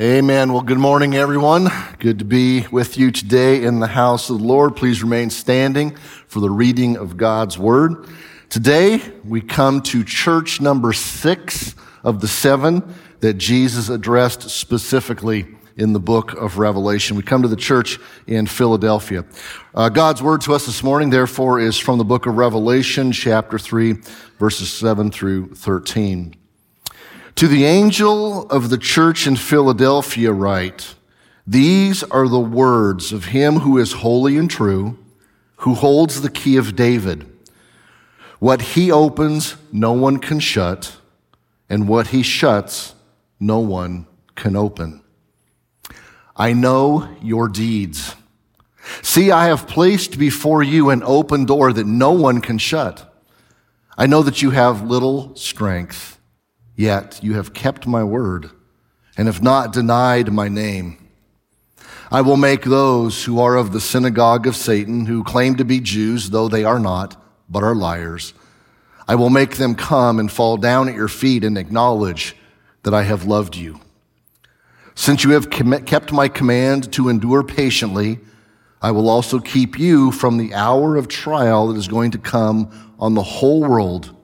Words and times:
Amen. 0.00 0.52
Well, 0.52 0.62
good 0.62 0.78
morning, 0.78 1.16
everyone. 1.16 1.66
Good 1.98 2.20
to 2.20 2.24
be 2.24 2.64
with 2.68 2.96
you 2.96 3.10
today 3.10 3.64
in 3.64 3.80
the 3.80 3.88
house 3.88 4.30
of 4.30 4.38
the 4.38 4.44
Lord. 4.44 4.76
Please 4.76 5.02
remain 5.02 5.28
standing 5.28 5.96
for 6.28 6.38
the 6.38 6.50
reading 6.50 6.96
of 6.96 7.16
God's 7.16 7.58
word. 7.58 8.06
Today, 8.48 9.02
we 9.24 9.40
come 9.40 9.82
to 9.82 10.04
church 10.04 10.60
number 10.60 10.92
six 10.92 11.74
of 12.04 12.20
the 12.20 12.28
seven 12.28 12.94
that 13.18 13.38
Jesus 13.38 13.88
addressed 13.88 14.48
specifically 14.50 15.48
in 15.76 15.94
the 15.94 15.98
book 15.98 16.32
of 16.34 16.58
Revelation. 16.58 17.16
We 17.16 17.24
come 17.24 17.42
to 17.42 17.48
the 17.48 17.56
church 17.56 17.98
in 18.28 18.46
Philadelphia. 18.46 19.24
Uh, 19.74 19.88
God's 19.88 20.22
word 20.22 20.42
to 20.42 20.54
us 20.54 20.66
this 20.66 20.84
morning, 20.84 21.10
therefore, 21.10 21.58
is 21.58 21.76
from 21.76 21.98
the 21.98 22.04
book 22.04 22.26
of 22.26 22.36
Revelation, 22.36 23.10
chapter 23.10 23.58
3, 23.58 23.94
verses 24.38 24.70
7 24.70 25.10
through 25.10 25.56
13. 25.56 26.36
To 27.38 27.46
the 27.46 27.66
angel 27.66 28.50
of 28.50 28.68
the 28.68 28.76
church 28.76 29.24
in 29.24 29.36
Philadelphia, 29.36 30.32
write, 30.32 30.96
These 31.46 32.02
are 32.02 32.26
the 32.26 32.40
words 32.40 33.12
of 33.12 33.26
him 33.26 33.60
who 33.60 33.78
is 33.78 33.92
holy 33.92 34.36
and 34.36 34.50
true, 34.50 34.98
who 35.58 35.74
holds 35.74 36.20
the 36.20 36.30
key 36.30 36.56
of 36.56 36.74
David. 36.74 37.30
What 38.40 38.60
he 38.60 38.90
opens, 38.90 39.54
no 39.70 39.92
one 39.92 40.18
can 40.18 40.40
shut, 40.40 40.96
and 41.70 41.86
what 41.86 42.08
he 42.08 42.24
shuts, 42.24 42.96
no 43.38 43.60
one 43.60 44.08
can 44.34 44.56
open. 44.56 45.00
I 46.36 46.54
know 46.54 47.08
your 47.22 47.46
deeds. 47.46 48.16
See, 49.00 49.30
I 49.30 49.46
have 49.46 49.68
placed 49.68 50.18
before 50.18 50.64
you 50.64 50.90
an 50.90 51.04
open 51.04 51.44
door 51.44 51.72
that 51.72 51.86
no 51.86 52.10
one 52.10 52.40
can 52.40 52.58
shut. 52.58 53.14
I 53.96 54.08
know 54.08 54.24
that 54.24 54.42
you 54.42 54.50
have 54.50 54.82
little 54.82 55.36
strength 55.36 56.17
Yet 56.78 57.18
you 57.24 57.34
have 57.34 57.54
kept 57.54 57.88
my 57.88 58.04
word 58.04 58.50
and 59.16 59.26
have 59.26 59.42
not 59.42 59.72
denied 59.72 60.32
my 60.32 60.46
name. 60.46 61.08
I 62.08 62.20
will 62.20 62.36
make 62.36 62.62
those 62.62 63.24
who 63.24 63.40
are 63.40 63.56
of 63.56 63.72
the 63.72 63.80
synagogue 63.80 64.46
of 64.46 64.54
Satan, 64.54 65.04
who 65.04 65.24
claim 65.24 65.56
to 65.56 65.64
be 65.64 65.80
Jews, 65.80 66.30
though 66.30 66.46
they 66.46 66.62
are 66.62 66.78
not, 66.78 67.20
but 67.48 67.64
are 67.64 67.74
liars. 67.74 68.32
I 69.08 69.16
will 69.16 69.28
make 69.28 69.56
them 69.56 69.74
come 69.74 70.20
and 70.20 70.30
fall 70.30 70.56
down 70.56 70.88
at 70.88 70.94
your 70.94 71.08
feet 71.08 71.42
and 71.42 71.58
acknowledge 71.58 72.36
that 72.84 72.94
I 72.94 73.02
have 73.02 73.24
loved 73.24 73.56
you. 73.56 73.80
Since 74.94 75.24
you 75.24 75.30
have 75.32 75.50
kept 75.50 76.12
my 76.12 76.28
command 76.28 76.92
to 76.92 77.08
endure 77.08 77.42
patiently, 77.42 78.20
I 78.80 78.92
will 78.92 79.08
also 79.10 79.40
keep 79.40 79.80
you 79.80 80.12
from 80.12 80.36
the 80.38 80.54
hour 80.54 80.94
of 80.94 81.08
trial 81.08 81.66
that 81.68 81.76
is 81.76 81.88
going 81.88 82.12
to 82.12 82.18
come 82.18 82.94
on 83.00 83.14
the 83.14 83.22
whole 83.24 83.62
world 83.62 84.14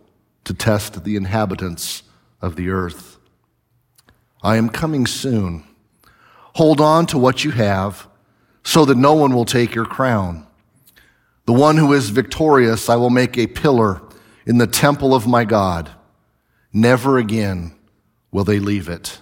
to 0.44 0.54
test 0.54 1.02
the 1.02 1.16
inhabitants 1.16 2.03
of 2.44 2.56
the 2.56 2.68
earth. 2.68 3.18
I 4.42 4.56
am 4.56 4.68
coming 4.68 5.06
soon. 5.06 5.64
Hold 6.56 6.80
on 6.80 7.06
to 7.06 7.18
what 7.18 7.42
you 7.42 7.50
have 7.52 8.06
so 8.62 8.84
that 8.84 8.96
no 8.96 9.14
one 9.14 9.34
will 9.34 9.46
take 9.46 9.74
your 9.74 9.86
crown. 9.86 10.46
The 11.46 11.52
one 11.52 11.76
who 11.76 11.92
is 11.92 12.10
victorious, 12.10 12.88
I 12.88 12.96
will 12.96 13.10
make 13.10 13.36
a 13.36 13.46
pillar 13.46 14.02
in 14.46 14.58
the 14.58 14.66
temple 14.66 15.14
of 15.14 15.26
my 15.26 15.44
God. 15.44 15.90
Never 16.72 17.18
again 17.18 17.74
will 18.30 18.44
they 18.44 18.58
leave 18.58 18.88
it. 18.88 19.20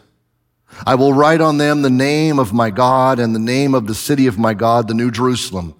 I 0.86 0.94
will 0.94 1.12
write 1.12 1.40
on 1.40 1.58
them 1.58 1.82
the 1.82 1.90
name 1.90 2.38
of 2.38 2.52
my 2.52 2.70
God 2.70 3.18
and 3.18 3.34
the 3.34 3.40
name 3.40 3.74
of 3.74 3.86
the 3.86 3.94
city 3.94 4.26
of 4.26 4.38
my 4.38 4.54
God, 4.54 4.88
the 4.88 4.94
New 4.94 5.10
Jerusalem, 5.10 5.74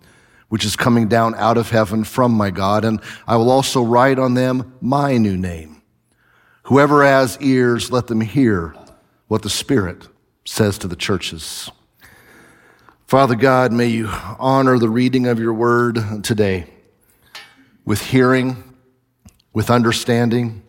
which 0.48 0.65
is 0.65 0.77
coming 0.77 1.09
down 1.09 1.35
out 1.37 1.57
of 1.57 1.70
heaven 1.70 2.05
from 2.05 2.33
my 2.33 2.51
God. 2.51 2.85
And 2.85 3.01
I 3.27 3.37
will 3.37 3.51
also 3.51 3.83
write 3.83 4.19
on 4.19 4.35
them 4.35 4.77
my 4.81 5.17
new 5.17 5.37
name 5.37 5.82
Whoever 6.65 7.05
has 7.05 7.39
ears, 7.41 7.91
let 7.91 8.07
them 8.07 8.21
hear 8.21 8.75
what 9.27 9.43
the 9.43 9.51
Spirit 9.51 10.07
says 10.45 10.79
to 10.79 10.89
the 10.89 10.97
churches. 10.97 11.71
Father 13.07 13.35
God, 13.35 13.73
may 13.73 13.89
you 13.89 14.09
honor 14.39 14.79
the 14.79 14.89
reading 14.89 15.27
of 15.27 15.41
your 15.41 15.53
word 15.53 15.99
today 16.23 16.67
with 17.85 18.01
hearing, 18.01 18.63
with 19.53 19.70
understanding. 19.70 20.63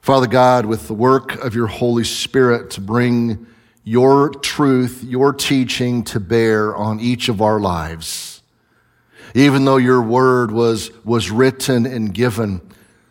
Father 0.00 0.28
God, 0.28 0.66
with 0.66 0.86
the 0.86 0.94
work 0.94 1.34
of 1.44 1.54
your 1.56 1.66
Holy 1.66 2.04
Spirit 2.04 2.70
to 2.70 2.80
bring 2.80 3.46
your 3.82 4.30
truth, 4.30 5.02
your 5.02 5.32
teaching 5.32 6.04
to 6.04 6.20
bear 6.20 6.74
on 6.76 7.00
each 7.00 7.28
of 7.28 7.42
our 7.42 7.58
lives. 7.58 8.42
Even 9.34 9.64
though 9.64 9.76
your 9.76 10.02
word 10.02 10.52
was, 10.52 10.92
was 11.04 11.30
written 11.30 11.84
and 11.84 12.14
given 12.14 12.60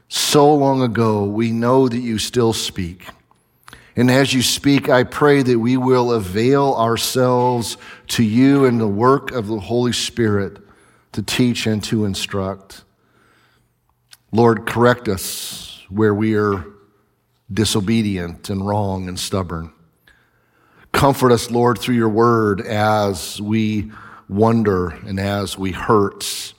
so 0.10 0.54
long 0.56 0.82
ago, 0.82 1.24
we 1.24 1.52
know 1.52 1.88
that 1.88 2.00
you 2.00 2.18
still 2.18 2.52
speak. 2.52 3.08
And 3.96 4.10
as 4.10 4.34
you 4.34 4.42
speak, 4.42 4.90
I 4.90 5.04
pray 5.04 5.44
that 5.44 5.60
we 5.60 5.78
will 5.78 6.12
avail 6.12 6.74
ourselves 6.74 7.78
to 8.08 8.24
you 8.24 8.66
and 8.66 8.82
the 8.82 8.88
work 8.88 9.32
of 9.32 9.48
the 9.48 9.60
Holy 9.60 9.94
Spirit 9.94 10.58
to 11.12 11.22
teach 11.22 11.68
and 11.68 11.84
to 11.86 12.06
instruct. 12.06 12.84
Lord, 14.32 14.66
correct 14.66 15.08
us 15.08 15.84
where 15.90 16.14
we 16.14 16.36
are 16.36 16.66
disobedient 17.52 18.50
and 18.50 18.66
wrong 18.66 19.08
and 19.08 19.20
stubborn. 19.20 19.72
Comfort 20.92 21.32
us, 21.32 21.52
Lord, 21.52 21.78
through 21.78 21.96
your 21.96 22.10
word 22.10 22.62
as 22.62 23.40
we 23.40 23.92
wonder 24.28 24.90
and 24.90 25.20
as 25.20 25.58
we 25.58 25.72
hurt 25.72 26.54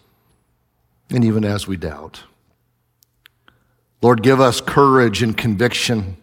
and 1.10 1.24
even 1.24 1.44
as 1.44 1.66
we 1.66 1.76
doubt. 1.76 2.22
Lord, 4.02 4.22
give 4.22 4.40
us 4.40 4.60
courage 4.60 5.22
and 5.22 5.36
conviction 5.36 6.16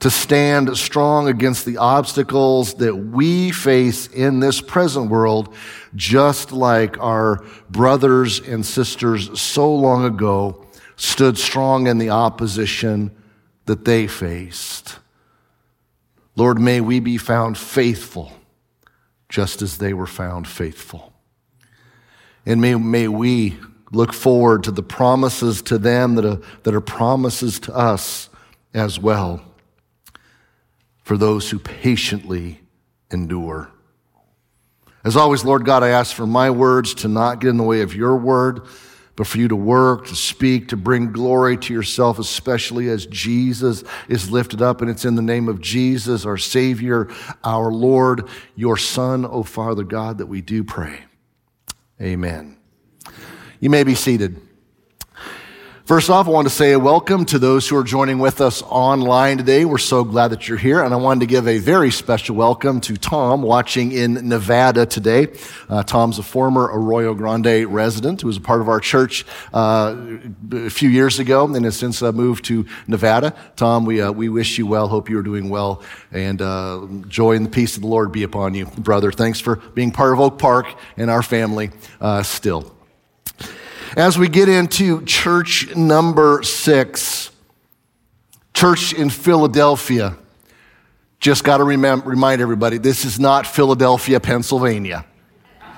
to 0.00 0.10
stand 0.10 0.76
strong 0.76 1.28
against 1.28 1.64
the 1.64 1.78
obstacles 1.78 2.74
that 2.74 2.94
we 2.94 3.50
face 3.50 4.06
in 4.08 4.40
this 4.40 4.60
present 4.60 5.10
world, 5.10 5.54
just 5.94 6.52
like 6.52 6.98
our 6.98 7.42
brothers 7.70 8.40
and 8.40 8.64
sisters 8.64 9.40
so 9.40 9.74
long 9.74 10.04
ago 10.04 10.64
stood 10.96 11.38
strong 11.38 11.86
in 11.86 11.98
the 11.98 12.10
opposition 12.10 13.10
that 13.66 13.84
they 13.84 14.06
faced. 14.06 14.98
Lord, 16.36 16.60
may 16.60 16.80
we 16.80 17.00
be 17.00 17.16
found 17.16 17.56
faithful 17.56 18.32
just 19.28 19.62
as 19.62 19.78
they 19.78 19.92
were 19.92 20.06
found 20.06 20.46
faithful. 20.46 21.12
And 22.44 22.60
may, 22.60 22.74
may 22.76 23.08
we 23.08 23.58
look 23.92 24.12
forward 24.12 24.64
to 24.64 24.70
the 24.70 24.82
promises 24.82 25.62
to 25.62 25.78
them 25.78 26.16
that 26.16 26.24
are, 26.24 26.40
that 26.64 26.74
are 26.74 26.80
promises 26.80 27.58
to 27.60 27.74
us 27.74 28.28
as 28.74 28.98
well 28.98 29.42
for 31.02 31.16
those 31.16 31.50
who 31.50 31.58
patiently 31.58 32.60
endure. 33.10 33.70
As 35.04 35.16
always, 35.16 35.44
Lord 35.44 35.64
God, 35.64 35.84
I 35.84 35.90
ask 35.90 36.14
for 36.14 36.26
my 36.26 36.50
words 36.50 36.94
to 36.94 37.08
not 37.08 37.40
get 37.40 37.50
in 37.50 37.58
the 37.58 37.62
way 37.62 37.82
of 37.82 37.94
your 37.94 38.16
word, 38.16 38.66
but 39.14 39.28
for 39.28 39.38
you 39.38 39.46
to 39.46 39.56
work, 39.56 40.08
to 40.08 40.16
speak, 40.16 40.68
to 40.68 40.76
bring 40.76 41.12
glory 41.12 41.56
to 41.58 41.72
yourself, 41.72 42.18
especially 42.18 42.88
as 42.88 43.06
Jesus 43.06 43.84
is 44.08 44.32
lifted 44.32 44.60
up. 44.60 44.80
And 44.80 44.90
it's 44.90 45.04
in 45.04 45.14
the 45.14 45.22
name 45.22 45.48
of 45.48 45.60
Jesus, 45.60 46.26
our 46.26 46.36
Savior, 46.36 47.08
our 47.44 47.70
Lord, 47.70 48.28
your 48.56 48.76
Son, 48.76 49.24
O 49.24 49.44
Father 49.44 49.84
God, 49.84 50.18
that 50.18 50.26
we 50.26 50.42
do 50.42 50.64
pray. 50.64 51.04
Amen. 52.02 52.56
You 53.66 53.70
may 53.70 53.82
be 53.82 53.96
seated. 53.96 54.40
First 55.86 56.08
off, 56.08 56.28
I 56.28 56.30
want 56.30 56.46
to 56.46 56.54
say 56.54 56.70
a 56.70 56.78
welcome 56.78 57.24
to 57.24 57.38
those 57.40 57.68
who 57.68 57.76
are 57.76 57.82
joining 57.82 58.20
with 58.20 58.40
us 58.40 58.62
online 58.62 59.38
today. 59.38 59.64
We're 59.64 59.78
so 59.78 60.04
glad 60.04 60.28
that 60.28 60.46
you're 60.46 60.56
here. 60.56 60.84
And 60.84 60.94
I 60.94 60.96
wanted 60.98 61.18
to 61.18 61.26
give 61.26 61.48
a 61.48 61.58
very 61.58 61.90
special 61.90 62.36
welcome 62.36 62.80
to 62.82 62.96
Tom 62.96 63.42
watching 63.42 63.90
in 63.90 64.28
Nevada 64.28 64.86
today. 64.86 65.36
Uh, 65.68 65.82
Tom's 65.82 66.20
a 66.20 66.22
former 66.22 66.70
Arroyo 66.72 67.12
Grande 67.14 67.66
resident 67.66 68.20
who 68.20 68.28
was 68.28 68.36
a 68.36 68.40
part 68.40 68.60
of 68.60 68.68
our 68.68 68.78
church 68.78 69.26
uh, 69.52 69.96
a 70.52 70.70
few 70.70 70.88
years 70.88 71.18
ago 71.18 71.52
and 71.52 71.64
has 71.64 71.76
since 71.76 72.02
uh, 72.02 72.12
moved 72.12 72.44
to 72.44 72.66
Nevada. 72.86 73.34
Tom, 73.56 73.84
we, 73.84 74.00
uh, 74.00 74.12
we 74.12 74.28
wish 74.28 74.58
you 74.58 74.66
well. 74.68 74.86
Hope 74.86 75.10
you 75.10 75.18
are 75.18 75.24
doing 75.24 75.48
well. 75.48 75.82
And 76.12 76.40
uh, 76.40 76.86
joy 77.08 77.34
and 77.34 77.44
the 77.44 77.50
peace 77.50 77.74
of 77.74 77.82
the 77.82 77.88
Lord 77.88 78.12
be 78.12 78.22
upon 78.22 78.54
you, 78.54 78.66
brother. 78.66 79.10
Thanks 79.10 79.40
for 79.40 79.56
being 79.56 79.90
part 79.90 80.12
of 80.12 80.20
Oak 80.20 80.38
Park 80.38 80.72
and 80.96 81.10
our 81.10 81.24
family 81.24 81.72
uh, 82.00 82.22
still. 82.22 82.75
As 83.94 84.18
we 84.18 84.28
get 84.28 84.48
into 84.48 85.04
church 85.04 85.74
number 85.76 86.42
six, 86.42 87.30
church 88.54 88.92
in 88.92 89.10
Philadelphia, 89.10 90.16
just 91.20 91.44
got 91.44 91.58
to 91.58 91.64
remind 91.64 92.40
everybody 92.40 92.78
this 92.78 93.04
is 93.04 93.20
not 93.20 93.46
Philadelphia, 93.46 94.18
Pennsylvania. 94.18 95.04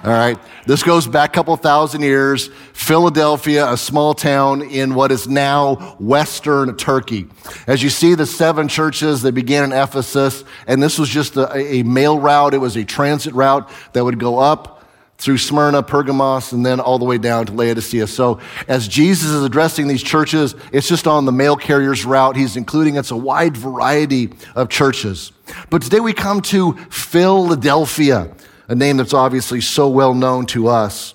All 0.04 0.12
right. 0.12 0.38
This 0.64 0.84
goes 0.84 1.08
back 1.08 1.30
a 1.30 1.32
couple 1.32 1.56
thousand 1.56 2.02
years. 2.02 2.50
Philadelphia, 2.72 3.68
a 3.68 3.76
small 3.76 4.14
town 4.14 4.62
in 4.62 4.94
what 4.94 5.10
is 5.10 5.26
now 5.26 5.96
Western 5.98 6.76
Turkey. 6.76 7.26
As 7.66 7.82
you 7.82 7.90
see, 7.90 8.14
the 8.14 8.24
seven 8.24 8.68
churches 8.68 9.22
that 9.22 9.32
began 9.32 9.64
in 9.64 9.72
Ephesus, 9.72 10.44
and 10.68 10.80
this 10.80 11.00
was 11.00 11.08
just 11.08 11.36
a, 11.36 11.52
a 11.56 11.82
mail 11.82 12.20
route. 12.20 12.54
It 12.54 12.58
was 12.58 12.76
a 12.76 12.84
transit 12.84 13.34
route 13.34 13.68
that 13.92 14.04
would 14.04 14.20
go 14.20 14.38
up 14.38 14.77
through 15.18 15.38
Smyrna, 15.38 15.82
Pergamos, 15.82 16.52
and 16.52 16.64
then 16.64 16.78
all 16.78 16.98
the 16.98 17.04
way 17.04 17.18
down 17.18 17.46
to 17.46 17.52
Laodicea. 17.52 18.06
So 18.06 18.38
as 18.68 18.86
Jesus 18.86 19.30
is 19.30 19.42
addressing 19.42 19.88
these 19.88 20.02
churches, 20.02 20.54
it's 20.72 20.88
just 20.88 21.08
on 21.08 21.24
the 21.24 21.32
mail 21.32 21.56
carrier's 21.56 22.04
route. 22.04 22.36
He's 22.36 22.56
including 22.56 22.94
it's 22.94 23.10
a 23.10 23.16
wide 23.16 23.56
variety 23.56 24.30
of 24.54 24.68
churches. 24.68 25.32
But 25.70 25.82
today 25.82 25.98
we 25.98 26.12
come 26.12 26.40
to 26.42 26.74
Philadelphia, 26.90 28.32
a 28.68 28.74
name 28.76 28.96
that's 28.96 29.14
obviously 29.14 29.60
so 29.60 29.88
well 29.88 30.14
known 30.14 30.46
to 30.46 30.68
us. 30.68 31.14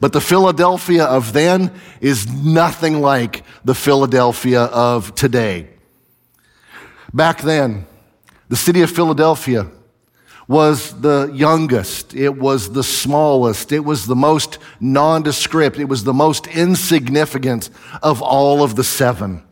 But 0.00 0.12
the 0.12 0.20
Philadelphia 0.20 1.04
of 1.04 1.32
then 1.32 1.72
is 2.00 2.30
nothing 2.32 3.00
like 3.00 3.42
the 3.64 3.74
Philadelphia 3.74 4.62
of 4.64 5.14
today. 5.16 5.70
Back 7.12 7.40
then, 7.40 7.86
the 8.48 8.56
city 8.56 8.82
of 8.82 8.90
Philadelphia 8.90 9.68
was 10.48 10.98
the 11.02 11.30
youngest, 11.34 12.14
it 12.14 12.38
was 12.38 12.72
the 12.72 12.82
smallest, 12.82 13.70
it 13.70 13.80
was 13.80 14.06
the 14.06 14.16
most 14.16 14.58
nondescript, 14.80 15.78
it 15.78 15.84
was 15.84 16.04
the 16.04 16.14
most 16.14 16.46
insignificant 16.46 17.68
of 18.02 18.22
all 18.22 18.62
of 18.62 18.74
the 18.74 18.82
seven. 18.82 19.42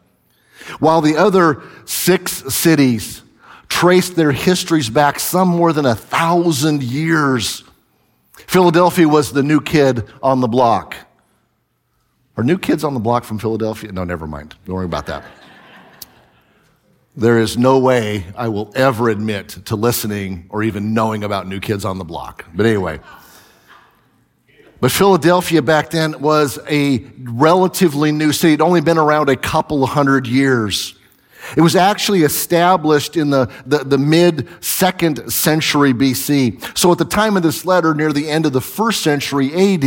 While 0.81 1.02
the 1.02 1.16
other 1.16 1.62
six 1.84 2.32
cities 2.54 3.22
traced 3.69 4.16
their 4.16 4.32
histories 4.32 4.88
back 4.88 5.20
some 5.20 5.48
more 5.48 5.75
than 5.75 5.84
a 5.84 5.94
thousand 5.94 6.82
years, 6.82 7.62
Philadelphia 8.46 9.06
was 9.06 9.32
the 9.32 9.43
new 9.43 9.60
kid 9.60 10.02
on 10.22 10.40
the 10.40 10.48
block. 10.48 10.96
Are 12.38 12.44
new 12.44 12.58
kids 12.58 12.84
on 12.84 12.94
the 12.94 13.00
block 13.00 13.25
from 13.25 13.38
Philadelphia? 13.38 13.93
No, 13.93 14.04
never 14.04 14.26
mind. 14.26 14.54
Don't 14.64 14.76
worry 14.76 14.87
about 14.87 15.06
that. 15.06 15.25
There 17.18 17.38
is 17.38 17.56
no 17.56 17.78
way 17.78 18.26
I 18.36 18.48
will 18.48 18.70
ever 18.74 19.08
admit 19.08 19.48
to 19.66 19.76
listening 19.76 20.46
or 20.50 20.62
even 20.62 20.92
knowing 20.92 21.24
about 21.24 21.48
New 21.48 21.60
Kids 21.60 21.82
on 21.82 21.96
the 21.96 22.04
Block. 22.04 22.44
But 22.54 22.66
anyway. 22.66 23.00
But 24.80 24.92
Philadelphia 24.92 25.62
back 25.62 25.88
then 25.88 26.20
was 26.20 26.58
a 26.68 26.98
relatively 27.22 28.12
new 28.12 28.32
city. 28.32 28.52
It 28.52 28.60
would 28.60 28.66
only 28.66 28.80
been 28.82 28.98
around 28.98 29.30
a 29.30 29.36
couple 29.36 29.86
hundred 29.86 30.26
years. 30.26 30.94
It 31.56 31.62
was 31.62 31.74
actually 31.74 32.22
established 32.22 33.16
in 33.16 33.30
the, 33.30 33.50
the, 33.64 33.78
the, 33.78 33.98
mid 33.98 34.48
second 34.62 35.32
century 35.32 35.94
BC. 35.94 36.76
So 36.76 36.92
at 36.92 36.98
the 36.98 37.04
time 37.04 37.36
of 37.36 37.42
this 37.42 37.64
letter, 37.64 37.94
near 37.94 38.12
the 38.12 38.28
end 38.28 38.44
of 38.44 38.52
the 38.52 38.60
first 38.60 39.02
century 39.02 39.54
AD, 39.54 39.84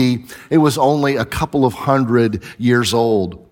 it 0.49 0.57
was 0.57 0.79
only 0.79 1.17
a 1.17 1.25
couple 1.25 1.65
of 1.65 1.73
hundred 1.73 2.43
years 2.57 2.91
old. 2.93 3.48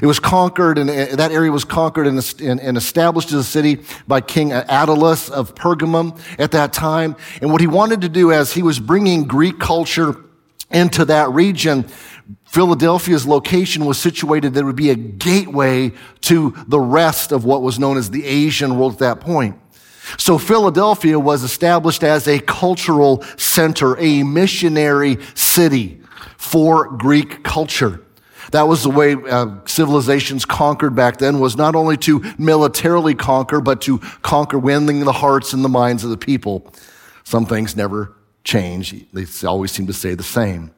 It 0.00 0.06
was 0.06 0.20
conquered, 0.20 0.78
and 0.78 0.88
uh, 0.88 1.16
that 1.16 1.32
area 1.32 1.50
was 1.50 1.64
conquered 1.64 2.06
and, 2.06 2.20
and 2.40 2.76
established 2.76 3.28
as 3.28 3.34
a 3.34 3.44
city 3.44 3.80
by 4.06 4.20
King 4.20 4.50
Attalus 4.50 5.30
of 5.30 5.54
Pergamum 5.54 6.18
at 6.38 6.52
that 6.52 6.72
time. 6.72 7.16
And 7.42 7.50
what 7.50 7.60
he 7.60 7.66
wanted 7.66 8.00
to 8.02 8.08
do 8.08 8.32
as 8.32 8.52
he 8.52 8.62
was 8.62 8.78
bringing 8.78 9.24
Greek 9.24 9.58
culture 9.58 10.16
into 10.70 11.04
that 11.06 11.30
region, 11.30 11.84
Philadelphia's 12.44 13.26
location 13.26 13.84
was 13.84 13.98
situated 13.98 14.54
that 14.54 14.64
would 14.64 14.76
be 14.76 14.90
a 14.90 14.94
gateway 14.94 15.92
to 16.22 16.54
the 16.68 16.80
rest 16.80 17.32
of 17.32 17.44
what 17.44 17.62
was 17.62 17.78
known 17.78 17.96
as 17.96 18.10
the 18.10 18.24
Asian 18.24 18.78
world 18.78 18.94
at 18.94 18.98
that 19.00 19.20
point. 19.20 19.58
So 20.18 20.38
Philadelphia 20.38 21.18
was 21.18 21.42
established 21.42 22.02
as 22.02 22.26
a 22.26 22.38
cultural 22.40 23.22
center, 23.36 23.98
a 23.98 24.22
missionary 24.22 25.18
city 25.34 26.00
for 26.36 26.88
Greek 26.96 27.42
culture. 27.42 28.02
That 28.50 28.66
was 28.66 28.82
the 28.82 28.90
way 28.90 29.14
uh, 29.14 29.56
civilizations 29.66 30.44
conquered 30.44 30.94
back 30.94 31.18
then 31.18 31.38
was 31.38 31.56
not 31.56 31.74
only 31.74 31.96
to 31.98 32.20
militarily 32.38 33.14
conquer, 33.14 33.60
but 33.60 33.80
to 33.82 33.98
conquer 34.22 34.58
winning 34.58 35.00
the 35.00 35.12
hearts 35.12 35.52
and 35.52 35.64
the 35.64 35.68
minds 35.68 36.04
of 36.04 36.10
the 36.10 36.16
people. 36.16 36.72
Some 37.24 37.46
things 37.46 37.76
never 37.76 38.14
change. 38.42 38.94
They 39.12 39.26
always 39.46 39.70
seem 39.70 39.86
to 39.86 39.92
stay 39.92 40.14
the 40.14 40.22
same. 40.22 40.72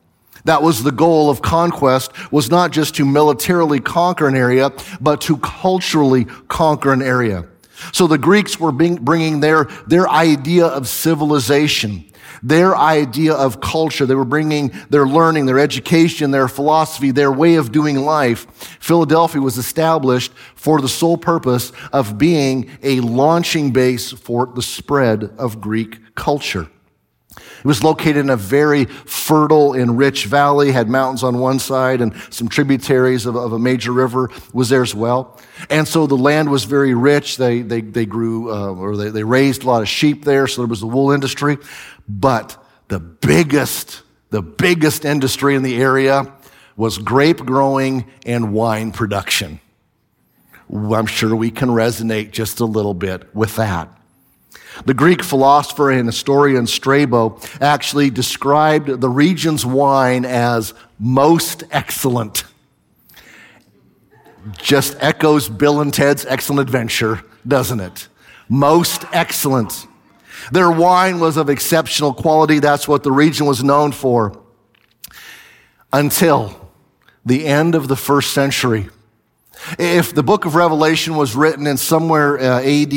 That 0.44 0.62
was 0.62 0.82
the 0.82 0.92
goal 0.92 1.30
of 1.30 1.40
conquest 1.40 2.10
was 2.32 2.50
not 2.50 2.72
just 2.72 2.96
to 2.96 3.04
militarily 3.04 3.80
conquer 3.80 4.26
an 4.26 4.34
area, 4.34 4.70
but 5.00 5.20
to 5.22 5.36
culturally 5.38 6.24
conquer 6.48 6.92
an 6.92 7.00
area. 7.00 7.46
So 7.92 8.06
the 8.06 8.18
Greeks 8.18 8.60
were 8.60 8.72
bringing 8.72 9.40
their, 9.40 9.64
their 9.86 10.08
idea 10.08 10.66
of 10.66 10.88
civilization 10.88 12.11
their 12.42 12.76
idea 12.76 13.32
of 13.32 13.60
culture. 13.60 14.06
They 14.06 14.14
were 14.14 14.24
bringing 14.24 14.72
their 14.90 15.06
learning, 15.06 15.46
their 15.46 15.58
education, 15.58 16.30
their 16.30 16.48
philosophy, 16.48 17.10
their 17.10 17.32
way 17.32 17.54
of 17.54 17.72
doing 17.72 17.96
life. 17.96 18.46
Philadelphia 18.80 19.40
was 19.40 19.58
established 19.58 20.32
for 20.54 20.80
the 20.80 20.88
sole 20.88 21.16
purpose 21.16 21.72
of 21.92 22.18
being 22.18 22.70
a 22.82 23.00
launching 23.00 23.70
base 23.70 24.10
for 24.10 24.46
the 24.46 24.62
spread 24.62 25.24
of 25.38 25.60
Greek 25.60 26.14
culture. 26.14 26.68
It 27.36 27.64
was 27.64 27.82
located 27.82 28.16
in 28.16 28.30
a 28.30 28.36
very 28.36 28.84
fertile 28.84 29.72
and 29.72 29.96
rich 29.96 30.26
valley, 30.26 30.72
had 30.72 30.88
mountains 30.88 31.22
on 31.22 31.38
one 31.38 31.58
side 31.58 32.00
and 32.00 32.14
some 32.30 32.48
tributaries 32.48 33.26
of, 33.26 33.36
of 33.36 33.52
a 33.52 33.58
major 33.58 33.92
river 33.92 34.30
was 34.52 34.68
there 34.68 34.82
as 34.82 34.94
well. 34.94 35.40
And 35.70 35.86
so 35.86 36.06
the 36.06 36.16
land 36.16 36.50
was 36.50 36.64
very 36.64 36.94
rich. 36.94 37.36
They, 37.36 37.62
they, 37.62 37.80
they 37.80 38.06
grew, 38.06 38.52
uh, 38.52 38.72
or 38.72 38.96
they, 38.96 39.10
they 39.10 39.24
raised 39.24 39.62
a 39.62 39.66
lot 39.66 39.82
of 39.82 39.88
sheep 39.88 40.24
there, 40.24 40.46
so 40.46 40.62
there 40.62 40.68
was 40.68 40.80
the 40.80 40.86
wool 40.86 41.12
industry. 41.12 41.58
But 42.08 42.62
the 42.88 43.00
biggest, 43.00 44.02
the 44.30 44.42
biggest 44.42 45.04
industry 45.04 45.54
in 45.54 45.62
the 45.62 45.80
area 45.80 46.32
was 46.76 46.98
grape 46.98 47.38
growing 47.38 48.10
and 48.26 48.52
wine 48.52 48.92
production. 48.92 49.60
I'm 50.70 51.06
sure 51.06 51.36
we 51.36 51.50
can 51.50 51.68
resonate 51.68 52.30
just 52.30 52.60
a 52.60 52.64
little 52.64 52.94
bit 52.94 53.34
with 53.34 53.56
that. 53.56 54.01
The 54.84 54.94
Greek 54.94 55.22
philosopher 55.22 55.90
and 55.90 56.06
historian 56.08 56.66
Strabo 56.66 57.38
actually 57.60 58.10
described 58.10 58.88
the 58.88 59.08
region's 59.08 59.64
wine 59.64 60.24
as 60.24 60.74
most 60.98 61.64
excellent. 61.70 62.44
Just 64.58 64.96
echoes 64.98 65.48
Bill 65.48 65.80
and 65.80 65.94
Ted's 65.94 66.26
excellent 66.26 66.60
adventure, 66.60 67.22
doesn't 67.46 67.80
it? 67.80 68.08
Most 68.48 69.04
excellent. 69.12 69.86
Their 70.50 70.70
wine 70.70 71.20
was 71.20 71.36
of 71.36 71.48
exceptional 71.48 72.12
quality. 72.12 72.58
That's 72.58 72.88
what 72.88 73.04
the 73.04 73.12
region 73.12 73.46
was 73.46 73.62
known 73.62 73.92
for. 73.92 74.38
Until 75.92 76.70
the 77.24 77.46
end 77.46 77.74
of 77.74 77.86
the 77.88 77.96
first 77.96 78.32
century. 78.32 78.88
If 79.78 80.14
the 80.14 80.22
book 80.22 80.44
of 80.44 80.54
Revelation 80.54 81.16
was 81.16 81.34
written 81.34 81.66
in 81.66 81.76
somewhere 81.76 82.38
uh, 82.38 82.62
AD 82.62 82.92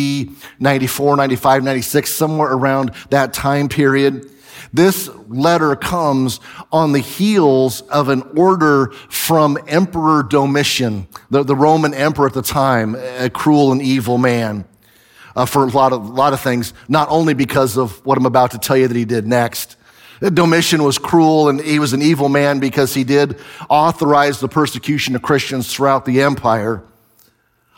94, 0.59 1.15
95, 1.15 1.63
96, 1.63 2.09
somewhere 2.09 2.51
around 2.51 2.91
that 3.09 3.33
time 3.33 3.69
period, 3.69 4.29
this 4.73 5.09
letter 5.27 5.75
comes 5.75 6.39
on 6.71 6.91
the 6.91 6.99
heels 6.99 7.81
of 7.81 8.09
an 8.09 8.23
order 8.35 8.91
from 9.09 9.57
Emperor 9.67 10.23
Domitian, 10.23 11.07
the, 11.29 11.43
the 11.43 11.55
Roman 11.55 11.93
emperor 11.93 12.27
at 12.27 12.33
the 12.33 12.41
time, 12.41 12.95
a 12.95 13.29
cruel 13.29 13.71
and 13.71 13.81
evil 13.81 14.17
man 14.17 14.65
uh, 15.35 15.45
for 15.45 15.63
a 15.63 15.67
lot 15.67 15.93
of, 15.93 16.09
lot 16.09 16.33
of 16.33 16.41
things, 16.41 16.73
not 16.87 17.07
only 17.09 17.33
because 17.33 17.77
of 17.77 18.05
what 18.05 18.17
I'm 18.17 18.25
about 18.25 18.51
to 18.51 18.57
tell 18.57 18.77
you 18.77 18.87
that 18.87 18.97
he 18.97 19.05
did 19.05 19.27
next. 19.27 19.77
Domitian 20.31 20.83
was 20.83 20.97
cruel 20.97 21.49
and 21.49 21.59
he 21.61 21.79
was 21.79 21.93
an 21.93 22.01
evil 22.01 22.29
man 22.29 22.59
because 22.59 22.93
he 22.93 23.03
did 23.03 23.39
authorize 23.69 24.39
the 24.39 24.47
persecution 24.47 25.15
of 25.15 25.21
Christians 25.21 25.73
throughout 25.73 26.05
the 26.05 26.21
empire. 26.21 26.83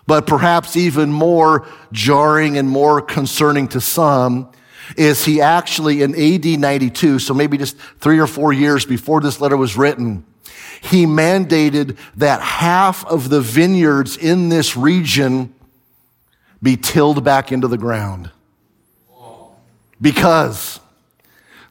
But 0.05 0.25
perhaps 0.25 0.77
even 0.77 1.11
more 1.11 1.67
jarring 1.91 2.57
and 2.57 2.69
more 2.69 3.01
concerning 3.01 3.67
to 3.69 3.81
some 3.81 4.49
is 4.95 5.25
he 5.25 5.41
actually 5.41 6.01
in 6.01 6.15
AD 6.15 6.45
92, 6.59 7.19
so 7.19 7.33
maybe 7.33 7.57
just 7.57 7.77
three 7.99 8.19
or 8.19 8.27
four 8.27 8.53
years 8.53 8.85
before 8.85 9.19
this 9.19 9.41
letter 9.41 9.57
was 9.57 9.75
written, 9.75 10.25
he 10.81 11.05
mandated 11.05 11.97
that 12.15 12.41
half 12.41 13.05
of 13.05 13.29
the 13.29 13.41
vineyards 13.41 14.15
in 14.15 14.47
this 14.47 14.77
region 14.77 15.53
be 16.63 16.77
tilled 16.77 17.23
back 17.23 17.51
into 17.51 17.67
the 17.67 17.77
ground. 17.77 18.31
Because 19.99 20.79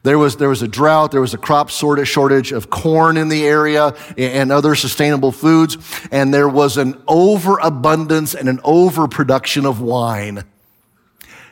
there 0.07 0.17
was, 0.17 0.37
there 0.37 0.47
was 0.47 0.61
a 0.61 0.69
drought, 0.69 1.11
there 1.11 1.19
was 1.19 1.33
a 1.33 1.37
crop 1.37 1.67
shortage 1.69 2.53
of 2.53 2.69
corn 2.69 3.17
in 3.17 3.27
the 3.27 3.45
area 3.45 3.93
and 4.17 4.53
other 4.53 4.73
sustainable 4.73 5.33
foods, 5.33 5.77
and 6.11 6.33
there 6.33 6.47
was 6.47 6.77
an 6.77 7.01
overabundance 7.09 8.33
and 8.33 8.47
an 8.47 8.61
overproduction 8.63 9.65
of 9.65 9.81
wine. 9.81 10.45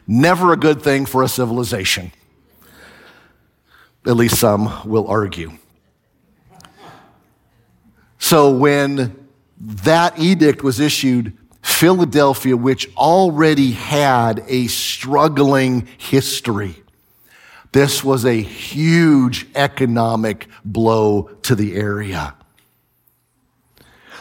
Never 0.08 0.54
a 0.54 0.56
good 0.56 0.82
thing 0.82 1.06
for 1.06 1.22
a 1.22 1.28
civilization. 1.28 2.14
At 4.06 4.16
least 4.16 4.40
some 4.40 4.88
will 4.88 5.10
argue. 5.10 5.52
So 8.20 8.56
when 8.56 9.28
that 9.60 10.18
edict 10.18 10.64
was 10.64 10.80
issued, 10.80 11.38
Philadelphia, 11.62 12.56
which 12.56 12.90
already 12.96 13.72
had 13.72 14.46
a 14.48 14.68
struggling 14.68 15.90
history, 15.98 16.85
this 17.76 18.06
was 18.06 18.24
a 18.24 18.42
huge 18.42 19.48
economic 19.54 20.48
blow 20.64 21.24
to 21.42 21.56
the 21.56 21.76
area. 21.76 22.34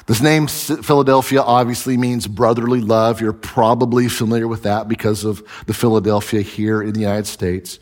This 0.06 0.20
name 0.20 0.48
Philadelphia 0.48 1.40
obviously 1.40 1.96
means 1.96 2.26
brotherly 2.26 2.80
love. 2.80 3.20
You're 3.20 3.32
probably 3.32 4.08
familiar 4.08 4.48
with 4.48 4.64
that 4.64 4.88
because 4.88 5.22
of 5.22 5.40
the 5.66 5.72
Philadelphia 5.72 6.40
here 6.40 6.82
in 6.82 6.94
the 6.94 7.00
United 7.00 7.28
States. 7.28 7.78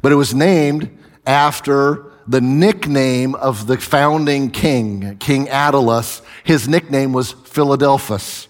But 0.00 0.10
it 0.10 0.14
was 0.14 0.34
named 0.34 0.88
after 1.26 2.06
the 2.26 2.40
nickname 2.40 3.34
of 3.34 3.66
the 3.66 3.76
founding 3.76 4.50
king, 4.50 5.18
King 5.18 5.48
Attalus. 5.48 6.22
His 6.44 6.66
nickname 6.66 7.12
was 7.12 7.32
Philadelphus. 7.32 8.48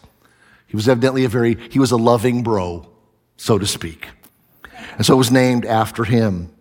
He 0.69 0.77
was 0.77 0.89
evidently 0.89 1.25
a 1.25 1.29
very, 1.29 1.57
he 1.71 1.81
was 1.81 1.91
a 1.91 1.97
loving 1.97 2.45
bro. 2.45 2.87
so 3.37 3.59
to 3.59 3.67
speak. 3.67 4.07
And 4.97 5.07
so 5.07 5.15
it 5.15 5.19
was 5.19 5.31
named 5.31 5.67
after 5.67 6.05
him. 6.05 6.53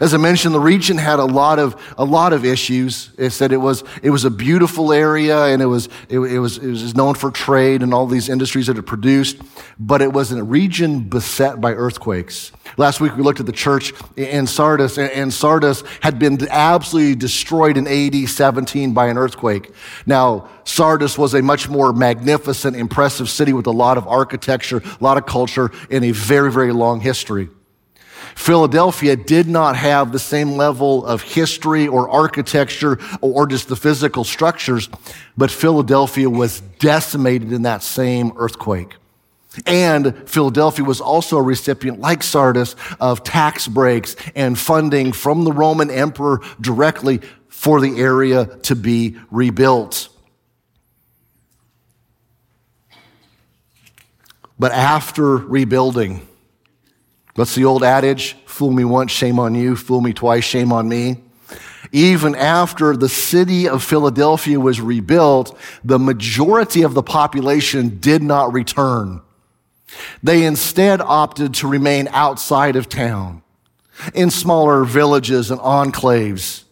As 0.00 0.12
I 0.14 0.16
mentioned, 0.16 0.54
the 0.54 0.60
region 0.60 0.98
had 0.98 1.18
a 1.18 1.24
lot 1.24 1.58
of, 1.58 1.80
a 1.96 2.04
lot 2.04 2.32
of 2.32 2.44
issues. 2.44 3.10
It 3.18 3.30
said 3.30 3.52
it 3.52 3.58
was, 3.58 3.84
it 4.02 4.10
was 4.10 4.24
a 4.24 4.30
beautiful 4.30 4.92
area 4.92 5.44
and 5.46 5.62
it 5.62 5.66
was, 5.66 5.88
it, 6.08 6.18
it, 6.18 6.38
was, 6.38 6.58
it 6.58 6.68
was 6.68 6.94
known 6.94 7.14
for 7.14 7.30
trade 7.30 7.82
and 7.82 7.94
all 7.94 8.06
these 8.06 8.28
industries 8.28 8.66
that 8.66 8.78
it 8.78 8.82
produced, 8.82 9.40
but 9.78 10.02
it 10.02 10.12
was 10.12 10.32
a 10.32 10.42
region 10.42 11.00
beset 11.08 11.60
by 11.60 11.72
earthquakes. 11.72 12.52
Last 12.76 13.00
week 13.00 13.16
we 13.16 13.22
looked 13.22 13.40
at 13.40 13.46
the 13.46 13.52
church 13.52 13.92
in 14.16 14.46
Sardis 14.46 14.98
and 14.98 15.32
Sardis 15.32 15.82
had 16.00 16.18
been 16.18 16.46
absolutely 16.50 17.14
destroyed 17.14 17.76
in 17.76 17.86
AD 17.86 18.28
17 18.28 18.92
by 18.92 19.06
an 19.06 19.16
earthquake. 19.16 19.72
Now, 20.04 20.48
Sardis 20.64 21.16
was 21.16 21.32
a 21.32 21.42
much 21.42 21.68
more 21.68 21.92
magnificent, 21.92 22.76
impressive 22.76 23.30
city 23.30 23.52
with 23.52 23.68
a 23.68 23.72
lot 23.72 23.98
of 23.98 24.08
architecture, 24.08 24.78
a 24.78 25.04
lot 25.04 25.16
of 25.16 25.26
culture, 25.26 25.70
and 25.90 26.04
a 26.04 26.10
very, 26.10 26.50
very 26.50 26.72
long 26.72 27.00
history. 27.00 27.48
Philadelphia 28.36 29.16
did 29.16 29.48
not 29.48 29.76
have 29.76 30.12
the 30.12 30.18
same 30.18 30.52
level 30.52 31.04
of 31.06 31.22
history 31.22 31.88
or 31.88 32.08
architecture 32.08 32.98
or 33.22 33.46
just 33.46 33.66
the 33.66 33.74
physical 33.74 34.24
structures, 34.24 34.90
but 35.38 35.50
Philadelphia 35.50 36.28
was 36.28 36.60
decimated 36.78 37.50
in 37.50 37.62
that 37.62 37.82
same 37.82 38.32
earthquake. 38.36 38.94
And 39.64 40.28
Philadelphia 40.28 40.84
was 40.84 41.00
also 41.00 41.38
a 41.38 41.42
recipient, 41.42 41.98
like 41.98 42.22
Sardis, 42.22 42.76
of 43.00 43.24
tax 43.24 43.66
breaks 43.66 44.14
and 44.36 44.56
funding 44.56 45.12
from 45.12 45.44
the 45.44 45.52
Roman 45.52 45.90
emperor 45.90 46.42
directly 46.60 47.22
for 47.48 47.80
the 47.80 47.98
area 47.98 48.44
to 48.64 48.76
be 48.76 49.16
rebuilt. 49.30 50.10
But 54.58 54.72
after 54.72 55.38
rebuilding, 55.38 56.26
What's 57.36 57.54
the 57.54 57.66
old 57.66 57.84
adage? 57.84 58.34
Fool 58.46 58.72
me 58.72 58.84
once, 58.84 59.12
shame 59.12 59.38
on 59.38 59.54
you. 59.54 59.76
Fool 59.76 60.00
me 60.00 60.12
twice, 60.12 60.42
shame 60.42 60.72
on 60.72 60.88
me. 60.88 61.18
Even 61.92 62.34
after 62.34 62.96
the 62.96 63.08
city 63.08 63.68
of 63.68 63.84
Philadelphia 63.84 64.58
was 64.58 64.80
rebuilt, 64.80 65.56
the 65.84 65.98
majority 65.98 66.82
of 66.82 66.94
the 66.94 67.02
population 67.02 67.98
did 68.00 68.22
not 68.22 68.52
return. 68.52 69.20
They 70.22 70.44
instead 70.44 71.00
opted 71.00 71.54
to 71.54 71.68
remain 71.68 72.08
outside 72.08 72.74
of 72.74 72.88
town 72.88 73.42
in 74.14 74.30
smaller 74.30 74.84
villages 74.84 75.50
and 75.50 75.60
enclaves 75.60 76.64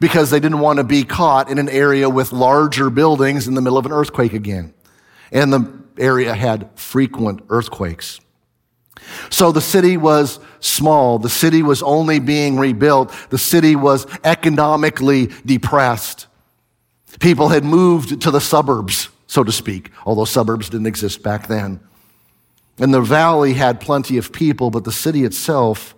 because 0.00 0.30
they 0.30 0.40
didn't 0.40 0.60
want 0.60 0.78
to 0.78 0.84
be 0.84 1.04
caught 1.04 1.50
in 1.50 1.58
an 1.58 1.68
area 1.68 2.08
with 2.08 2.32
larger 2.32 2.90
buildings 2.90 3.46
in 3.46 3.54
the 3.54 3.60
middle 3.60 3.78
of 3.78 3.86
an 3.86 3.92
earthquake 3.92 4.32
again. 4.32 4.72
And 5.30 5.52
the 5.52 5.72
area 5.98 6.34
had 6.34 6.70
frequent 6.74 7.42
earthquakes. 7.50 8.20
So 9.30 9.52
the 9.52 9.60
city 9.60 9.96
was 9.96 10.38
small. 10.60 11.18
The 11.18 11.28
city 11.28 11.62
was 11.62 11.82
only 11.82 12.18
being 12.18 12.58
rebuilt. 12.58 13.12
The 13.30 13.38
city 13.38 13.76
was 13.76 14.06
economically 14.24 15.30
depressed. 15.44 16.26
People 17.18 17.48
had 17.48 17.64
moved 17.64 18.22
to 18.22 18.30
the 18.30 18.40
suburbs, 18.40 19.08
so 19.26 19.42
to 19.42 19.52
speak, 19.52 19.90
although 20.06 20.24
suburbs 20.24 20.68
didn't 20.68 20.86
exist 20.86 21.22
back 21.22 21.48
then. 21.48 21.80
And 22.78 22.94
the 22.94 23.00
valley 23.00 23.54
had 23.54 23.80
plenty 23.80 24.16
of 24.16 24.32
people, 24.32 24.70
but 24.70 24.84
the 24.84 24.92
city 24.92 25.24
itself 25.24 25.94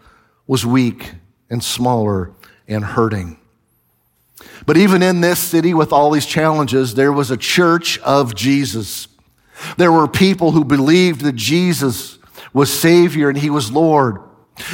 was 0.47 0.66
weak 0.66 1.12
and 1.49 1.62
smaller 1.62 2.33
and 2.66 2.85
hurting. 2.85 3.38
But 4.66 4.76
even 4.76 5.02
in 5.02 5.21
this 5.21 5.38
city 5.38 5.75
with 5.75 5.92
all 5.92 6.11
these 6.11 6.26
challenges, 6.26 6.95
there 6.95 7.12
was 7.12 7.31
a 7.31 7.37
church 7.37 7.99
of 8.00 8.35
Jesus. 8.35 9.07
There 9.76 9.92
were 9.92 10.09
people 10.09 10.52
who 10.52 10.64
believed 10.64 11.21
that 11.23 11.37
Jesus 11.37 12.19
was 12.53 12.73
Savior 12.73 13.29
and 13.29 13.39
He 13.39 13.51
was 13.51 13.73
Lord. 13.73 14.19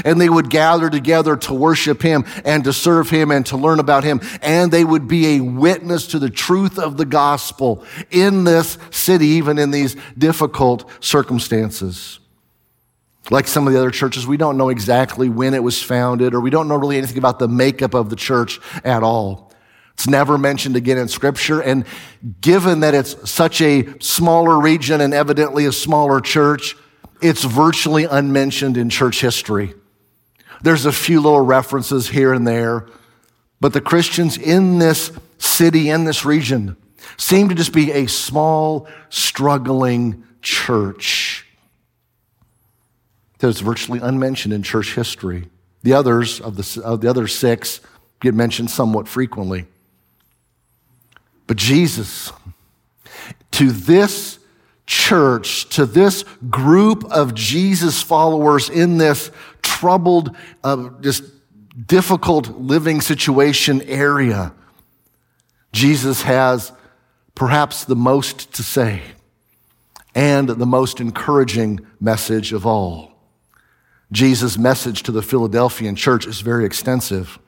And 0.05 0.21
they 0.21 0.29
would 0.29 0.51
gather 0.51 0.91
together 0.91 1.37
to 1.37 1.55
worship 1.55 2.03
Him 2.03 2.25
and 2.45 2.65
to 2.65 2.73
serve 2.73 3.11
Him 3.11 3.31
and 3.31 3.47
to 3.47 3.57
learn 3.57 3.79
about 3.79 4.03
Him. 4.03 4.21
And 4.43 4.73
they 4.73 4.85
would 4.85 5.07
be 5.07 5.37
a 5.37 5.41
witness 5.41 6.09
to 6.09 6.19
the 6.19 6.31
truth 6.31 6.79
of 6.79 6.97
the 6.97 7.05
gospel 7.05 7.85
in 8.11 8.45
this 8.45 8.77
city, 8.91 9.27
even 9.27 9.59
in 9.59 9.71
these 9.71 9.97
difficult 10.17 10.91
circumstances. 11.01 12.19
Like 13.31 13.47
some 13.47 13.67
of 13.67 13.73
the 13.73 13.79
other 13.79 13.91
churches, 13.91 14.27
we 14.27 14.37
don't 14.37 14.57
know 14.57 14.69
exactly 14.69 15.29
when 15.29 15.55
it 15.55 15.63
was 15.63 15.81
founded, 15.81 16.35
or 16.35 16.41
we 16.41 16.51
don't 16.51 16.67
know 16.67 16.77
really 16.77 16.99
anything 16.99 17.19
about 17.19 17.39
the 17.39 17.49
makeup 17.49 17.95
of 17.95 18.11
the 18.11 18.17
church 18.17 18.59
at 18.85 19.03
all. 19.03 19.53
It's 19.93 20.09
never 20.09 20.39
mentioned 20.39 20.77
again 20.77 20.97
in 20.99 21.09
scripture. 21.09 21.61
And 21.61 21.85
given 22.41 22.81
that 22.81 22.95
it's 22.95 23.31
such 23.31 23.61
a 23.61 23.85
smaller 24.01 24.61
region 24.61 25.01
and 25.01 25.13
evidently 25.13 25.67
a 25.67 25.73
smaller 25.73 26.21
church, 26.21 26.77
it's 27.21 27.45
virtually 27.45 28.05
unmentioned 28.05 28.77
in 28.77 28.91
church 28.91 29.21
history. 29.21 29.75
There's 30.63 30.87
a 30.87 30.93
few 30.93 31.21
little 31.21 31.41
references 31.41 32.09
here 32.09 32.33
and 32.33 32.47
there, 32.47 32.87
but 33.61 33.73
the 33.73 33.81
Christians 33.81 34.37
in 34.37 34.79
this 34.79 35.13
city, 35.39 35.89
in 35.89 36.05
this 36.05 36.25
region, 36.25 36.77
seem 37.17 37.49
to 37.49 37.55
just 37.55 37.73
be 37.73 37.93
a 37.93 38.07
small, 38.07 38.89
struggling 39.09 40.25
church 40.43 41.47
that 43.39 43.49
is 43.49 43.61
virtually 43.61 44.01
unmentioned 44.01 44.53
in 44.53 44.63
church 44.63 44.95
history. 44.95 45.49
The 45.83 45.93
others 45.93 46.41
of 46.41 46.57
the, 46.57 46.83
of 46.85 47.01
the 47.01 47.09
other 47.09 47.29
six 47.29 47.81
get 48.21 48.35
mentioned 48.35 48.71
somewhat 48.71 49.07
frequently. 49.07 49.67
But 51.47 51.57
Jesus, 51.57 52.33
to 53.53 53.71
this 53.71 54.38
church, 54.88 55.68
to 55.68 55.85
this 55.85 56.25
group 56.49 57.04
of 57.12 57.35
Jesus 57.35 58.00
followers 58.02 58.71
in 58.71 58.97
this 58.97 59.30
troubled, 59.61 60.35
uh, 60.64 60.88
just 61.02 61.23
difficult 61.87 62.49
living 62.59 63.02
situation 63.02 63.83
area, 63.83 64.54
Jesus 65.73 66.23
has 66.23 66.73
perhaps 67.35 67.85
the 67.85 67.95
most 67.95 68.54
to 68.54 68.62
say 68.62 69.02
and 70.14 70.49
the 70.49 70.66
most 70.66 71.00
encouraging 71.00 71.87
message 72.00 72.54
of 72.54 72.64
all. 72.64 73.12
Jesus' 74.11 74.57
message 74.57 75.02
to 75.02 75.12
the 75.12 75.21
Philadelphian 75.21 75.97
church 75.97 76.26
is 76.26 76.40
very 76.40 76.64
extensive. 76.64 77.38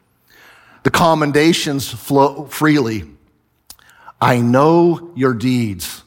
The 0.82 0.90
commendations 0.90 1.88
flow 1.88 2.44
freely. 2.44 3.04
I 4.20 4.40
know 4.40 5.10
your 5.16 5.32
deeds. 5.32 6.02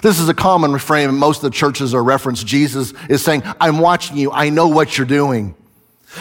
This 0.00 0.18
is 0.18 0.28
a 0.28 0.34
common 0.34 0.72
refrain 0.72 1.08
in 1.08 1.16
most 1.16 1.44
of 1.44 1.50
the 1.50 1.56
churches 1.56 1.94
are 1.94 2.02
reference. 2.02 2.42
Jesus 2.42 2.94
is 3.08 3.22
saying, 3.22 3.42
I'm 3.60 3.78
watching 3.78 4.16
you. 4.16 4.32
I 4.32 4.48
know 4.48 4.68
what 4.68 4.96
you're 4.96 5.06
doing. 5.06 5.54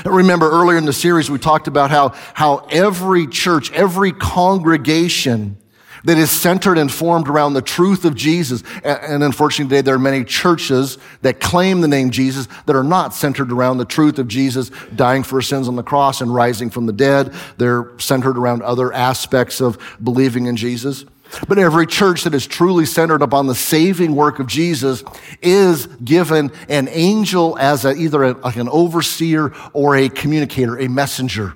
Remember 0.05 0.49
earlier 0.49 0.77
in 0.77 0.85
the 0.85 0.93
series, 0.93 1.29
we 1.29 1.37
talked 1.37 1.67
about 1.67 1.91
how, 1.91 2.09
how 2.33 2.67
every 2.71 3.27
church, 3.27 3.71
every 3.71 4.11
congregation 4.11 5.57
that 6.03 6.17
is 6.17 6.31
centered 6.31 6.77
and 6.77 6.91
formed 6.91 7.27
around 7.27 7.53
the 7.53 7.61
truth 7.61 8.05
of 8.05 8.15
Jesus. 8.15 8.63
And 8.83 9.23
unfortunately 9.23 9.75
today 9.75 9.81
there 9.81 9.95
are 9.95 9.99
many 9.99 10.23
churches 10.23 10.97
that 11.21 11.39
claim 11.39 11.81
the 11.81 11.87
name 11.87 12.09
Jesus 12.09 12.47
that 12.65 12.75
are 12.75 12.83
not 12.83 13.13
centered 13.13 13.51
around 13.51 13.77
the 13.77 13.85
truth 13.85 14.17
of 14.17 14.27
Jesus 14.27 14.71
dying 14.95 15.23
for 15.23 15.41
sins 15.41 15.67
on 15.67 15.75
the 15.75 15.83
cross 15.83 16.21
and 16.21 16.33
rising 16.33 16.69
from 16.69 16.85
the 16.85 16.93
dead. 16.93 17.33
They're 17.57 17.87
centered 17.99 18.37
around 18.37 18.63
other 18.63 18.91
aspects 18.91 19.61
of 19.61 19.77
believing 20.03 20.47
in 20.47 20.55
Jesus. 20.55 21.05
But 21.47 21.57
every 21.57 21.87
church 21.87 22.23
that 22.23 22.33
is 22.33 22.45
truly 22.45 22.85
centered 22.85 23.21
upon 23.21 23.47
the 23.47 23.55
saving 23.55 24.15
work 24.15 24.39
of 24.39 24.47
Jesus 24.47 25.03
is 25.41 25.87
given 26.03 26.51
an 26.67 26.89
angel 26.89 27.57
as 27.57 27.85
a, 27.85 27.93
either 27.93 28.23
a, 28.23 28.31
like 28.33 28.57
an 28.57 28.67
overseer 28.67 29.53
or 29.73 29.95
a 29.95 30.09
communicator, 30.09 30.77
a 30.77 30.89
messenger. 30.89 31.55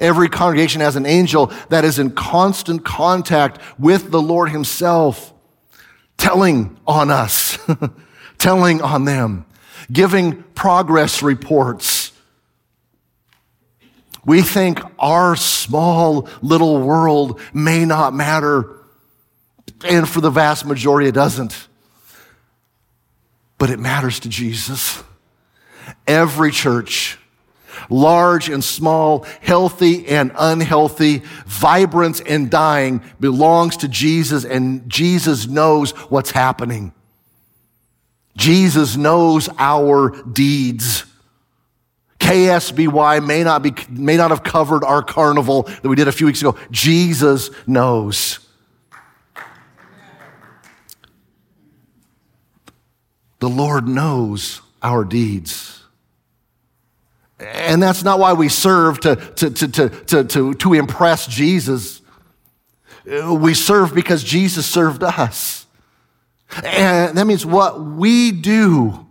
Every 0.00 0.28
congregation 0.28 0.80
has 0.80 0.96
an 0.96 1.06
angel 1.06 1.52
that 1.68 1.84
is 1.84 1.98
in 1.98 2.10
constant 2.10 2.84
contact 2.84 3.60
with 3.78 4.10
the 4.10 4.20
Lord 4.20 4.50
himself, 4.50 5.32
telling 6.16 6.76
on 6.86 7.10
us, 7.10 7.58
telling 8.38 8.82
on 8.82 9.04
them, 9.04 9.46
giving 9.90 10.42
progress 10.54 11.22
reports. 11.22 12.12
We 14.24 14.42
think 14.42 14.80
our 14.98 15.36
small 15.36 16.28
little 16.42 16.82
world 16.82 17.40
may 17.54 17.84
not 17.84 18.12
matter 18.12 18.77
and 19.84 20.08
for 20.08 20.20
the 20.20 20.30
vast 20.30 20.64
majority, 20.66 21.08
it 21.08 21.14
doesn't. 21.14 21.68
But 23.58 23.70
it 23.70 23.78
matters 23.78 24.20
to 24.20 24.28
Jesus. 24.28 25.02
Every 26.06 26.50
church, 26.50 27.18
large 27.90 28.48
and 28.48 28.62
small, 28.62 29.26
healthy 29.40 30.06
and 30.06 30.32
unhealthy, 30.38 31.22
vibrant 31.46 32.22
and 32.26 32.50
dying, 32.50 33.02
belongs 33.20 33.76
to 33.78 33.88
Jesus, 33.88 34.44
and 34.44 34.88
Jesus 34.88 35.46
knows 35.46 35.90
what's 36.10 36.30
happening. 36.30 36.92
Jesus 38.36 38.96
knows 38.96 39.48
our 39.58 40.10
deeds. 40.22 41.04
KSBY 42.20 43.26
may 43.26 43.42
not, 43.42 43.62
be, 43.62 43.74
may 43.90 44.16
not 44.16 44.30
have 44.30 44.42
covered 44.42 44.84
our 44.84 45.02
carnival 45.02 45.62
that 45.62 45.88
we 45.88 45.96
did 45.96 46.08
a 46.08 46.12
few 46.12 46.26
weeks 46.26 46.40
ago. 46.40 46.56
Jesus 46.70 47.50
knows. 47.66 48.38
The 53.40 53.48
Lord 53.48 53.86
knows 53.86 54.60
our 54.82 55.04
deeds. 55.04 55.82
And 57.40 57.82
that's 57.82 58.02
not 58.02 58.18
why 58.18 58.32
we 58.32 58.48
serve 58.48 58.98
to, 59.00 59.16
to, 59.16 59.50
to, 59.50 59.68
to, 59.68 60.24
to, 60.24 60.54
to, 60.54 60.74
impress 60.74 61.26
Jesus. 61.26 62.02
We 63.04 63.54
serve 63.54 63.94
because 63.94 64.24
Jesus 64.24 64.66
served 64.66 65.04
us. 65.04 65.66
And 66.64 67.16
that 67.16 67.26
means 67.26 67.46
what 67.46 67.80
we 67.80 68.32
do, 68.32 69.06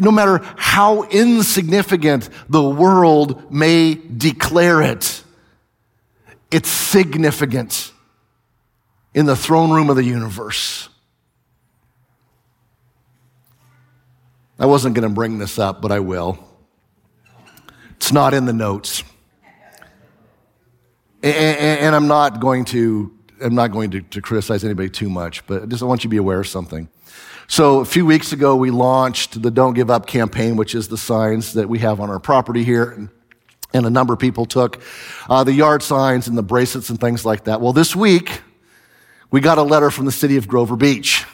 no 0.00 0.12
matter 0.12 0.40
how 0.56 1.02
insignificant 1.04 2.28
the 2.48 2.62
world 2.62 3.50
may 3.50 3.94
declare 3.94 4.82
it, 4.82 5.24
it's 6.52 6.68
significant 6.68 7.92
in 9.14 9.26
the 9.26 9.36
throne 9.36 9.70
room 9.70 9.90
of 9.90 9.96
the 9.96 10.04
universe. 10.04 10.89
I 14.60 14.66
wasn't 14.66 14.94
going 14.94 15.08
to 15.08 15.14
bring 15.14 15.38
this 15.38 15.58
up, 15.58 15.80
but 15.80 15.90
I 15.90 16.00
will. 16.00 16.38
It's 17.96 18.12
not 18.12 18.34
in 18.34 18.44
the 18.44 18.52
notes. 18.52 19.02
And, 21.22 21.34
and 21.34 21.94
I'm 21.94 22.08
not 22.08 22.40
going 22.40 22.66
to, 22.66 23.10
I'm 23.42 23.54
not 23.54 23.72
going 23.72 23.90
to, 23.92 24.02
to 24.02 24.20
criticize 24.20 24.62
anybody 24.62 24.90
too 24.90 25.08
much, 25.08 25.46
but 25.46 25.62
I 25.62 25.66
just 25.66 25.82
want 25.82 26.04
you 26.04 26.08
to 26.08 26.10
be 26.10 26.18
aware 26.18 26.40
of 26.40 26.46
something. 26.46 26.90
So 27.46 27.80
a 27.80 27.86
few 27.86 28.04
weeks 28.04 28.32
ago, 28.32 28.54
we 28.54 28.70
launched 28.70 29.40
the 29.40 29.50
Don't 29.50 29.72
Give 29.72 29.90
Up 29.90 30.06
campaign, 30.06 30.56
which 30.56 30.74
is 30.74 30.88
the 30.88 30.98
signs 30.98 31.54
that 31.54 31.66
we 31.66 31.78
have 31.78 31.98
on 31.98 32.10
our 32.10 32.20
property 32.20 32.62
here. 32.62 32.90
And, 32.92 33.08
a 33.72 33.88
number 33.88 34.12
of 34.12 34.18
people 34.18 34.44
took 34.44 34.82
uh, 35.28 35.42
the 35.44 35.52
yard 35.52 35.82
signs 35.82 36.28
and 36.28 36.36
the 36.36 36.42
bracelets 36.42 36.90
and 36.90 37.00
things 37.00 37.24
like 37.24 37.44
that. 37.44 37.62
Well, 37.62 37.72
this 37.72 37.96
week, 37.96 38.42
we 39.30 39.40
got 39.40 39.58
a 39.58 39.62
letter 39.62 39.90
from 39.90 40.04
the 40.06 40.12
city 40.12 40.36
of 40.36 40.48
Grover 40.48 40.76
Beach. 40.76 41.24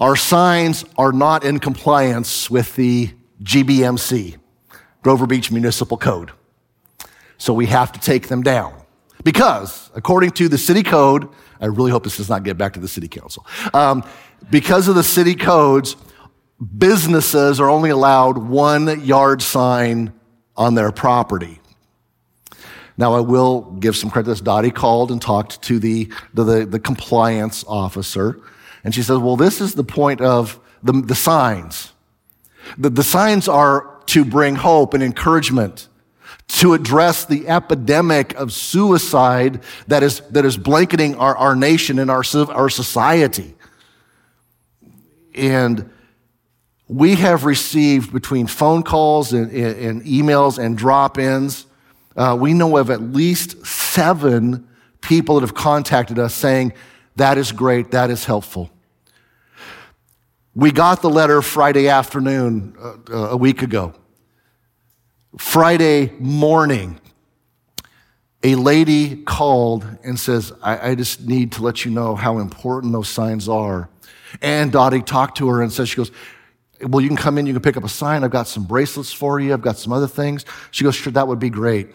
Our 0.00 0.14
signs 0.14 0.84
are 0.96 1.10
not 1.10 1.44
in 1.44 1.58
compliance 1.58 2.48
with 2.48 2.76
the 2.76 3.10
GBMC, 3.42 4.36
Grover 5.02 5.26
Beach 5.26 5.50
Municipal 5.50 5.96
Code. 5.96 6.30
So 7.36 7.52
we 7.52 7.66
have 7.66 7.90
to 7.92 8.00
take 8.00 8.28
them 8.28 8.42
down. 8.42 8.74
Because, 9.24 9.90
according 9.96 10.30
to 10.32 10.48
the 10.48 10.58
city 10.58 10.84
code, 10.84 11.28
I 11.60 11.66
really 11.66 11.90
hope 11.90 12.04
this 12.04 12.16
does 12.16 12.28
not 12.28 12.44
get 12.44 12.56
back 12.56 12.74
to 12.74 12.80
the 12.80 12.86
city 12.86 13.08
council. 13.08 13.44
Um, 13.74 14.04
because 14.50 14.86
of 14.86 14.94
the 14.94 15.02
city 15.02 15.34
codes, 15.34 15.96
businesses 16.78 17.58
are 17.58 17.68
only 17.68 17.90
allowed 17.90 18.38
one 18.38 19.04
yard 19.04 19.42
sign 19.42 20.12
on 20.56 20.76
their 20.76 20.92
property. 20.92 21.60
Now, 22.96 23.14
I 23.14 23.20
will 23.20 23.62
give 23.80 23.96
some 23.96 24.10
credit. 24.10 24.28
This 24.28 24.40
Dottie 24.40 24.70
called 24.70 25.10
and 25.10 25.20
talked 25.20 25.60
to 25.62 25.80
the, 25.80 26.08
the, 26.34 26.66
the 26.66 26.78
compliance 26.78 27.64
officer 27.66 28.40
and 28.84 28.94
she 28.94 29.02
says, 29.02 29.18
well, 29.18 29.36
this 29.36 29.60
is 29.60 29.74
the 29.74 29.84
point 29.84 30.20
of 30.20 30.60
the, 30.82 30.92
the 30.92 31.14
signs. 31.14 31.92
The, 32.76 32.90
the 32.90 33.02
signs 33.02 33.48
are 33.48 34.00
to 34.06 34.24
bring 34.24 34.56
hope 34.56 34.94
and 34.94 35.02
encouragement, 35.02 35.88
to 36.48 36.72
address 36.72 37.24
the 37.24 37.48
epidemic 37.48 38.34
of 38.34 38.52
suicide 38.52 39.62
that 39.86 40.02
is, 40.02 40.20
that 40.30 40.44
is 40.44 40.56
blanketing 40.56 41.14
our, 41.16 41.36
our 41.36 41.54
nation 41.54 41.98
and 41.98 42.10
our, 42.10 42.22
our 42.50 42.70
society. 42.70 43.54
And 45.34 45.90
we 46.88 47.16
have 47.16 47.44
received 47.44 48.12
between 48.12 48.46
phone 48.46 48.82
calls 48.82 49.32
and, 49.32 49.52
and 49.52 50.02
emails 50.04 50.58
and 50.58 50.76
drop 50.76 51.18
ins, 51.18 51.66
uh, 52.16 52.36
we 52.38 52.52
know 52.52 52.76
of 52.78 52.90
at 52.90 53.00
least 53.00 53.64
seven 53.64 54.66
people 55.00 55.36
that 55.36 55.42
have 55.42 55.54
contacted 55.54 56.18
us 56.18 56.34
saying, 56.34 56.72
that 57.18 57.38
is 57.38 57.52
great. 57.52 57.90
That 57.92 58.10
is 58.10 58.24
helpful. 58.24 58.70
We 60.54 60.72
got 60.72 61.02
the 61.02 61.10
letter 61.10 61.40
Friday 61.42 61.88
afternoon 61.88 62.76
uh, 62.80 62.94
uh, 63.10 63.16
a 63.30 63.36
week 63.36 63.62
ago. 63.62 63.94
Friday 65.36 66.12
morning, 66.18 66.98
a 68.42 68.54
lady 68.54 69.22
called 69.22 69.86
and 70.02 70.18
says, 70.18 70.52
I, 70.62 70.90
I, 70.90 70.94
just 70.94 71.20
need 71.20 71.52
to 71.52 71.62
let 71.62 71.84
you 71.84 71.90
know 71.90 72.16
how 72.16 72.38
important 72.38 72.92
those 72.92 73.08
signs 73.08 73.48
are. 73.48 73.88
And 74.40 74.72
Dottie 74.72 75.02
talked 75.02 75.38
to 75.38 75.48
her 75.48 75.62
and 75.62 75.72
says, 75.72 75.88
she 75.88 75.96
goes, 75.96 76.10
well, 76.80 77.00
you 77.00 77.08
can 77.08 77.16
come 77.16 77.38
in, 77.38 77.46
you 77.46 77.52
can 77.52 77.62
pick 77.62 77.76
up 77.76 77.84
a 77.84 77.88
sign. 77.88 78.24
I've 78.24 78.30
got 78.30 78.48
some 78.48 78.64
bracelets 78.64 79.12
for 79.12 79.38
you. 79.40 79.52
I've 79.52 79.62
got 79.62 79.76
some 79.76 79.92
other 79.92 80.08
things. 80.08 80.44
She 80.70 80.84
goes, 80.84 80.94
sure, 80.94 81.12
that 81.12 81.26
would 81.28 81.38
be 81.38 81.50
great. 81.50 81.94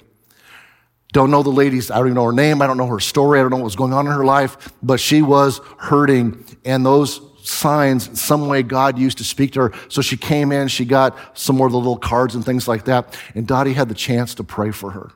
Don't 1.13 1.30
know 1.30 1.43
the 1.43 1.52
lady's, 1.52 1.91
I 1.91 1.97
don't 1.97 2.08
even 2.08 2.15
know 2.15 2.26
her 2.26 2.34
name. 2.34 2.60
I 2.62 2.67
don't 2.67 2.78
know 2.78 2.88
her 2.88 2.99
story. 2.99 3.39
I 3.39 3.43
don't 3.43 3.52
know 3.52 3.58
what 3.58 3.65
was 3.65 3.76
going 3.76 3.93
on 3.93 4.08
in 4.08 4.12
her 4.12 4.26
life, 4.26 4.73
but 4.82 4.99
she 4.99 5.21
was 5.21 5.62
hurting. 5.78 6.43
And 6.65 6.84
those 6.84 7.21
signs, 7.43 8.19
some 8.19 8.47
way 8.47 8.63
God 8.63 8.97
used 8.97 9.19
to 9.19 9.23
speak 9.23 9.52
to 9.52 9.62
her. 9.62 9.73
So 9.89 10.02
she 10.02 10.17
came 10.17 10.52
in, 10.52 10.69
she 10.69 10.86
got 10.86 11.15
some 11.38 11.56
more 11.56 11.67
of 11.67 11.71
the 11.71 11.78
little 11.78 11.97
cards 11.97 12.34
and 12.34 12.43
things 12.43 12.67
like 12.67 12.86
that. 12.86 13.15
And 13.36 13.45
Dottie 13.45 13.73
had 13.73 13.89
the 13.89 13.95
chance 13.95 14.34
to 14.36 14.43
pray 14.43 14.71
for 14.71 14.89
her. 14.89 15.12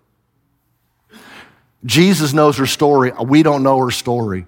Jesus 1.83 2.31
knows 2.31 2.57
her 2.57 2.67
story. 2.67 3.11
We 3.23 3.41
don't 3.41 3.63
know 3.63 3.79
her 3.79 3.89
story. 3.89 4.45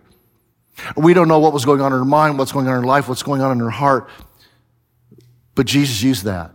We 0.96 1.16
don't 1.16 1.28
know 1.28 1.40
what 1.40 1.52
was 1.52 1.66
going 1.66 1.82
on 1.82 1.92
in 1.92 1.98
her 1.98 2.06
mind, 2.06 2.38
what's 2.38 2.52
going 2.52 2.68
on 2.68 2.76
in 2.76 2.82
her 2.82 2.88
life, 2.88 3.10
what's 3.10 3.24
going 3.24 3.42
on 3.42 3.52
in 3.54 3.60
her 3.60 3.72
heart. 3.72 4.08
But 5.56 5.66
Jesus 5.66 6.04
used 6.04 6.26
that. 6.26 6.52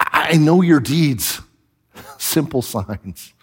I 0.00 0.36
know 0.36 0.62
your 0.62 0.80
deeds. 0.80 1.40
Simple 2.18 2.60
signs. 2.60 3.34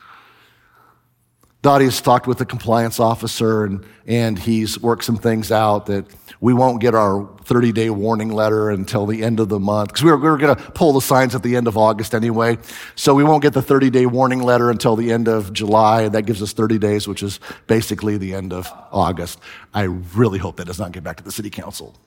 Dottie 1.68 1.84
has 1.84 2.00
talked 2.00 2.28
with 2.28 2.38
the 2.38 2.46
compliance 2.46 2.98
officer 2.98 3.66
and, 3.66 3.86
and 4.06 4.40
he's 4.40 4.80
worked 4.80 5.04
some 5.04 5.18
things 5.18 5.52
out 5.52 5.88
that 5.88 6.06
we 6.40 6.54
won't 6.54 6.80
get 6.80 6.96
our 6.96 7.28
30 7.44 7.74
day 7.74 7.90
warning 7.90 8.32
letter 8.32 8.70
until 8.70 9.06
the 9.06 9.22
end 9.22 9.42
of 9.42 9.50
the 9.50 9.60
month 9.60 9.90
because 9.90 10.02
we 10.02 10.12
were, 10.12 10.16
we 10.16 10.30
were 10.30 10.38
going 10.38 10.56
to 10.56 10.72
pull 10.72 10.94
the 10.94 11.02
signs 11.02 11.36
at 11.36 11.44
the 11.44 11.58
end 11.58 11.68
of 11.68 11.76
August 11.76 12.16
anyway. 12.16 12.58
So 12.96 13.14
we 13.14 13.26
won't 13.26 13.42
get 13.42 13.52
the 13.52 13.62
30 13.62 13.90
day 13.90 14.06
warning 14.06 14.44
letter 14.44 14.70
until 14.70 14.96
the 14.96 15.12
end 15.12 15.28
of 15.28 15.52
July. 15.52 16.04
And 16.04 16.16
that 16.16 16.22
gives 16.22 16.42
us 16.42 16.54
30 16.54 16.78
days, 16.78 17.06
which 17.06 17.22
is 17.22 17.42
basically 17.68 18.18
the 18.18 18.34
end 18.34 18.54
of 18.54 18.72
August. 18.94 19.38
I 19.74 19.82
really 19.82 20.40
hope 20.40 20.56
that 20.56 20.68
does 20.68 20.80
not 20.80 20.94
get 20.94 21.04
back 21.04 21.18
to 21.18 21.24
the 21.24 21.34
city 21.34 21.50
council. 21.50 21.98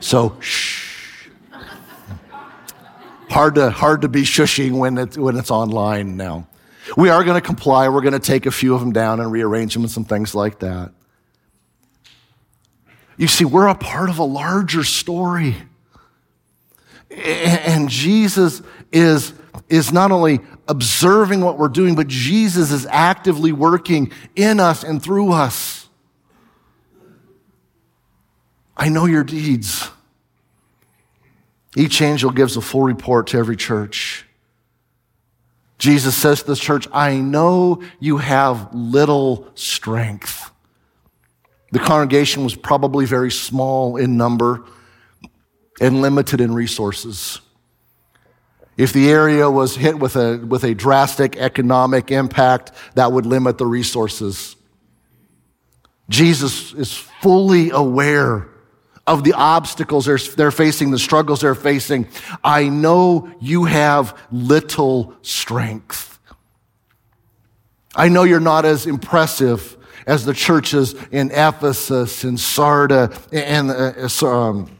So, 0.00 0.34
shh. 0.40 1.28
hard 3.28 3.56
to, 3.56 3.68
hard 3.68 4.00
to 4.00 4.08
be 4.08 4.22
shushing 4.22 4.78
when, 4.78 4.96
it, 4.96 5.18
when 5.18 5.36
it's 5.36 5.50
online 5.50 6.16
now. 6.16 6.46
We 6.96 7.08
are 7.08 7.24
going 7.24 7.40
to 7.40 7.46
comply. 7.46 7.88
We're 7.88 8.02
going 8.02 8.12
to 8.12 8.20
take 8.20 8.46
a 8.46 8.50
few 8.50 8.74
of 8.74 8.80
them 8.80 8.92
down 8.92 9.20
and 9.20 9.30
rearrange 9.30 9.74
them 9.74 9.82
and 9.82 9.90
some 9.90 10.04
things 10.04 10.34
like 10.34 10.60
that. 10.60 10.92
You 13.16 13.28
see, 13.28 13.44
we're 13.44 13.68
a 13.68 13.74
part 13.74 14.10
of 14.10 14.18
a 14.18 14.24
larger 14.24 14.84
story. 14.84 15.56
And 17.10 17.88
Jesus 17.88 18.62
is, 18.92 19.32
is 19.68 19.92
not 19.92 20.10
only 20.10 20.40
observing 20.66 21.40
what 21.40 21.58
we're 21.58 21.68
doing, 21.68 21.94
but 21.94 22.08
Jesus 22.08 22.72
is 22.72 22.86
actively 22.86 23.52
working 23.52 24.12
in 24.34 24.58
us 24.58 24.82
and 24.82 25.02
through 25.02 25.32
us. 25.32 25.88
I 28.76 28.88
know 28.88 29.06
your 29.06 29.22
deeds. 29.22 29.90
Each 31.76 32.00
angel 32.02 32.30
gives 32.30 32.56
a 32.56 32.60
full 32.60 32.82
report 32.82 33.28
to 33.28 33.38
every 33.38 33.56
church. 33.56 34.23
Jesus 35.84 36.16
says 36.16 36.40
to 36.40 36.46
the 36.46 36.56
church, 36.56 36.88
I 36.94 37.18
know 37.18 37.82
you 38.00 38.16
have 38.16 38.74
little 38.74 39.46
strength. 39.54 40.50
The 41.72 41.78
congregation 41.78 42.42
was 42.42 42.56
probably 42.56 43.04
very 43.04 43.30
small 43.30 43.98
in 43.98 44.16
number 44.16 44.64
and 45.82 46.00
limited 46.00 46.40
in 46.40 46.54
resources. 46.54 47.38
If 48.78 48.94
the 48.94 49.10
area 49.10 49.50
was 49.50 49.76
hit 49.76 49.98
with 49.98 50.16
a, 50.16 50.38
with 50.38 50.64
a 50.64 50.72
drastic 50.72 51.36
economic 51.36 52.10
impact, 52.10 52.72
that 52.94 53.12
would 53.12 53.26
limit 53.26 53.58
the 53.58 53.66
resources. 53.66 54.56
Jesus 56.08 56.72
is 56.72 56.94
fully 56.96 57.68
aware 57.68 58.48
of 59.06 59.22
the 59.24 59.34
obstacles 59.34 60.06
they're, 60.06 60.18
they're 60.18 60.50
facing, 60.50 60.90
the 60.90 60.98
struggles 60.98 61.42
they're 61.42 61.54
facing. 61.54 62.08
I 62.42 62.68
know 62.68 63.30
you 63.40 63.64
have 63.64 64.18
little 64.32 65.14
strength. 65.22 66.18
I 67.94 68.08
know 68.08 68.24
you're 68.24 68.40
not 68.40 68.64
as 68.64 68.86
impressive 68.86 69.76
as 70.06 70.24
the 70.24 70.34
churches 70.34 70.94
in 71.10 71.30
Ephesus 71.30 72.24
and 72.24 72.36
Sarda 72.36 73.16
and 73.32 73.70
uh, 73.70 74.26
um, 74.26 74.78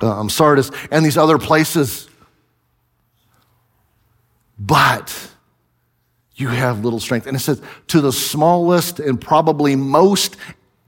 um, 0.00 0.30
Sardis 0.30 0.70
and 0.90 1.04
these 1.04 1.16
other 1.16 1.38
places. 1.38 2.08
But 4.58 5.30
you 6.34 6.48
have 6.48 6.84
little 6.84 7.00
strength. 7.00 7.26
And 7.26 7.36
it 7.36 7.40
says, 7.40 7.60
to 7.88 8.00
the 8.00 8.12
smallest 8.12 9.00
and 9.00 9.20
probably 9.20 9.76
most 9.76 10.36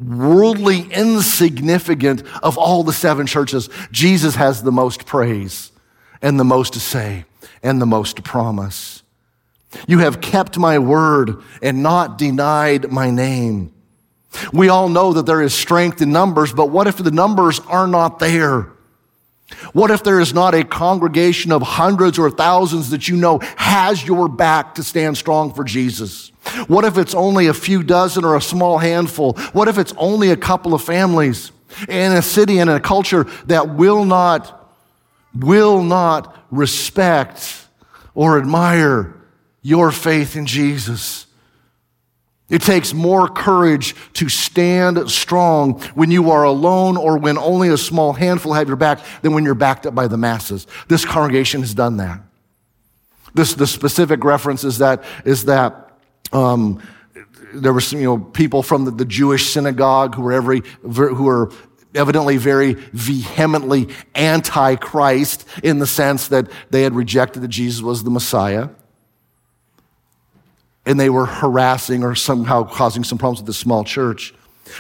worldly 0.07 0.83
insignificant 0.93 2.23
of 2.43 2.59
all 2.59 2.83
the 2.83 2.93
seven 2.93 3.27
churches, 3.27 3.69
Jesus 3.91 4.35
has 4.35 4.63
the 4.63 4.73
most 4.73 5.07
praise 5.07 5.73
and 6.23 6.39
the 6.39 6.45
most 6.45 6.75
to 6.75 6.81
say 6.81 7.25
and 7.63 7.81
the 7.81 7.87
most 7.87 8.17
to 8.17 8.23
promise. 8.23 9.03
You 9.89 9.99
have 9.99 10.21
kept 10.21 10.59
my 10.59 10.79
word 10.79 11.43
and 11.63 11.83
not 11.83 12.19
denied 12.19 12.91
my 12.91 13.11
name. 13.11 13.73
We 14.53 14.69
all 14.69 14.89
know 14.89 15.13
that 15.13 15.27
there 15.27 15.43
is 15.43 15.55
strength 15.55 16.03
in 16.03 16.13
numbers, 16.13 16.53
but 16.53 16.71
what 16.71 16.87
if 16.87 16.97
the 16.97 17.11
numbers 17.11 17.61
are 17.61 17.87
not 17.87 18.19
there? 18.19 18.71
What 19.73 19.91
if 19.91 20.03
there 20.03 20.21
is 20.21 20.33
not 20.33 20.55
a 20.55 20.65
congregation 20.65 21.53
of 21.53 21.63
hundreds 21.63 22.19
or 22.19 22.31
thousands 22.31 22.91
that 22.91 23.09
you 23.09 23.17
know 23.17 23.41
has 23.57 24.05
your 24.05 24.29
back 24.29 24.77
to 24.77 24.83
stand 24.83 25.17
strong 25.17 25.53
for 25.53 25.65
Jesus? 25.65 26.33
What 26.67 26.85
if 26.85 26.99
it's 26.99 27.15
only 27.15 27.47
a 27.47 27.55
few 27.55 27.83
dozen 27.83 28.25
or 28.25 28.37
a 28.37 28.41
small 28.41 28.79
handful? 28.79 29.35
What 29.53 29.69
if 29.69 29.79
it's 29.79 29.95
only 29.97 30.31
a 30.31 30.37
couple 30.37 30.75
of 30.75 30.83
families 30.83 31.53
in 31.89 32.13
a 32.13 32.23
city 32.23 32.59
and 32.59 32.71
a 32.71 32.81
culture 32.81 33.25
that 33.47 33.75
will 33.75 34.05
not, 34.05 34.73
will 35.35 35.83
not 35.83 36.37
respect 36.51 37.67
or 38.15 38.39
admire 38.39 39.15
your 39.63 39.91
faith 39.91 40.37
in 40.37 40.47
Jesus? 40.47 41.27
It 42.51 42.61
takes 42.61 42.93
more 42.93 43.27
courage 43.27 43.97
to 44.15 44.29
stand 44.29 45.11
strong 45.11 45.81
when 45.95 46.11
you 46.11 46.31
are 46.31 46.45
alone 46.45 46.97
or 46.97 47.17
when 47.17 47.39
only 47.39 47.69
a 47.71 47.79
small 47.79 48.13
handful 48.13 48.53
have 48.53 48.69
your 48.69 48.77
back 48.77 49.01
than 49.23 49.33
when 49.33 49.45
you're 49.45 49.55
backed 49.55 49.87
up 49.87 49.95
by 49.95 50.07
the 50.09 50.19
masses. 50.19 50.67
This 50.89 51.05
congregation 51.05 51.63
has 51.63 51.75
done 51.75 51.97
that. 51.97 52.21
This, 53.33 53.55
the 53.55 53.67
specific 53.67 54.23
reference 54.23 54.63
is 54.63 54.79
that, 54.79 55.03
is 55.25 55.47
that 55.47 55.94
um, 56.33 56.83
there 57.53 57.73
were 57.73 57.81
some, 57.81 58.01
you 58.01 58.05
know, 58.05 58.19
people 58.19 58.63
from 58.63 58.85
the, 58.85 58.91
the 58.91 59.05
Jewish 59.05 59.53
synagogue 59.53 60.15
who 60.15 60.23
were, 60.23 60.33
every, 60.33 60.63
who 60.83 61.25
were 61.25 61.53
evidently 61.95 62.37
very 62.37 62.75
vehemently 62.93 63.89
anti-Christ 64.15 65.47
in 65.63 65.79
the 65.79 65.87
sense 65.87 66.29
that 66.29 66.51
they 66.71 66.83
had 66.83 66.95
rejected 66.95 67.41
that 67.41 67.49
Jesus 67.49 67.83
was 67.83 68.03
the 68.03 68.11
Messiah 68.11 68.69
and 70.87 70.99
they 70.99 71.11
were 71.11 71.27
harassing 71.27 72.03
or 72.03 72.15
somehow 72.15 72.65
causing 72.65 73.05
some 73.05 73.19
problems 73.19 73.41
with 73.41 73.47
the 73.47 73.55
small 73.55 73.85
church. 73.85 74.35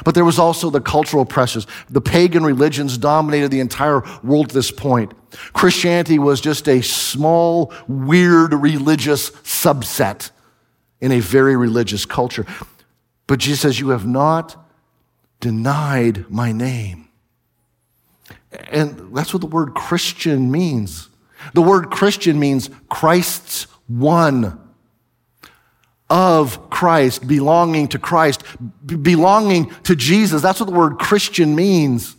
But 0.04 0.14
there 0.14 0.24
was 0.24 0.38
also 0.38 0.70
the 0.70 0.80
cultural 0.80 1.24
pressures. 1.24 1.66
The 1.90 2.00
pagan 2.00 2.42
religions 2.44 2.98
dominated 2.98 3.50
the 3.50 3.60
entire 3.60 4.02
world 4.22 4.46
at 4.46 4.52
this 4.52 4.70
point. 4.70 5.12
Christianity 5.52 6.18
was 6.18 6.40
just 6.40 6.68
a 6.68 6.82
small, 6.82 7.72
weird 7.86 8.54
religious 8.54 9.30
subset 9.30 10.30
in 11.00 11.12
a 11.12 11.20
very 11.20 11.56
religious 11.56 12.04
culture. 12.06 12.46
But 13.26 13.38
Jesus 13.38 13.60
says, 13.60 13.80
You 13.80 13.90
have 13.90 14.06
not 14.06 14.56
denied 15.40 16.28
my 16.30 16.52
name. 16.52 17.08
And 18.70 19.14
that's 19.14 19.32
what 19.32 19.40
the 19.40 19.46
word 19.46 19.74
Christian 19.74 20.50
means. 20.50 21.08
The 21.52 21.62
word 21.62 21.90
Christian 21.90 22.38
means 22.38 22.70
Christ's 22.88 23.66
one 23.86 24.60
of 26.08 26.70
Christ, 26.70 27.26
belonging 27.26 27.88
to 27.88 27.98
Christ, 27.98 28.42
b- 28.84 28.96
belonging 28.96 29.70
to 29.84 29.96
Jesus. 29.96 30.42
That's 30.42 30.60
what 30.60 30.68
the 30.68 30.76
word 30.76 30.98
Christian 30.98 31.54
means. 31.54 32.16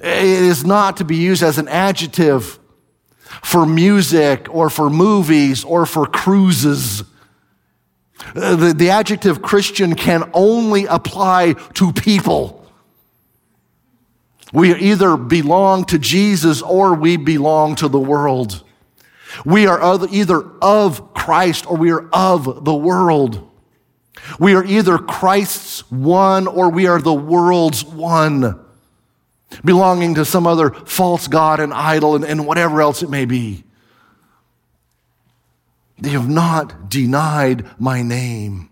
It 0.00 0.24
is 0.24 0.64
not 0.64 0.98
to 0.98 1.04
be 1.04 1.16
used 1.16 1.42
as 1.42 1.58
an 1.58 1.68
adjective 1.68 2.58
for 3.42 3.66
music 3.66 4.46
or 4.50 4.68
for 4.68 4.90
movies 4.90 5.64
or 5.64 5.86
for 5.86 6.06
cruises. 6.06 7.04
Uh, 8.34 8.56
the, 8.56 8.74
the 8.74 8.90
adjective 8.90 9.42
Christian 9.42 9.94
can 9.94 10.30
only 10.32 10.86
apply 10.86 11.54
to 11.74 11.92
people. 11.92 12.66
We 14.52 14.74
either 14.74 15.16
belong 15.16 15.84
to 15.86 15.98
Jesus 15.98 16.60
or 16.60 16.94
we 16.94 17.16
belong 17.16 17.74
to 17.76 17.88
the 17.88 17.98
world. 17.98 18.62
We 19.46 19.66
are 19.66 19.80
either 20.10 20.44
of 20.60 21.14
Christ 21.14 21.66
or 21.66 21.76
we 21.76 21.90
are 21.90 22.08
of 22.12 22.64
the 22.64 22.74
world. 22.74 23.48
We 24.38 24.54
are 24.54 24.64
either 24.64 24.98
Christ's 24.98 25.90
one 25.90 26.46
or 26.46 26.70
we 26.70 26.86
are 26.86 27.00
the 27.00 27.14
world's 27.14 27.84
one, 27.84 28.60
belonging 29.64 30.14
to 30.16 30.24
some 30.24 30.46
other 30.46 30.70
false 30.70 31.28
God 31.28 31.60
and 31.60 31.72
idol 31.72 32.14
and, 32.14 32.24
and 32.24 32.46
whatever 32.46 32.82
else 32.82 33.02
it 33.02 33.10
may 33.10 33.24
be. 33.24 33.64
They 36.02 36.10
have 36.10 36.28
not 36.28 36.90
denied 36.90 37.64
my 37.78 38.02
name. 38.02 38.70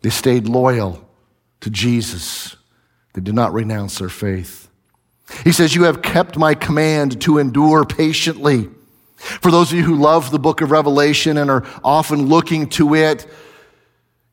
They 0.00 0.08
stayed 0.08 0.48
loyal 0.48 1.06
to 1.60 1.68
Jesus. 1.68 2.56
They 3.12 3.20
did 3.20 3.34
not 3.34 3.52
renounce 3.52 3.98
their 3.98 4.08
faith. 4.08 4.70
He 5.44 5.52
says, 5.52 5.74
You 5.74 5.82
have 5.82 6.00
kept 6.00 6.38
my 6.38 6.54
command 6.54 7.20
to 7.22 7.36
endure 7.36 7.84
patiently. 7.84 8.70
For 9.16 9.50
those 9.50 9.70
of 9.70 9.76
you 9.76 9.84
who 9.84 9.96
love 9.96 10.30
the 10.30 10.38
book 10.38 10.62
of 10.62 10.70
Revelation 10.70 11.36
and 11.36 11.50
are 11.50 11.64
often 11.84 12.26
looking 12.26 12.70
to 12.70 12.94
it 12.94 13.26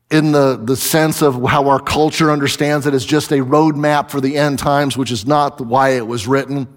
in 0.10 0.32
the, 0.32 0.56
the 0.56 0.78
sense 0.78 1.22
of 1.22 1.44
how 1.44 1.68
our 1.68 1.80
culture 1.80 2.32
understands 2.32 2.88
it 2.88 2.94
as 2.94 3.04
just 3.04 3.34
a 3.34 3.40
roadmap 3.40 4.10
for 4.10 4.22
the 4.22 4.38
end 4.38 4.60
times, 4.60 4.96
which 4.96 5.12
is 5.12 5.26
not 5.26 5.60
why 5.60 5.90
it 5.90 6.08
was 6.08 6.26
written, 6.26 6.70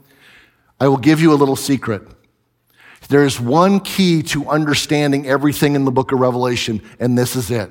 I 0.80 0.88
will 0.88 0.96
give 0.96 1.20
you 1.20 1.32
a 1.32 1.36
little 1.36 1.54
secret. 1.54 2.15
There 3.08 3.24
is 3.24 3.40
one 3.40 3.80
key 3.80 4.22
to 4.24 4.48
understanding 4.48 5.26
everything 5.26 5.74
in 5.74 5.84
the 5.84 5.92
book 5.92 6.12
of 6.12 6.18
Revelation, 6.18 6.82
and 6.98 7.16
this 7.16 7.36
is 7.36 7.50
it. 7.50 7.70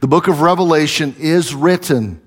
The 0.00 0.08
book 0.08 0.28
of 0.28 0.40
Revelation 0.40 1.14
is 1.18 1.54
written 1.54 2.20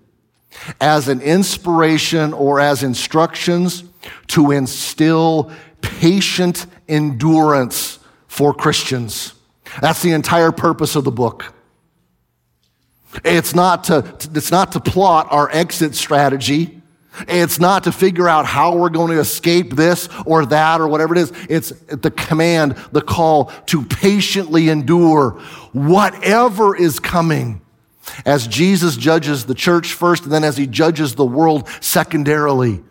as 0.80 1.08
an 1.08 1.22
inspiration 1.22 2.34
or 2.34 2.60
as 2.60 2.84
instructions 2.84 3.84
to 4.28 4.52
instill 4.52 5.52
patient 5.82 6.66
endurance 6.88 8.00
for 8.28 8.54
Christians. 8.54 9.34
That's 9.82 10.02
the 10.02 10.12
entire 10.12 10.52
purpose 10.52 10.96
of 10.96 11.04
the 11.04 11.12
book. 11.12 11.54
It's 13.24 13.54
not 13.54 13.86
to, 13.86 14.16
it's 14.34 14.52
not 14.52 14.72
to 14.74 14.80
plot 14.80 15.28
our 15.30 15.50
exit 15.52 15.96
strategy. 15.96 16.82
It's 17.28 17.60
not 17.60 17.84
to 17.84 17.92
figure 17.92 18.28
out 18.28 18.46
how 18.46 18.76
we're 18.76 18.90
going 18.90 19.12
to 19.12 19.20
escape 19.20 19.76
this 19.76 20.10
or 20.26 20.46
that 20.48 20.82
or 20.82 20.88
whatever 20.88 21.16
it 21.16 21.20
is. 21.20 21.34
It's 21.50 21.70
the 21.88 22.12
command, 22.12 22.76
the 22.92 23.02
call 23.02 23.46
to 23.68 23.84
patiently 23.84 24.70
endure 24.70 25.32
whatever 25.74 26.76
is 26.76 27.00
coming 27.00 27.62
as 28.26 28.48
Jesus 28.48 28.96
judges 28.98 29.46
the 29.46 29.56
church 29.56 29.94
first 29.94 30.24
and 30.24 30.32
then 30.32 30.44
as 30.44 30.58
he 30.58 30.68
judges 30.68 31.16
the 31.16 31.26
world 31.26 31.70
secondarily. 31.82 32.84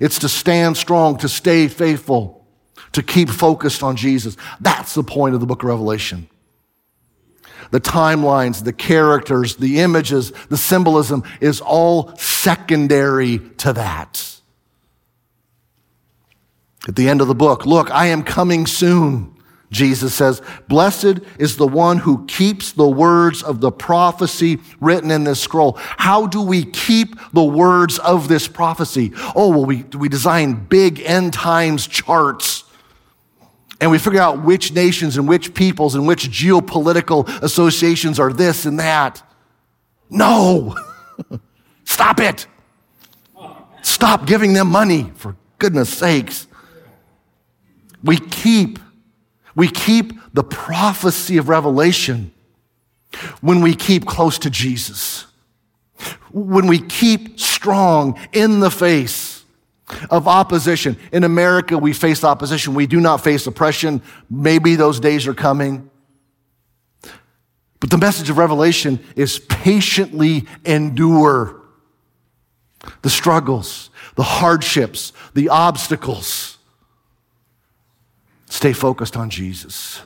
It's 0.00 0.18
to 0.20 0.28
stand 0.28 0.76
strong, 0.76 1.16
to 1.18 1.28
stay 1.28 1.68
faithful, 1.68 2.44
to 2.92 3.02
keep 3.02 3.28
focused 3.28 3.82
on 3.82 3.96
Jesus. 3.96 4.36
That's 4.60 4.94
the 4.94 5.02
point 5.02 5.34
of 5.34 5.40
the 5.40 5.46
book 5.46 5.62
of 5.62 5.68
Revelation. 5.68 6.28
The 7.70 7.80
timelines, 7.80 8.64
the 8.64 8.72
characters, 8.72 9.56
the 9.56 9.80
images, 9.80 10.32
the 10.48 10.56
symbolism 10.56 11.22
is 11.40 11.60
all 11.60 12.16
secondary 12.16 13.38
to 13.58 13.72
that. 13.72 14.40
At 16.88 16.96
the 16.96 17.08
end 17.08 17.20
of 17.20 17.28
the 17.28 17.34
book, 17.34 17.66
look, 17.66 17.90
I 17.90 18.06
am 18.06 18.22
coming 18.22 18.66
soon. 18.66 19.36
Jesus 19.70 20.14
says, 20.14 20.42
Blessed 20.66 21.20
is 21.38 21.56
the 21.56 21.66
one 21.66 21.98
who 21.98 22.26
keeps 22.26 22.72
the 22.72 22.88
words 22.88 23.42
of 23.42 23.60
the 23.60 23.70
prophecy 23.70 24.58
written 24.80 25.10
in 25.10 25.24
this 25.24 25.40
scroll. 25.40 25.74
How 25.78 26.26
do 26.26 26.42
we 26.42 26.64
keep 26.64 27.14
the 27.32 27.44
words 27.44 27.98
of 28.00 28.26
this 28.26 28.48
prophecy? 28.48 29.12
Oh, 29.36 29.50
well, 29.50 29.64
we, 29.64 29.84
we 29.96 30.08
design 30.08 30.66
big 30.66 31.00
end 31.00 31.32
times 31.32 31.86
charts. 31.86 32.64
And 33.80 33.90
we 33.90 33.98
figure 33.98 34.20
out 34.20 34.44
which 34.44 34.72
nations 34.72 35.16
and 35.16 35.26
which 35.26 35.54
peoples 35.54 35.94
and 35.94 36.06
which 36.06 36.28
geopolitical 36.30 37.26
associations 37.42 38.20
are 38.20 38.32
this 38.32 38.66
and 38.66 38.78
that. 38.78 39.22
No! 40.10 40.76
Stop 41.84 42.20
it! 42.20 42.46
Stop 43.82 44.26
giving 44.26 44.52
them 44.52 44.68
money, 44.68 45.10
for 45.16 45.36
goodness 45.58 45.88
sakes. 45.88 46.46
We 48.02 48.18
keep 48.18 48.78
we 49.56 49.68
keep 49.68 50.12
the 50.32 50.44
prophecy 50.44 51.36
of 51.36 51.48
Revelation 51.48 52.32
when 53.40 53.60
we 53.60 53.74
keep 53.74 54.06
close 54.06 54.38
to 54.38 54.50
Jesus, 54.50 55.26
when 56.30 56.66
we 56.66 56.80
keep 56.80 57.40
strong 57.40 58.18
in 58.32 58.60
the 58.60 58.70
face 58.70 59.39
of 60.10 60.28
opposition. 60.28 60.96
In 61.12 61.24
America, 61.24 61.76
we 61.78 61.92
face 61.92 62.24
opposition. 62.24 62.74
We 62.74 62.86
do 62.86 63.00
not 63.00 63.22
face 63.22 63.46
oppression. 63.46 64.02
Maybe 64.28 64.76
those 64.76 65.00
days 65.00 65.26
are 65.26 65.34
coming. 65.34 65.90
But 67.80 67.90
the 67.90 67.98
message 67.98 68.30
of 68.30 68.38
Revelation 68.38 69.02
is 69.16 69.38
patiently 69.38 70.46
endure 70.64 71.62
the 73.02 73.10
struggles, 73.10 73.90
the 74.16 74.22
hardships, 74.22 75.12
the 75.34 75.48
obstacles 75.48 76.58
Stay 78.50 78.72
focused 78.72 79.16
on 79.16 79.30
Jesus 79.30 80.02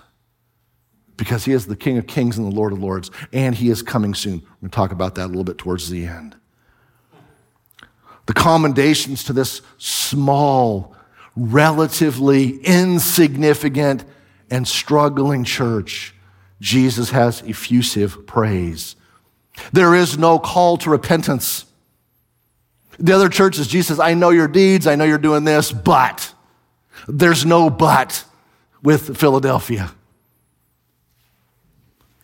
because 1.16 1.46
he 1.46 1.52
is 1.52 1.66
the 1.66 1.76
King 1.76 1.96
of 1.96 2.06
Kings 2.06 2.36
and 2.36 2.46
the 2.46 2.54
Lord 2.54 2.72
of 2.72 2.78
Lords, 2.78 3.10
and 3.32 3.54
he 3.54 3.70
is 3.70 3.82
coming 3.82 4.14
soon. 4.14 4.40
We're 4.40 4.68
going 4.68 4.70
to 4.70 4.76
talk 4.76 4.92
about 4.92 5.14
that 5.14 5.26
a 5.26 5.28
little 5.28 5.44
bit 5.44 5.56
towards 5.56 5.88
the 5.88 6.04
end. 6.04 6.36
The 8.26 8.34
commendations 8.34 9.24
to 9.24 9.32
this 9.32 9.60
small, 9.78 10.94
relatively 11.36 12.58
insignificant, 12.58 14.04
and 14.50 14.68
struggling 14.68 15.44
church, 15.44 16.14
Jesus 16.60 17.10
has 17.10 17.42
effusive 17.42 18.26
praise. 18.26 18.96
There 19.72 19.94
is 19.94 20.18
no 20.18 20.38
call 20.38 20.76
to 20.78 20.90
repentance. 20.90 21.66
The 22.98 23.12
other 23.12 23.28
churches, 23.28 23.66
Jesus 23.66 23.88
says, 23.88 24.00
I 24.00 24.14
know 24.14 24.30
your 24.30 24.48
deeds, 24.48 24.86
I 24.86 24.94
know 24.94 25.04
you're 25.04 25.18
doing 25.18 25.44
this, 25.44 25.72
but 25.72 26.32
there's 27.08 27.44
no 27.44 27.70
but 27.70 28.24
with 28.82 29.16
Philadelphia. 29.16 29.92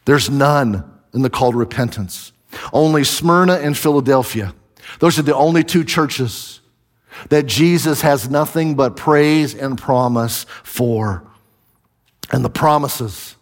There's 0.05 0.31
none 0.31 0.85
in 1.13 1.23
the 1.23 1.31
call 1.31 1.53
to 1.53 1.59
repentance. 1.59 2.33
Only 2.73 3.05
Smyrna 3.05 3.55
and 3.55 3.77
Philadelphia. 3.77 4.55
Those 4.99 5.19
are 5.19 5.23
the 5.23 5.37
only 5.37 5.65
two 5.65 5.85
churches 5.85 6.61
that 7.29 7.47
Jesus 7.47 8.03
has 8.03 8.29
nothing 8.29 8.75
but 8.75 8.97
praise 8.97 9.55
and 9.55 9.79
promise 9.79 10.45
for. 10.63 11.25
And 12.33 12.45
the 12.45 12.51
promises 12.51 13.37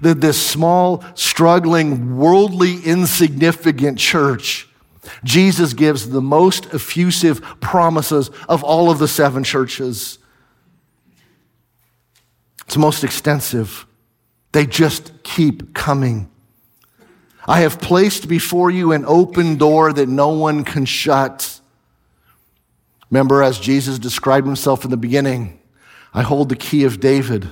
that 0.00 0.20
this 0.20 0.44
small, 0.44 1.04
struggling, 1.14 2.16
worldly, 2.16 2.80
insignificant 2.82 3.98
church, 3.98 4.68
Jesus 5.22 5.72
gives 5.72 6.10
the 6.10 6.20
most 6.20 6.72
effusive 6.74 7.40
promises 7.60 8.30
of 8.48 8.64
all 8.64 8.90
of 8.90 8.98
the 8.98 9.08
seven 9.08 9.44
churches. 9.44 10.18
It's 12.66 12.76
most 12.76 13.04
extensive. 13.04 13.86
They 14.52 14.66
just 14.66 15.12
keep 15.22 15.74
coming. 15.74 16.28
I 17.46 17.60
have 17.60 17.80
placed 17.80 18.28
before 18.28 18.70
you 18.70 18.92
an 18.92 19.04
open 19.06 19.56
door 19.56 19.92
that 19.92 20.08
no 20.08 20.30
one 20.30 20.64
can 20.64 20.84
shut. 20.84 21.60
Remember, 23.10 23.42
as 23.42 23.58
Jesus 23.58 23.98
described 23.98 24.46
himself 24.46 24.84
in 24.84 24.90
the 24.90 24.96
beginning, 24.96 25.60
I 26.12 26.22
hold 26.22 26.48
the 26.48 26.56
key 26.56 26.84
of 26.84 26.98
David. 26.98 27.48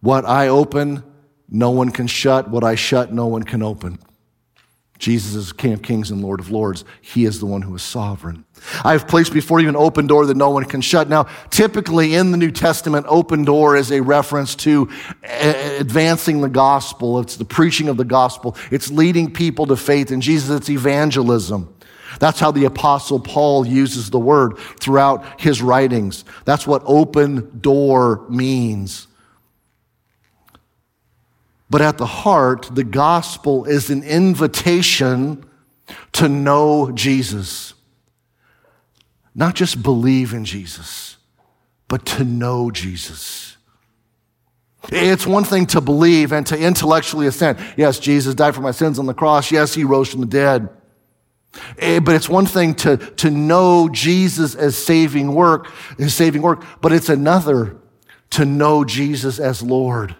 What 0.00 0.24
I 0.24 0.48
open, 0.48 1.04
no 1.48 1.70
one 1.70 1.90
can 1.90 2.08
shut. 2.08 2.48
What 2.50 2.64
I 2.64 2.74
shut, 2.74 3.12
no 3.12 3.28
one 3.28 3.44
can 3.44 3.62
open. 3.62 3.98
Jesus 5.02 5.34
is 5.34 5.52
King 5.52 5.72
of 5.72 5.82
Kings 5.82 6.12
and 6.12 6.22
Lord 6.22 6.38
of 6.38 6.52
Lords. 6.52 6.84
He 7.00 7.24
is 7.24 7.40
the 7.40 7.46
one 7.46 7.60
who 7.60 7.74
is 7.74 7.82
sovereign. 7.82 8.44
I 8.84 8.92
have 8.92 9.08
placed 9.08 9.32
before 9.32 9.58
you 9.58 9.68
an 9.68 9.74
open 9.74 10.06
door 10.06 10.26
that 10.26 10.36
no 10.36 10.50
one 10.50 10.64
can 10.64 10.80
shut. 10.80 11.08
Now, 11.08 11.24
typically 11.50 12.14
in 12.14 12.30
the 12.30 12.36
New 12.36 12.52
Testament, 12.52 13.06
open 13.08 13.44
door 13.44 13.74
is 13.74 13.90
a 13.90 14.00
reference 14.00 14.54
to 14.56 14.88
eh, 15.24 15.26
eh, 15.56 15.80
advancing 15.80 16.40
the 16.40 16.48
gospel. 16.48 17.18
It's 17.18 17.34
the 17.34 17.44
preaching 17.44 17.88
of 17.88 17.96
the 17.96 18.04
gospel. 18.04 18.56
It's 18.70 18.92
leading 18.92 19.32
people 19.32 19.66
to 19.66 19.76
faith 19.76 20.12
in 20.12 20.20
Jesus. 20.20 20.50
It's 20.50 20.70
evangelism. 20.70 21.74
That's 22.20 22.38
how 22.38 22.52
the 22.52 22.66
apostle 22.66 23.18
Paul 23.18 23.66
uses 23.66 24.08
the 24.08 24.20
word 24.20 24.56
throughout 24.78 25.40
his 25.40 25.60
writings. 25.60 26.24
That's 26.44 26.64
what 26.64 26.82
open 26.86 27.58
door 27.58 28.24
means. 28.28 29.08
But 31.72 31.80
at 31.80 31.96
the 31.96 32.04
heart, 32.04 32.68
the 32.70 32.84
gospel 32.84 33.64
is 33.64 33.88
an 33.88 34.02
invitation 34.02 35.42
to 36.12 36.28
know 36.28 36.92
Jesus. 36.92 37.72
Not 39.34 39.54
just 39.54 39.82
believe 39.82 40.34
in 40.34 40.44
Jesus, 40.44 41.16
but 41.88 42.04
to 42.04 42.24
know 42.24 42.70
Jesus. 42.70 43.56
It's 44.90 45.26
one 45.26 45.44
thing 45.44 45.64
to 45.68 45.80
believe 45.80 46.30
and 46.30 46.46
to 46.48 46.58
intellectually 46.58 47.26
assent. 47.26 47.58
Yes, 47.78 47.98
Jesus 47.98 48.34
died 48.34 48.54
for 48.54 48.60
my 48.60 48.72
sins 48.72 48.98
on 48.98 49.06
the 49.06 49.14
cross. 49.14 49.50
Yes, 49.50 49.72
he 49.72 49.82
rose 49.82 50.10
from 50.10 50.20
the 50.20 50.26
dead. 50.26 50.68
Eh, 51.78 52.00
but 52.00 52.14
it's 52.14 52.28
one 52.28 52.44
thing 52.44 52.74
to, 52.74 52.98
to 52.98 53.30
know 53.30 53.88
Jesus 53.88 54.54
as 54.54 54.76
saving 54.76 55.34
work, 55.34 55.72
his 55.96 56.14
saving 56.14 56.42
work, 56.42 56.66
but 56.82 56.92
it's 56.92 57.08
another 57.08 57.78
to 58.28 58.44
know 58.44 58.84
Jesus 58.84 59.38
as 59.38 59.62
Lord 59.62 60.16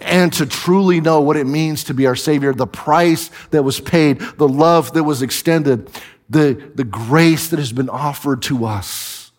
and 0.00 0.32
to 0.34 0.46
truly 0.46 1.00
know 1.00 1.20
what 1.20 1.36
it 1.36 1.46
means 1.46 1.84
to 1.84 1.94
be 1.94 2.06
our 2.06 2.16
Savior, 2.16 2.52
the 2.52 2.66
price 2.66 3.30
that 3.50 3.62
was 3.62 3.80
paid, 3.80 4.20
the 4.36 4.48
love 4.48 4.92
that 4.94 5.04
was 5.04 5.22
extended, 5.22 5.90
the, 6.28 6.70
the 6.74 6.84
grace 6.84 7.48
that 7.48 7.58
has 7.58 7.72
been 7.72 7.88
offered 7.88 8.42
to 8.42 8.66
us. 8.66 9.32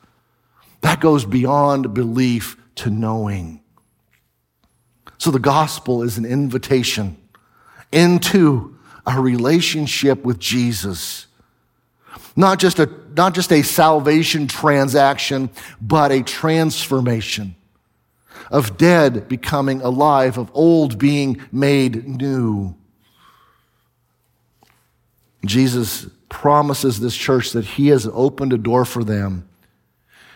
That 0.82 1.00
goes 1.00 1.26
beyond 1.26 1.94
belief 1.94 2.58
to 2.76 2.90
knowing. 2.90 3.62
So 5.18 5.30
the 5.30 5.40
gospel 5.40 6.02
is 6.02 6.18
an 6.18 6.26
invitation 6.26 7.18
into 7.92 8.78
a 9.06 9.20
relationship 9.20 10.24
with 10.24 10.40
Jesus. 10.40 11.28
Not 12.36 12.60
just 12.60 12.80
a, 12.80 12.90
not 13.16 13.36
just 13.36 13.52
a 13.52 13.62
salvation 13.62 14.48
transaction, 14.48 15.50
but 15.80 16.12
a 16.12 16.24
transformation 16.24 17.56
of 18.50 18.78
dead 18.78 19.28
becoming 19.28 19.82
alive, 19.82 20.38
of 20.38 20.52
old 20.54 20.98
being 20.98 21.42
made 21.52 22.08
new. 22.08 22.76
Jesus 25.46 26.08
promises 26.30 27.00
this 27.00 27.16
church 27.16 27.52
that 27.52 27.66
he 27.66 27.88
has 27.88 28.08
opened 28.14 28.54
a 28.54 28.58
door 28.58 28.86
for 28.86 29.04
them 29.04 29.48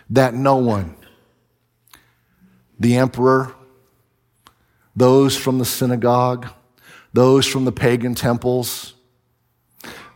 that 0.09 0.33
no 0.33 0.57
one, 0.57 0.95
the 2.79 2.95
emperor, 2.95 3.53
those 4.95 5.37
from 5.37 5.57
the 5.57 5.65
synagogue, 5.65 6.47
those 7.13 7.45
from 7.45 7.65
the 7.65 7.71
pagan 7.71 8.13
temples, 8.13 8.94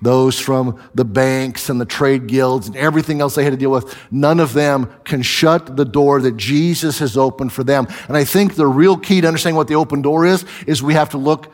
those 0.02 0.40
from 0.40 0.82
the 0.96 1.04
banks 1.06 1.70
and 1.70 1.80
the 1.80 1.86
trade 1.86 2.28
guilds 2.28 2.68
and 2.68 2.78
everything 2.78 3.20
else 3.22 3.36
they 3.36 3.44
had 3.44 3.52
to 3.52 3.58
deal 3.58 3.72
with, 3.72 3.98
none 4.12 4.40
of 4.40 4.54
them 4.54 4.94
can 5.04 5.22
shut 5.22 5.76
the 5.76 5.86
door 5.86 6.22
that 6.22 6.38
Jesus 6.38 7.00
has 7.00 7.18
opened 7.18 7.52
for 7.52 7.64
them. 7.64 7.88
And 8.08 8.16
I 8.16 8.24
think 8.24 8.56
the 8.56 8.68
real 8.68 8.98
key 8.98 9.22
to 9.22 9.28
understanding 9.28 9.58
what 9.58 9.68
the 9.68 9.76
open 9.76 10.02
door 10.02 10.26
is, 10.26 10.46
is 10.66 10.82
we 10.82 10.94
have 10.94 11.10
to 11.10 11.18
look 11.18 11.52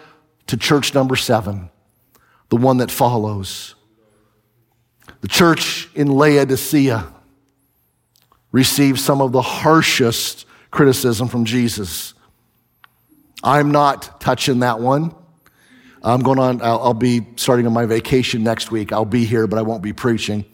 to 0.47 0.57
church 0.57 0.93
number 0.93 1.15
seven, 1.15 1.69
the 2.49 2.57
one 2.57 2.77
that 2.77 2.91
follows. 2.91 3.73
The 5.21 5.27
church 5.27 5.89
in 5.95 6.07
Laodicea 6.07 7.07
received 8.51 8.99
some 8.99 9.21
of 9.21 9.31
the 9.31 9.41
harshest 9.41 10.45
criticism 10.69 11.27
from 11.27 11.45
Jesus. 11.45 12.13
I'm 13.43 13.71
not 13.71 14.21
touching 14.21 14.59
that 14.59 14.79
one. 14.79 15.15
I'm 16.05 16.21
going 16.21 16.37
on, 16.37 16.61
I'll, 16.61 16.79
I'll 16.79 16.93
be 16.93 17.25
starting 17.35 17.65
on 17.65 17.73
my 17.73 17.87
vacation 17.87 18.43
next 18.43 18.69
week. 18.69 18.93
I'll 18.93 19.05
be 19.05 19.25
here, 19.25 19.47
but 19.47 19.57
I 19.57 19.63
won't 19.63 19.81
be 19.81 19.91
preaching. 19.91 20.45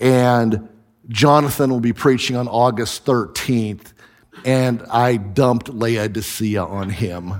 And 0.00 0.68
Jonathan 1.08 1.70
will 1.70 1.80
be 1.80 1.92
preaching 1.92 2.34
on 2.34 2.48
August 2.48 3.04
13th, 3.04 3.92
and 4.44 4.82
I 4.90 5.16
dumped 5.16 5.68
Laodicea 5.68 6.64
on 6.64 6.90
him. 6.90 7.34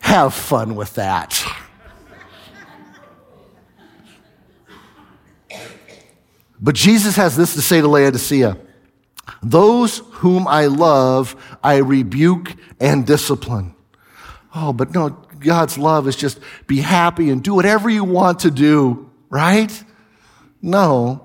Have 0.00 0.34
fun 0.34 0.74
with 0.74 0.94
that. 0.94 1.44
But 6.60 6.74
Jesus 6.74 7.14
has 7.14 7.36
this 7.36 7.54
to 7.54 7.62
say 7.62 7.80
to 7.80 7.86
Laodicea 7.86 8.58
Those 9.44 9.98
whom 9.98 10.48
I 10.48 10.66
love, 10.66 11.36
I 11.62 11.76
rebuke 11.76 12.56
and 12.80 13.06
discipline. 13.06 13.76
Oh, 14.54 14.72
but 14.72 14.92
no, 14.92 15.16
God's 15.40 15.78
love 15.78 16.08
is 16.08 16.16
just 16.16 16.40
be 16.66 16.80
happy 16.80 17.30
and 17.30 17.42
do 17.42 17.54
whatever 17.54 17.88
you 17.88 18.04
want 18.04 18.40
to 18.40 18.50
do, 18.50 19.10
right? 19.30 19.84
No. 20.60 21.24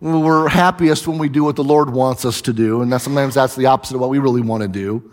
We're 0.00 0.48
happiest 0.48 1.08
when 1.08 1.18
we 1.18 1.28
do 1.28 1.42
what 1.44 1.56
the 1.56 1.64
Lord 1.64 1.90
wants 1.90 2.24
us 2.24 2.42
to 2.42 2.52
do, 2.52 2.82
and 2.82 3.00
sometimes 3.00 3.34
that's 3.34 3.56
the 3.56 3.66
opposite 3.66 3.94
of 3.94 4.00
what 4.00 4.10
we 4.10 4.18
really 4.18 4.42
want 4.42 4.62
to 4.62 4.68
do. 4.68 5.10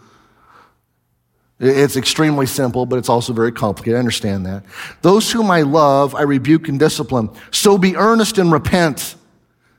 It's 1.60 1.95
extremely 1.95 2.45
simple, 2.45 2.86
but 2.86 2.99
it's 2.99 3.08
also 3.08 3.32
very 3.32 3.53
complicated. 3.53 3.95
I 3.95 3.99
understand 3.99 4.45
that. 4.45 4.65
Those 5.01 5.32
whom 5.32 5.49
I 5.49 5.62
love, 5.62 6.13
I 6.13 6.23
rebuke 6.23 6.67
and 6.67 6.77
discipline. 6.77 7.29
So 7.51 7.77
be 7.77 7.95
earnest 7.95 8.38
and 8.38 8.51
repent. 8.51 9.15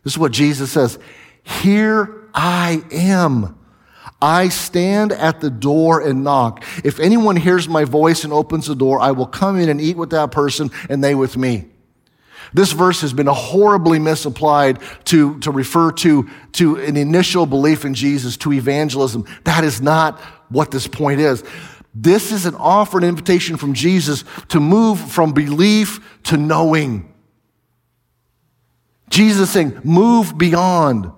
This 0.03 0.14
is 0.14 0.18
what 0.18 0.33
Jesus 0.33 0.72
says. 0.72 0.98
Here 1.42 2.29
I 2.33 2.83
am. 2.90 3.59
I 4.25 4.49
stand 4.49 5.13
at 5.13 5.43
the 5.43 5.51
door 5.51 6.01
and 6.01 6.25
knock. 6.25 6.65
If 6.83 6.99
anyone 6.99 7.37
hears 7.37 7.69
my 7.69 7.85
voice 7.85 8.25
and 8.25 8.33
opens 8.33 8.67
the 8.67 8.75
door, 8.75 8.99
I 8.99 9.11
will 9.11 9.27
come 9.27 9.59
in 9.59 9.69
and 9.69 9.79
eat 9.79 9.99
with 9.99 10.09
that 10.11 10.31
person 10.31 10.71
and 10.89 11.05
they 11.05 11.15
with 11.15 11.37
me. 11.37 11.67
This 12.55 12.73
verse 12.73 13.03
has 13.03 13.13
been 13.13 13.27
horribly 13.27 13.99
misapplied 13.99 14.79
to, 15.07 15.39
to 15.41 15.51
refer 15.51 15.93
to, 15.93 16.31
to 16.53 16.77
an 16.77 16.97
initial 16.97 17.45
belief 17.45 17.85
in 17.85 17.93
Jesus, 17.93 18.39
to 18.39 18.55
evangelism. 18.55 19.27
That 19.45 19.63
is 19.63 19.83
not 19.83 20.19
what 20.49 20.71
this 20.71 20.87
point 20.87 21.21
is. 21.21 21.45
This 21.95 22.33
is 22.33 22.47
an 22.47 22.55
offer, 22.55 22.97
an 22.97 23.05
invitation 23.05 23.59
from 23.59 23.75
Jesus 23.75 24.25
to 24.49 24.59
move 24.59 24.99
from 24.99 25.35
belief 25.35 26.23
to 26.25 26.39
knowing. 26.39 27.13
Jesus 29.11 29.51
saying, 29.51 29.81
move 29.85 30.39
beyond 30.39 31.13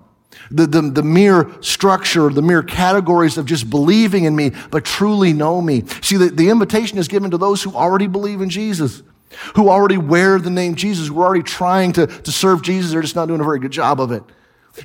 the, 0.51 0.65
the, 0.67 0.81
the 0.81 1.03
mere 1.03 1.51
structure, 1.61 2.29
the 2.29 2.41
mere 2.41 2.63
categories 2.63 3.37
of 3.37 3.45
just 3.45 3.69
believing 3.69 4.23
in 4.25 4.35
me, 4.35 4.51
but 4.71 4.85
truly 4.85 5.33
know 5.33 5.61
me. 5.61 5.83
See, 6.01 6.17
the, 6.17 6.29
the 6.29 6.49
invitation 6.49 6.97
is 6.97 7.07
given 7.07 7.31
to 7.31 7.37
those 7.37 7.63
who 7.63 7.73
already 7.73 8.07
believe 8.07 8.41
in 8.41 8.49
Jesus, 8.49 9.03
who 9.55 9.69
already 9.69 9.97
wear 9.97 10.39
the 10.39 10.49
name 10.49 10.75
Jesus, 10.75 11.07
who 11.07 11.19
are 11.19 11.25
already 11.25 11.43
trying 11.43 11.93
to, 11.93 12.07
to 12.07 12.31
serve 12.31 12.61
Jesus, 12.61 12.91
they're 12.91 13.01
just 13.01 13.15
not 13.15 13.27
doing 13.27 13.41
a 13.41 13.43
very 13.43 13.59
good 13.59 13.71
job 13.71 13.99
of 13.99 14.11
it. 14.11 14.23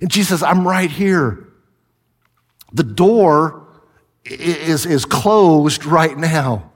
And 0.01 0.11
Jesus 0.11 0.41
says, 0.41 0.43
I'm 0.43 0.67
right 0.67 0.91
here. 0.91 1.49
The 2.73 2.83
door 2.83 3.67
is, 4.25 4.87
is 4.87 5.05
closed 5.05 5.85
right 5.85 6.17
now. 6.17 6.71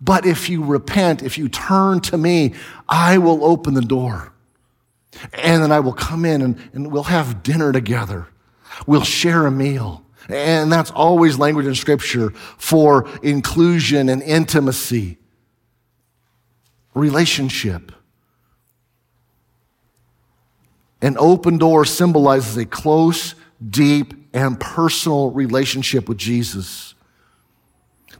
But 0.00 0.26
if 0.26 0.48
you 0.48 0.62
repent, 0.62 1.22
if 1.22 1.38
you 1.38 1.48
turn 1.48 2.00
to 2.02 2.18
me, 2.18 2.54
I 2.88 3.18
will 3.18 3.44
open 3.44 3.74
the 3.74 3.80
door. 3.82 4.32
And 5.32 5.62
then 5.62 5.72
I 5.72 5.80
will 5.80 5.92
come 5.92 6.24
in 6.24 6.42
and, 6.42 6.70
and 6.72 6.92
we'll 6.92 7.04
have 7.04 7.42
dinner 7.42 7.72
together. 7.72 8.28
We'll 8.86 9.04
share 9.04 9.46
a 9.46 9.50
meal. 9.50 10.04
And 10.28 10.72
that's 10.72 10.90
always 10.90 11.38
language 11.38 11.66
in 11.66 11.74
scripture 11.74 12.30
for 12.30 13.08
inclusion 13.22 14.08
and 14.08 14.22
intimacy, 14.22 15.18
relationship. 16.94 17.92
An 21.00 21.16
open 21.18 21.58
door 21.58 21.84
symbolizes 21.84 22.56
a 22.56 22.64
close, 22.64 23.34
deep, 23.68 24.14
and 24.32 24.58
personal 24.58 25.30
relationship 25.30 26.08
with 26.08 26.18
Jesus. 26.18 26.94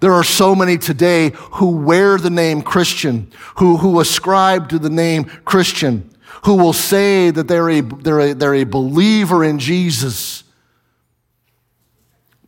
There 0.00 0.12
are 0.12 0.24
so 0.24 0.54
many 0.54 0.76
today 0.76 1.32
who 1.34 1.70
wear 1.78 2.18
the 2.18 2.30
name 2.30 2.62
Christian, 2.62 3.32
who, 3.56 3.78
who 3.78 3.98
ascribe 3.98 4.68
to 4.68 4.78
the 4.78 4.90
name 4.90 5.24
Christian, 5.44 6.10
who 6.44 6.56
will 6.56 6.72
say 6.72 7.30
that 7.30 7.48
they're 7.48 7.70
a, 7.70 7.80
they're, 7.80 8.20
a, 8.20 8.34
they're 8.34 8.54
a 8.54 8.64
believer 8.64 9.44
in 9.44 9.58
Jesus. 9.58 10.44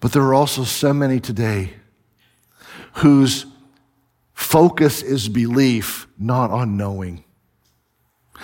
But 0.00 0.12
there 0.12 0.22
are 0.22 0.34
also 0.34 0.64
so 0.64 0.92
many 0.92 1.20
today 1.20 1.74
whose 2.94 3.46
focus 4.32 5.02
is 5.02 5.28
belief, 5.28 6.06
not 6.18 6.50
on 6.50 6.76
knowing. 6.76 7.24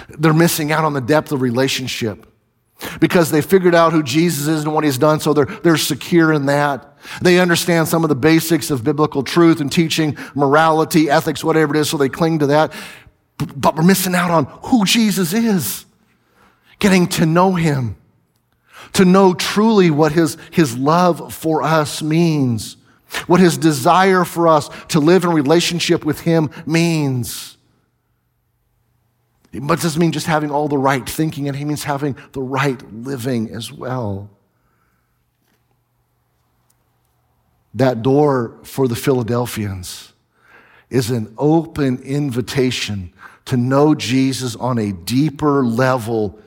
They're 0.08 0.34
missing 0.34 0.72
out 0.72 0.84
on 0.84 0.92
the 0.92 1.00
depth 1.00 1.32
of 1.32 1.40
relationship 1.40 2.26
because 3.00 3.30
they 3.30 3.40
figured 3.40 3.74
out 3.74 3.92
who 3.92 4.02
Jesus 4.02 4.48
is 4.48 4.64
and 4.64 4.74
what 4.74 4.84
he's 4.84 4.98
done, 4.98 5.20
so 5.20 5.32
they're, 5.32 5.46
they're 5.46 5.76
secure 5.76 6.32
in 6.32 6.46
that. 6.46 6.96
They 7.22 7.38
understand 7.38 7.86
some 7.88 8.02
of 8.02 8.08
the 8.08 8.16
basics 8.16 8.70
of 8.70 8.82
biblical 8.82 9.22
truth 9.22 9.60
and 9.60 9.70
teaching, 9.70 10.16
morality, 10.34 11.08
ethics, 11.08 11.44
whatever 11.44 11.74
it 11.74 11.78
is, 11.78 11.90
so 11.90 11.96
they 11.96 12.08
cling 12.08 12.40
to 12.40 12.46
that. 12.48 12.72
But 13.38 13.76
we're 13.76 13.82
missing 13.82 14.14
out 14.14 14.30
on 14.30 14.44
who 14.64 14.84
Jesus 14.84 15.32
is, 15.32 15.86
getting 16.78 17.08
to 17.08 17.26
know 17.26 17.54
him, 17.54 17.96
to 18.92 19.04
know 19.04 19.34
truly 19.34 19.90
what 19.90 20.12
his, 20.12 20.36
his 20.52 20.76
love 20.76 21.34
for 21.34 21.62
us 21.62 22.02
means, 22.02 22.76
what 23.26 23.40
his 23.40 23.58
desire 23.58 24.24
for 24.24 24.48
us 24.48 24.70
to 24.88 25.00
live 25.00 25.24
in 25.24 25.30
relationship 25.30 26.04
with 26.04 26.20
him 26.20 26.50
means. 26.66 27.56
But 29.52 29.78
it 29.78 29.82
doesn't 29.82 30.00
mean 30.00 30.12
just 30.12 30.26
having 30.26 30.50
all 30.50 30.68
the 30.68 30.78
right 30.78 31.08
thinking, 31.08 31.48
and 31.48 31.56
he 31.56 31.64
means 31.64 31.84
having 31.84 32.16
the 32.32 32.42
right 32.42 32.80
living 32.92 33.50
as 33.50 33.72
well. 33.72 34.30
That 37.74 38.02
door 38.02 38.58
for 38.62 38.86
the 38.86 38.96
Philadelphians 38.96 40.12
is 40.90 41.10
an 41.10 41.34
open 41.38 41.98
invitation 42.02 43.12
to 43.46 43.56
know 43.56 43.94
Jesus 43.94 44.56
on 44.56 44.78
a 44.78 44.92
deeper 44.92 45.64
level 45.64 46.38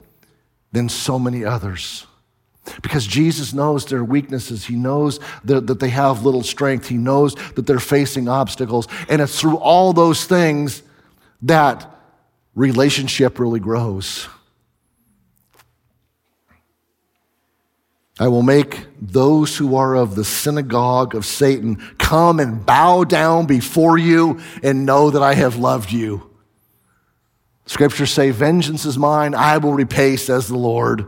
than 0.71 0.89
so 0.89 1.19
many 1.19 1.45
others. 1.45 2.05
Because 2.81 3.07
Jesus 3.07 3.53
knows 3.53 3.85
their 3.85 4.03
weaknesses. 4.03 4.65
He 4.65 4.75
knows 4.75 5.19
that, 5.45 5.79
they 5.79 5.89
have 5.89 6.25
little 6.25 6.43
strength. 6.43 6.87
He 6.87 6.97
knows 6.97 7.35
that 7.55 7.65
they're 7.65 7.79
facing 7.79 8.27
obstacles. 8.27 8.87
And 9.07 9.21
it's 9.21 9.39
through 9.39 9.57
all 9.57 9.93
those 9.93 10.25
things 10.25 10.83
that 11.43 11.89
relationship 12.55 13.39
really 13.39 13.59
grows. 13.59 14.27
I 18.19 18.27
will 18.27 18.41
make 18.41 18.87
those 18.99 19.55
who 19.55 19.75
are 19.75 19.95
of 19.95 20.15
the 20.15 20.25
synagogue 20.25 21.13
of 21.13 21.25
Satan 21.25 21.75
come 21.99 22.39
and 22.39 22.65
bow 22.65 23.03
down 23.03 23.45
before 23.45 23.97
you 23.97 24.39
and 24.63 24.85
know 24.85 25.11
that 25.11 25.21
I 25.21 25.35
have 25.35 25.55
loved 25.55 25.91
you. 25.91 26.26
Scriptures 27.67 28.11
say, 28.11 28.31
Vengeance 28.31 28.85
is 28.85 28.97
mine, 28.97 29.35
I 29.35 29.57
will 29.59 29.73
repay, 29.73 30.15
says 30.15 30.47
the 30.47 30.57
Lord. 30.57 31.05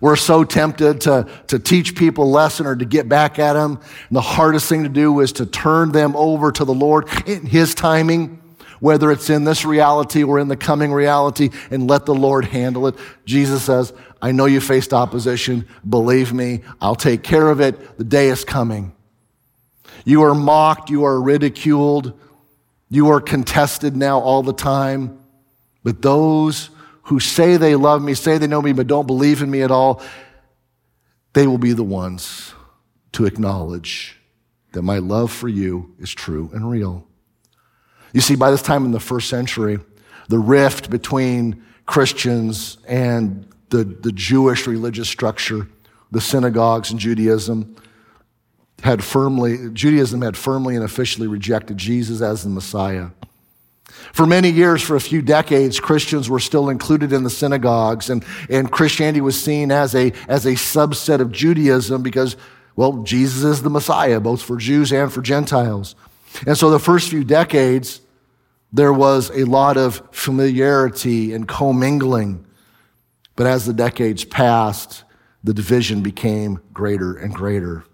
We're 0.00 0.16
so 0.16 0.44
tempted 0.44 1.02
to, 1.02 1.28
to 1.48 1.58
teach 1.58 1.96
people 1.96 2.24
a 2.24 2.30
lesson 2.30 2.64
or 2.64 2.76
to 2.76 2.84
get 2.84 3.08
back 3.08 3.38
at 3.38 3.54
them. 3.54 3.80
And 4.08 4.16
the 4.16 4.20
hardest 4.20 4.68
thing 4.68 4.84
to 4.84 4.88
do 4.88 5.20
is 5.20 5.32
to 5.32 5.46
turn 5.46 5.92
them 5.92 6.14
over 6.16 6.52
to 6.52 6.64
the 6.64 6.72
Lord 6.72 7.08
in 7.26 7.44
His 7.44 7.74
timing 7.74 8.40
whether 8.80 9.10
it's 9.12 9.30
in 9.30 9.44
this 9.44 9.64
reality 9.64 10.24
or 10.24 10.38
in 10.38 10.48
the 10.48 10.56
coming 10.56 10.92
reality, 10.92 11.50
and 11.70 11.88
let 11.88 12.06
the 12.06 12.14
Lord 12.14 12.46
handle 12.46 12.86
it. 12.86 12.96
Jesus 13.24 13.62
says, 13.62 13.92
I 14.20 14.32
know 14.32 14.46
you 14.46 14.60
faced 14.60 14.92
opposition. 14.92 15.68
Believe 15.88 16.32
me, 16.32 16.62
I'll 16.80 16.96
take 16.96 17.22
care 17.22 17.48
of 17.48 17.60
it. 17.60 17.98
The 17.98 18.04
day 18.04 18.28
is 18.28 18.44
coming. 18.44 18.92
You 20.04 20.22
are 20.22 20.34
mocked, 20.34 20.90
you 20.90 21.04
are 21.04 21.20
ridiculed, 21.20 22.18
you 22.88 23.10
are 23.10 23.20
contested 23.20 23.96
now 23.96 24.18
all 24.18 24.42
the 24.42 24.52
time. 24.52 25.19
But 25.82 26.02
those 26.02 26.70
who 27.04 27.20
say 27.20 27.56
they 27.56 27.74
love 27.74 28.02
me, 28.02 28.14
say 28.14 28.38
they 28.38 28.46
know 28.46 28.62
me, 28.62 28.72
but 28.72 28.86
don't 28.86 29.06
believe 29.06 29.42
in 29.42 29.50
me 29.50 29.62
at 29.62 29.70
all, 29.70 30.02
they 31.32 31.46
will 31.46 31.58
be 31.58 31.72
the 31.72 31.84
ones 31.84 32.54
to 33.12 33.26
acknowledge 33.26 34.18
that 34.72 34.82
my 34.82 34.98
love 34.98 35.32
for 35.32 35.48
you 35.48 35.94
is 35.98 36.10
true 36.10 36.50
and 36.52 36.70
real. 36.70 37.06
You 38.12 38.20
see, 38.20 38.36
by 38.36 38.50
this 38.50 38.62
time 38.62 38.84
in 38.84 38.92
the 38.92 39.00
first 39.00 39.28
century, 39.28 39.78
the 40.28 40.38
rift 40.38 40.90
between 40.90 41.64
Christians 41.86 42.78
and 42.86 43.48
the, 43.70 43.84
the 43.84 44.12
Jewish 44.12 44.66
religious 44.66 45.08
structure, 45.08 45.68
the 46.10 46.20
synagogues 46.20 46.90
and 46.90 47.00
Judaism, 47.00 47.76
had 48.82 49.04
firmly, 49.04 49.70
Judaism 49.72 50.22
had 50.22 50.36
firmly 50.36 50.74
and 50.74 50.84
officially 50.84 51.26
rejected 51.26 51.76
Jesus 51.76 52.20
as 52.20 52.42
the 52.44 52.50
Messiah. 52.50 53.08
For 54.12 54.26
many 54.26 54.50
years, 54.50 54.82
for 54.82 54.96
a 54.96 55.00
few 55.00 55.22
decades, 55.22 55.80
Christians 55.80 56.28
were 56.28 56.40
still 56.40 56.68
included 56.68 57.12
in 57.12 57.22
the 57.22 57.30
synagogues, 57.30 58.10
and, 58.10 58.24
and 58.48 58.70
Christianity 58.70 59.20
was 59.20 59.40
seen 59.40 59.70
as 59.70 59.94
a, 59.94 60.12
as 60.28 60.46
a 60.46 60.52
subset 60.52 61.20
of 61.20 61.32
Judaism 61.32 62.02
because, 62.02 62.36
well, 62.76 63.02
Jesus 63.02 63.44
is 63.44 63.62
the 63.62 63.70
Messiah, 63.70 64.20
both 64.20 64.42
for 64.42 64.56
Jews 64.56 64.92
and 64.92 65.12
for 65.12 65.22
Gentiles. 65.22 65.94
And 66.46 66.56
so 66.56 66.70
the 66.70 66.78
first 66.78 67.10
few 67.10 67.24
decades, 67.24 68.00
there 68.72 68.92
was 68.92 69.30
a 69.30 69.44
lot 69.44 69.76
of 69.76 70.02
familiarity 70.12 71.32
and 71.32 71.46
commingling. 71.46 72.44
But 73.36 73.46
as 73.46 73.66
the 73.66 73.72
decades 73.72 74.24
passed, 74.24 75.04
the 75.42 75.54
division 75.54 76.02
became 76.02 76.60
greater 76.72 77.16
and 77.16 77.34
greater. 77.34 77.84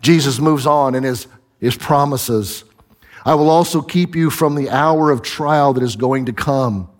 Jesus 0.00 0.38
moves 0.38 0.66
on 0.66 0.94
in 0.94 1.04
his, 1.04 1.26
his 1.60 1.76
promises. 1.76 2.64
I 3.24 3.34
will 3.34 3.50
also 3.50 3.82
keep 3.82 4.14
you 4.14 4.30
from 4.30 4.54
the 4.54 4.70
hour 4.70 5.10
of 5.10 5.22
trial 5.22 5.72
that 5.74 5.82
is 5.82 5.96
going 5.96 6.26
to 6.26 6.32
come 6.32 6.90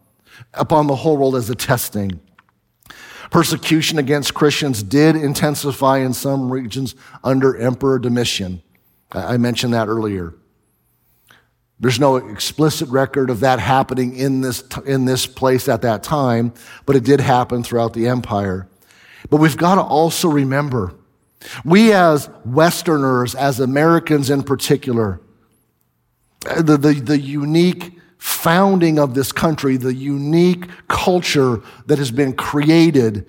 upon 0.55 0.87
the 0.87 0.97
whole 0.97 1.17
world 1.17 1.37
as 1.37 1.51
a 1.51 1.55
testing. 1.55 2.21
Persecution 3.31 3.99
against 3.99 4.35
Christians 4.35 4.83
did 4.83 5.15
intensify 5.15 5.99
in 5.99 6.15
some 6.15 6.51
regions 6.51 6.95
under 7.23 7.57
Emperor 7.57 7.99
Domitian. 7.99 8.63
I 9.13 9.37
mentioned 9.37 9.75
that 9.75 9.89
earlier. 9.89 10.35
There's 11.81 12.01
no 12.01 12.17
explicit 12.17 12.89
record 12.89 13.31
of 13.31 13.41
that 13.41 13.61
happening 13.61 14.17
in 14.17 14.41
this, 14.41 14.65
in 14.85 15.05
this 15.05 15.27
place 15.27 15.69
at 15.69 15.83
that 15.83 16.03
time, 16.03 16.53
but 16.87 16.97
it 16.97 17.05
did 17.05 17.21
happen 17.21 17.63
throughout 17.63 17.93
the 17.93 18.09
empire. 18.09 18.69
But 19.31 19.37
we've 19.37 19.57
got 19.57 19.77
to 19.77 19.83
also 19.83 20.29
remember, 20.29 20.95
we 21.65 21.93
as 21.93 22.29
Westerners, 22.45 23.35
as 23.35 23.61
Americans 23.61 24.29
in 24.29 24.43
particular, 24.43 25.21
the, 26.57 26.77
the, 26.77 26.95
the 26.95 27.19
unique 27.19 27.99
founding 28.19 28.99
of 28.99 29.15
this 29.15 29.33
country, 29.33 29.77
the 29.77 29.95
unique 29.95 30.67
culture 30.89 31.63
that 31.87 31.99
has 31.99 32.11
been 32.11 32.33
created 32.33 33.27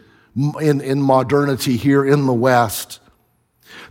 in, 0.59 0.81
in 0.81 1.01
modernity 1.01 1.77
here 1.77 2.05
in 2.05 2.25
the 2.25 2.33
West, 2.33 2.99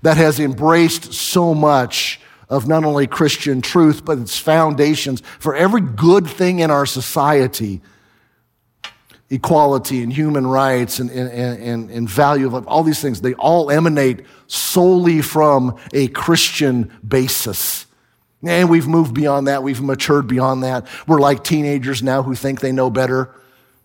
that 0.03 0.17
has 0.17 0.41
embraced 0.41 1.13
so 1.13 1.55
much 1.55 2.21
of 2.49 2.67
not 2.67 2.85
only 2.85 3.07
Christian 3.07 3.61
truth, 3.61 4.05
but 4.05 4.19
its 4.19 4.39
foundations 4.39 5.21
for 5.39 5.55
every 5.55 5.83
good 5.83 6.27
thing 6.27 6.61
in 6.61 6.71
our 6.71 6.87
society 6.87 7.81
equality 9.31 10.03
and 10.03 10.13
human 10.13 10.47
rights 10.47 11.01
and, 11.01 11.11
and, 11.11 11.31
and, 11.31 11.91
and 11.91 12.09
value 12.09 12.47
of 12.47 12.55
life, 12.55 12.65
all 12.67 12.83
these 12.83 13.01
things, 13.01 13.21
they 13.21 13.35
all 13.35 13.71
emanate 13.71 14.25
solely 14.47 15.21
from 15.21 15.77
a 15.93 16.09
Christian 16.09 16.91
basis. 17.07 17.87
And 18.43 18.71
we've 18.71 18.87
moved 18.87 19.15
beyond 19.15 19.49
that. 19.49 19.63
We've 19.63 19.81
matured 19.81 20.29
beyond 20.29 20.63
that. 20.63 20.87
We're 21.07 21.21
like 21.21 21.43
teenagers 21.43 22.03
now 22.03 22.23
who 22.23 22.35
think 22.35 22.61
they 22.61 22.73
know 22.73 22.89
better, 22.89 23.35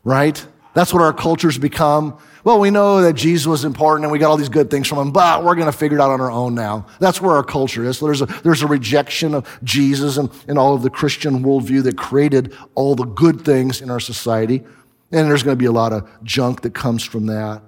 right? 0.03 0.45
That's 0.73 0.93
what 0.93 1.01
our 1.01 1.13
culture's 1.13 1.57
become. 1.57 2.17
Well, 2.43 2.59
we 2.59 2.71
know 2.71 3.01
that 3.01 3.13
Jesus 3.13 3.47
was 3.47 3.63
important 3.63 4.05
and 4.05 4.11
we 4.11 4.19
got 4.19 4.29
all 4.29 4.37
these 4.37 4.49
good 4.49 4.69
things 4.69 4.87
from 4.87 4.97
him, 4.97 5.11
but 5.11 5.43
we're 5.43 5.55
going 5.55 5.71
to 5.71 5.77
figure 5.77 5.97
it 5.97 6.01
out 6.01 6.11
on 6.11 6.19
our 6.19 6.31
own 6.31 6.55
now. 6.55 6.87
That's 6.99 7.21
where 7.21 7.35
our 7.35 7.43
culture 7.43 7.85
is. 7.85 7.99
There's 7.99 8.21
a, 8.21 8.25
there's 8.25 8.63
a 8.63 8.67
rejection 8.67 9.33
of 9.33 9.59
Jesus 9.63 10.17
and, 10.17 10.29
and 10.47 10.59
all 10.59 10.73
of 10.75 10.81
the 10.81 10.89
Christian 10.89 11.43
worldview 11.43 11.83
that 11.83 11.97
created 11.97 12.55
all 12.75 12.95
the 12.95 13.05
good 13.05 13.45
things 13.45 13.81
in 13.81 13.89
our 13.89 13.99
society. 13.99 14.63
And 15.11 15.29
there's 15.29 15.43
going 15.43 15.55
to 15.55 15.59
be 15.59 15.67
a 15.67 15.71
lot 15.71 15.93
of 15.93 16.09
junk 16.23 16.61
that 16.61 16.73
comes 16.73 17.03
from 17.03 17.27
that. 17.27 17.61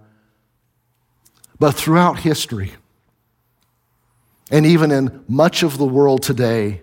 But 1.59 1.73
throughout 1.73 2.19
history, 2.19 2.73
and 4.51 4.65
even 4.65 4.91
in 4.91 5.23
much 5.27 5.63
of 5.63 5.77
the 5.77 5.85
world 5.85 6.23
today, 6.23 6.81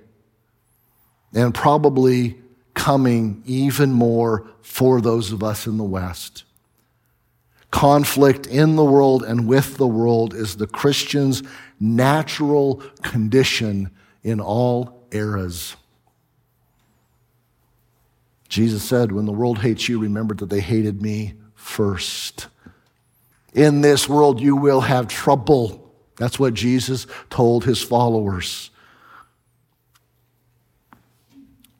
and 1.34 1.54
probably 1.54 2.38
coming 2.74 3.42
even 3.46 3.92
more 3.92 4.46
for 4.60 5.00
those 5.00 5.32
of 5.32 5.42
us 5.42 5.66
in 5.66 5.76
the 5.76 5.84
West. 5.84 6.44
Conflict 7.70 8.46
in 8.46 8.76
the 8.76 8.84
world 8.84 9.22
and 9.22 9.46
with 9.46 9.76
the 9.76 9.86
world 9.86 10.34
is 10.34 10.56
the 10.56 10.66
Christian's 10.66 11.42
natural 11.80 12.82
condition 13.02 13.90
in 14.22 14.40
all 14.40 15.06
eras. 15.10 15.76
Jesus 18.48 18.82
said, 18.82 19.12
When 19.12 19.24
the 19.24 19.32
world 19.32 19.60
hates 19.60 19.88
you, 19.88 19.98
remember 19.98 20.34
that 20.34 20.50
they 20.50 20.60
hated 20.60 21.00
me 21.00 21.34
first. 21.54 22.48
In 23.54 23.80
this 23.80 24.08
world, 24.08 24.40
you 24.40 24.56
will 24.56 24.82
have 24.82 25.08
trouble. 25.08 25.81
That's 26.22 26.38
what 26.38 26.54
Jesus 26.54 27.08
told 27.30 27.64
his 27.64 27.82
followers. 27.82 28.70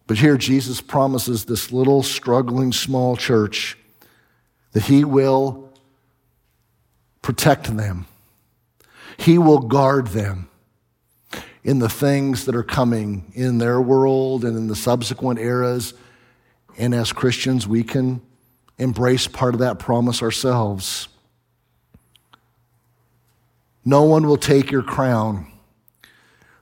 But 0.08 0.18
here, 0.18 0.36
Jesus 0.36 0.80
promises 0.80 1.44
this 1.44 1.70
little 1.70 2.02
struggling 2.02 2.72
small 2.72 3.16
church 3.16 3.78
that 4.72 4.82
he 4.82 5.04
will 5.04 5.70
protect 7.22 7.76
them, 7.76 8.06
he 9.16 9.38
will 9.38 9.60
guard 9.60 10.08
them 10.08 10.48
in 11.62 11.78
the 11.78 11.88
things 11.88 12.46
that 12.46 12.56
are 12.56 12.64
coming 12.64 13.30
in 13.34 13.58
their 13.58 13.80
world 13.80 14.44
and 14.44 14.56
in 14.56 14.66
the 14.66 14.74
subsequent 14.74 15.38
eras. 15.38 15.94
And 16.76 16.96
as 16.96 17.12
Christians, 17.12 17.68
we 17.68 17.84
can 17.84 18.20
embrace 18.76 19.28
part 19.28 19.54
of 19.54 19.60
that 19.60 19.78
promise 19.78 20.20
ourselves. 20.20 21.06
No 23.84 24.02
one 24.02 24.26
will 24.26 24.36
take 24.36 24.70
your 24.70 24.82
crown. 24.82 25.46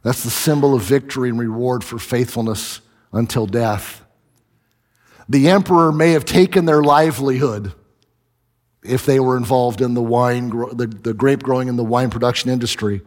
That's 0.02 0.24
the 0.24 0.30
symbol 0.30 0.74
of 0.74 0.82
victory 0.82 1.28
and 1.28 1.38
reward 1.38 1.84
for 1.84 1.98
faithfulness 1.98 2.80
until 3.12 3.46
death. 3.46 4.02
The 5.28 5.48
emperor 5.48 5.92
may 5.92 6.12
have 6.12 6.24
taken 6.24 6.64
their 6.64 6.82
livelihood 6.82 7.72
if 8.82 9.04
they 9.04 9.20
were 9.20 9.36
involved 9.36 9.80
in 9.80 9.94
the 9.94 10.02
wine, 10.02 10.48
the, 10.48 10.86
the 10.86 11.12
grape 11.12 11.42
growing 11.42 11.68
and 11.68 11.78
the 11.78 11.84
wine 11.84 12.10
production 12.10 12.50
industry. 12.50 13.02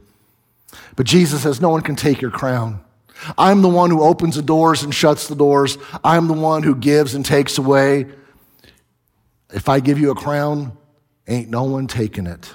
But 0.95 1.07
Jesus 1.07 1.43
says, 1.43 1.59
No 1.59 1.69
one 1.69 1.81
can 1.81 1.95
take 1.95 2.21
your 2.21 2.31
crown. 2.31 2.83
I'm 3.37 3.61
the 3.61 3.69
one 3.69 3.89
who 3.89 4.03
opens 4.03 4.35
the 4.35 4.41
doors 4.41 4.83
and 4.83 4.93
shuts 4.93 5.27
the 5.27 5.35
doors. 5.35 5.77
I'm 6.03 6.27
the 6.27 6.33
one 6.33 6.63
who 6.63 6.75
gives 6.75 7.15
and 7.15 7.25
takes 7.25 7.57
away. 7.57 8.07
If 9.51 9.69
I 9.69 9.79
give 9.79 9.99
you 9.99 10.11
a 10.11 10.15
crown, 10.15 10.77
ain't 11.27 11.49
no 11.49 11.63
one 11.63 11.87
taking 11.87 12.27
it. 12.27 12.53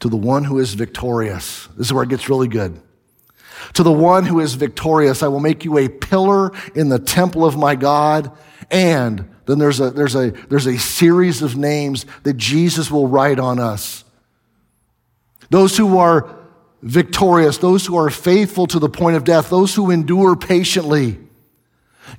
To 0.00 0.08
the 0.08 0.16
one 0.16 0.44
who 0.44 0.58
is 0.58 0.74
victorious. 0.74 1.68
This 1.76 1.88
is 1.88 1.92
where 1.92 2.02
it 2.02 2.10
gets 2.10 2.28
really 2.28 2.48
good. 2.48 2.80
To 3.74 3.82
the 3.82 3.92
one 3.92 4.24
who 4.24 4.40
is 4.40 4.54
victorious, 4.54 5.22
I 5.22 5.28
will 5.28 5.40
make 5.40 5.64
you 5.64 5.78
a 5.78 5.88
pillar 5.88 6.52
in 6.74 6.88
the 6.88 6.98
temple 6.98 7.44
of 7.44 7.56
my 7.56 7.74
God. 7.74 8.30
And 8.70 9.28
then 9.46 9.58
there's 9.58 9.80
a, 9.80 9.90
there's 9.90 10.14
a, 10.14 10.30
there's 10.30 10.66
a 10.66 10.78
series 10.78 11.42
of 11.42 11.56
names 11.56 12.04
that 12.24 12.36
Jesus 12.36 12.90
will 12.90 13.08
write 13.08 13.38
on 13.38 13.58
us. 13.58 14.04
Those 15.50 15.76
who 15.76 15.98
are 15.98 16.36
victorious, 16.82 17.58
those 17.58 17.86
who 17.86 17.96
are 17.96 18.10
faithful 18.10 18.66
to 18.66 18.78
the 18.78 18.88
point 18.88 19.16
of 19.16 19.24
death, 19.24 19.48
those 19.48 19.74
who 19.74 19.90
endure 19.90 20.36
patiently 20.36 21.18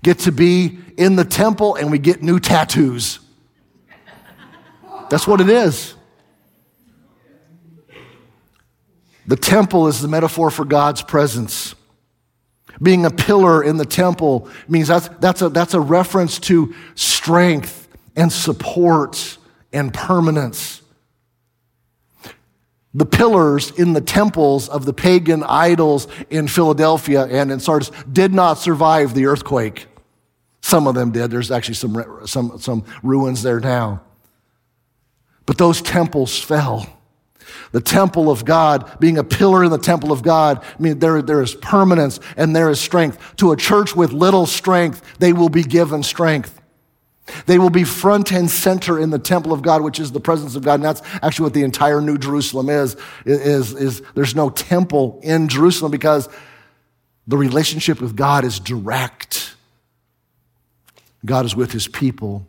get 0.04 0.20
to 0.20 0.32
be 0.32 0.80
in 0.98 1.16
the 1.16 1.26
temple 1.26 1.76
and 1.76 1.92
we 1.92 2.00
get 2.00 2.22
new 2.22 2.40
tattoos. 2.40 3.20
That's 5.10 5.28
what 5.28 5.40
it 5.42 5.50
is. 5.50 5.94
The 9.28 9.36
temple 9.36 9.88
is 9.88 10.02
the 10.02 10.08
metaphor 10.08 10.50
for 10.50 10.66
God's 10.66 11.02
presence. 11.02 11.76
Being 12.82 13.06
a 13.06 13.12
pillar 13.12 13.64
in 13.64 13.78
the 13.78 13.86
temple 13.86 14.50
means 14.68 14.88
that's, 14.88 15.10
that's, 15.20 15.42
a, 15.42 15.50
that's 15.50 15.74
a 15.74 15.80
reference 15.80 16.40
to 16.40 16.74
strength 16.96 17.88
and 18.16 18.32
support 18.32 19.38
and 19.74 19.94
permanence. 19.94 20.82
The 22.94 23.06
pillars 23.06 23.72
in 23.72 23.94
the 23.94 24.02
temples 24.02 24.70
of 24.70 24.86
the 24.86 24.94
pagan 24.94 25.44
idols 25.44 26.08
in 26.30 26.48
Philadelphia 26.48 27.26
and 27.26 27.52
in 27.52 27.60
Sardis 27.60 27.92
did 28.12 28.34
not 28.34 28.58
survive 28.58 29.14
the 29.14 29.26
earthquake. 29.26 29.88
Some 30.62 30.88
of 30.88 30.96
them 30.96 31.12
did. 31.12 31.30
There's 31.30 31.52
actually 31.52 31.76
some, 31.76 32.26
some, 32.26 32.60
some 32.60 32.86
ruins 33.04 33.44
there 33.44 33.60
now. 33.60 34.02
But 35.46 35.58
those 35.58 35.82
temples 35.82 36.40
fell. 36.40 36.97
The 37.72 37.82
temple 37.82 38.30
of 38.30 38.45
God, 38.45 39.00
being 39.00 39.18
a 39.18 39.24
pillar 39.24 39.64
in 39.64 39.72
the 39.72 39.78
temple 39.78 40.12
of 40.12 40.24
God, 40.24 40.64
I 40.64 40.82
mean, 40.82 41.00
there, 41.00 41.22
there 41.22 41.41
is 41.41 41.54
permanence 41.56 42.20
and 42.36 42.56
there 42.56 42.70
is 42.70 42.80
strength. 42.80 43.36
To 43.38 43.52
a 43.52 43.58
church 43.58 43.95
with 43.95 44.12
little 44.14 44.45
strength, 44.45 45.02
they 45.20 45.34
will 45.34 45.50
be 45.50 45.64
given 45.64 46.04
strength. 46.04 46.62
They 47.45 47.60
will 47.60 47.70
be 47.70 47.84
front 47.84 48.32
and 48.32 48.50
center 48.50 49.00
in 49.00 49.10
the 49.10 49.20
temple 49.20 49.52
of 49.52 49.62
God, 49.62 49.82
which 49.82 50.00
is 50.00 50.12
the 50.12 50.20
presence 50.20 50.56
of 50.56 50.64
God. 50.64 50.76
And 50.76 50.86
that's 50.86 51.02
actually 51.22 51.43
what 51.43 51.54
the 51.54 51.64
entire 51.64 52.00
New 52.00 52.18
Jerusalem 52.18 52.70
is, 52.70 52.95
is, 53.26 53.74
is 53.74 54.02
there's 54.16 54.36
no 54.36 54.50
temple 54.50 55.20
in 55.24 55.50
Jerusalem 55.50 55.91
because 55.91 56.30
the 57.28 57.38
relationship 57.38 58.00
with 58.00 58.16
God 58.16 58.45
is 58.45 58.60
direct. 58.60 59.56
God 61.26 61.45
is 61.45 61.56
with 61.56 61.74
his 61.74 61.88
people. 61.88 62.48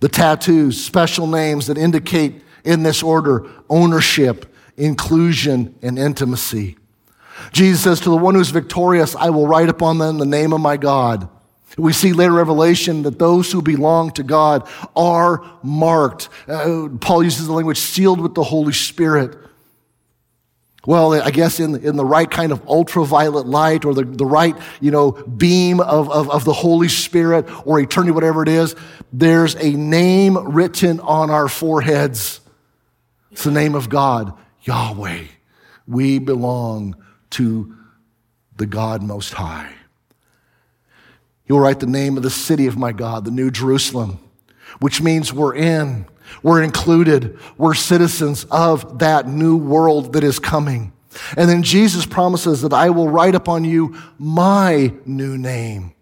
The 0.00 0.08
tattoos, 0.08 0.84
special 0.84 1.26
names 1.26 1.68
that 1.68 1.78
indicate 1.78 2.42
in 2.64 2.82
this 2.82 3.02
order 3.02 3.48
ownership, 3.68 4.54
inclusion, 4.76 5.74
and 5.82 5.98
intimacy. 5.98 6.76
Jesus 7.52 7.82
says, 7.82 8.00
To 8.00 8.10
the 8.10 8.16
one 8.16 8.34
who 8.34 8.40
is 8.40 8.50
victorious, 8.50 9.14
I 9.14 9.30
will 9.30 9.46
write 9.46 9.68
upon 9.68 9.98
them 9.98 10.18
the 10.18 10.26
name 10.26 10.52
of 10.52 10.60
my 10.60 10.76
God. 10.76 11.28
We 11.76 11.92
see 11.92 12.12
later 12.12 12.32
Revelation 12.32 13.02
that 13.02 13.18
those 13.18 13.50
who 13.50 13.60
belong 13.60 14.12
to 14.12 14.22
God 14.22 14.68
are 14.94 15.44
marked. 15.62 16.28
Uh, 16.46 16.88
Paul 17.00 17.24
uses 17.24 17.46
the 17.46 17.52
language 17.52 17.78
sealed 17.78 18.20
with 18.20 18.34
the 18.34 18.44
Holy 18.44 18.72
Spirit. 18.72 19.36
Well, 20.86 21.14
I 21.14 21.30
guess 21.30 21.60
in, 21.60 21.82
in 21.84 21.96
the 21.96 22.04
right 22.04 22.30
kind 22.30 22.52
of 22.52 22.66
ultraviolet 22.68 23.46
light 23.46 23.84
or 23.84 23.94
the, 23.94 24.04
the 24.04 24.26
right, 24.26 24.54
you 24.80 24.90
know, 24.90 25.12
beam 25.12 25.80
of, 25.80 26.10
of, 26.10 26.30
of 26.30 26.44
the 26.44 26.52
Holy 26.52 26.88
Spirit 26.88 27.46
or 27.66 27.80
eternity, 27.80 28.12
whatever 28.12 28.42
it 28.42 28.48
is, 28.48 28.76
there's 29.12 29.56
a 29.56 29.72
name 29.72 30.36
written 30.36 31.00
on 31.00 31.30
our 31.30 31.48
foreheads. 31.48 32.40
It's 33.34 33.42
the 33.42 33.50
name 33.50 33.74
of 33.74 33.88
God, 33.88 34.32
Yahweh. 34.62 35.24
We 35.88 36.20
belong 36.20 36.94
to 37.30 37.74
the 38.56 38.64
God 38.64 39.02
Most 39.02 39.34
High. 39.34 39.74
Will 41.48 41.58
write 41.58 41.80
the 41.80 41.86
name 41.86 42.16
of 42.16 42.22
the 42.22 42.30
city 42.30 42.68
of 42.68 42.76
my 42.76 42.92
God, 42.92 43.24
the 43.24 43.32
New 43.32 43.50
Jerusalem, 43.50 44.20
which 44.78 45.02
means 45.02 45.32
we're 45.32 45.56
in, 45.56 46.06
we're 46.44 46.62
included, 46.62 47.36
we're 47.58 47.74
citizens 47.74 48.44
of 48.52 49.00
that 49.00 49.26
new 49.26 49.56
world 49.56 50.12
that 50.12 50.22
is 50.22 50.38
coming. 50.38 50.92
And 51.36 51.50
then 51.50 51.64
Jesus 51.64 52.06
promises 52.06 52.62
that 52.62 52.72
I 52.72 52.90
will 52.90 53.08
write 53.08 53.34
upon 53.34 53.64
you 53.64 53.96
my 54.16 54.94
new 55.04 55.36
name. 55.36 55.92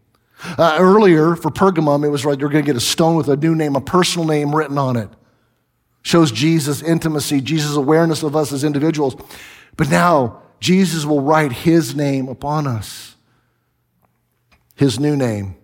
Uh, 0.59 0.77
earlier 0.79 1.35
for 1.35 1.51
Pergamum, 1.51 2.05
it 2.05 2.11
was 2.11 2.27
right, 2.27 2.39
you're 2.39 2.51
going 2.51 2.63
to 2.63 2.69
get 2.69 2.77
a 2.77 2.81
stone 2.81 3.17
with 3.17 3.29
a 3.29 3.37
new 3.37 3.55
name, 3.55 3.75
a 3.75 3.81
personal 3.81 4.29
name 4.29 4.55
written 4.55 4.77
on 4.77 4.99
it. 4.99 5.09
Shows 6.03 6.33
Jesus' 6.33 6.83
intimacy, 6.83 7.41
Jesus' 7.41 7.77
awareness 7.77 8.23
of 8.23 8.35
us 8.35 8.53
as 8.53 8.65
individuals. 8.65 9.17
But 9.77 9.89
now, 9.89 10.43
Jesus 10.61 11.05
will 11.05 11.21
write 11.21 11.53
his 11.53 11.95
name 11.95 12.29
upon 12.29 12.67
us 12.67 13.13
his 14.83 14.99
new 14.99 15.17
name. 15.17 15.55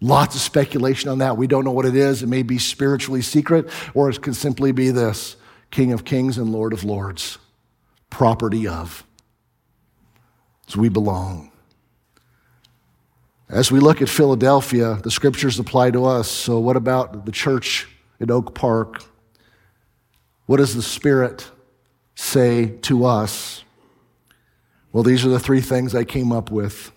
Lots 0.00 0.34
of 0.34 0.40
speculation 0.40 1.08
on 1.08 1.18
that. 1.18 1.36
We 1.36 1.46
don't 1.46 1.64
know 1.64 1.72
what 1.72 1.86
it 1.86 1.96
is. 1.96 2.22
It 2.22 2.28
may 2.28 2.42
be 2.42 2.58
spiritually 2.58 3.22
secret, 3.22 3.68
or 3.94 4.10
it 4.10 4.22
could 4.22 4.36
simply 4.36 4.72
be 4.72 4.90
this 4.90 5.36
King 5.70 5.92
of 5.92 6.04
Kings 6.04 6.38
and 6.38 6.50
Lord 6.50 6.72
of 6.72 6.84
Lords, 6.84 7.38
property 8.10 8.66
of. 8.66 9.04
So 10.66 10.80
we 10.80 10.88
belong. 10.88 11.50
As 13.48 13.72
we 13.72 13.80
look 13.80 14.02
at 14.02 14.08
Philadelphia, 14.08 15.00
the 15.02 15.10
scriptures 15.10 15.58
apply 15.58 15.92
to 15.92 16.04
us. 16.04 16.30
So, 16.30 16.58
what 16.58 16.76
about 16.76 17.24
the 17.24 17.32
church 17.32 17.88
at 18.20 18.30
Oak 18.30 18.54
Park? 18.54 19.02
What 20.48 20.56
does 20.56 20.74
the 20.74 20.80
Spirit 20.80 21.50
say 22.14 22.68
to 22.80 23.04
us? 23.04 23.64
Well, 24.94 25.02
these 25.02 25.26
are 25.26 25.28
the 25.28 25.38
three 25.38 25.60
things 25.60 25.94
I 25.94 26.04
came 26.04 26.32
up 26.32 26.50
with. 26.50 26.90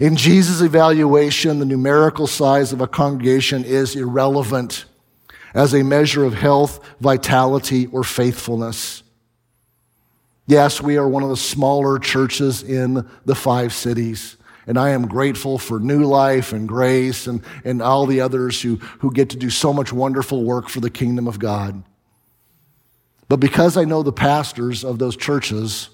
In 0.00 0.16
Jesus' 0.16 0.60
evaluation, 0.60 1.60
the 1.60 1.64
numerical 1.64 2.26
size 2.26 2.74
of 2.74 2.82
a 2.82 2.86
congregation 2.86 3.64
is 3.64 3.96
irrelevant 3.96 4.84
as 5.54 5.72
a 5.72 5.82
measure 5.82 6.26
of 6.26 6.34
health, 6.34 6.78
vitality, 7.00 7.86
or 7.86 8.04
faithfulness. 8.04 9.02
Yes, 10.46 10.82
we 10.82 10.98
are 10.98 11.08
one 11.08 11.22
of 11.22 11.30
the 11.30 11.38
smaller 11.38 11.98
churches 11.98 12.62
in 12.62 13.08
the 13.24 13.34
five 13.34 13.72
cities. 13.72 14.36
And 14.66 14.78
I 14.78 14.90
am 14.90 15.08
grateful 15.08 15.56
for 15.56 15.80
New 15.80 16.04
Life 16.04 16.52
and 16.52 16.68
Grace 16.68 17.28
and, 17.28 17.42
and 17.64 17.80
all 17.80 18.04
the 18.04 18.20
others 18.20 18.60
who, 18.60 18.76
who 18.98 19.10
get 19.10 19.30
to 19.30 19.38
do 19.38 19.48
so 19.48 19.72
much 19.72 19.90
wonderful 19.90 20.44
work 20.44 20.68
for 20.68 20.80
the 20.80 20.90
kingdom 20.90 21.26
of 21.26 21.38
God. 21.38 21.82
But 23.28 23.38
because 23.38 23.76
I 23.76 23.84
know 23.84 24.02
the 24.02 24.12
pastors 24.12 24.84
of 24.84 24.98
those 24.98 25.16
churches, 25.16 25.90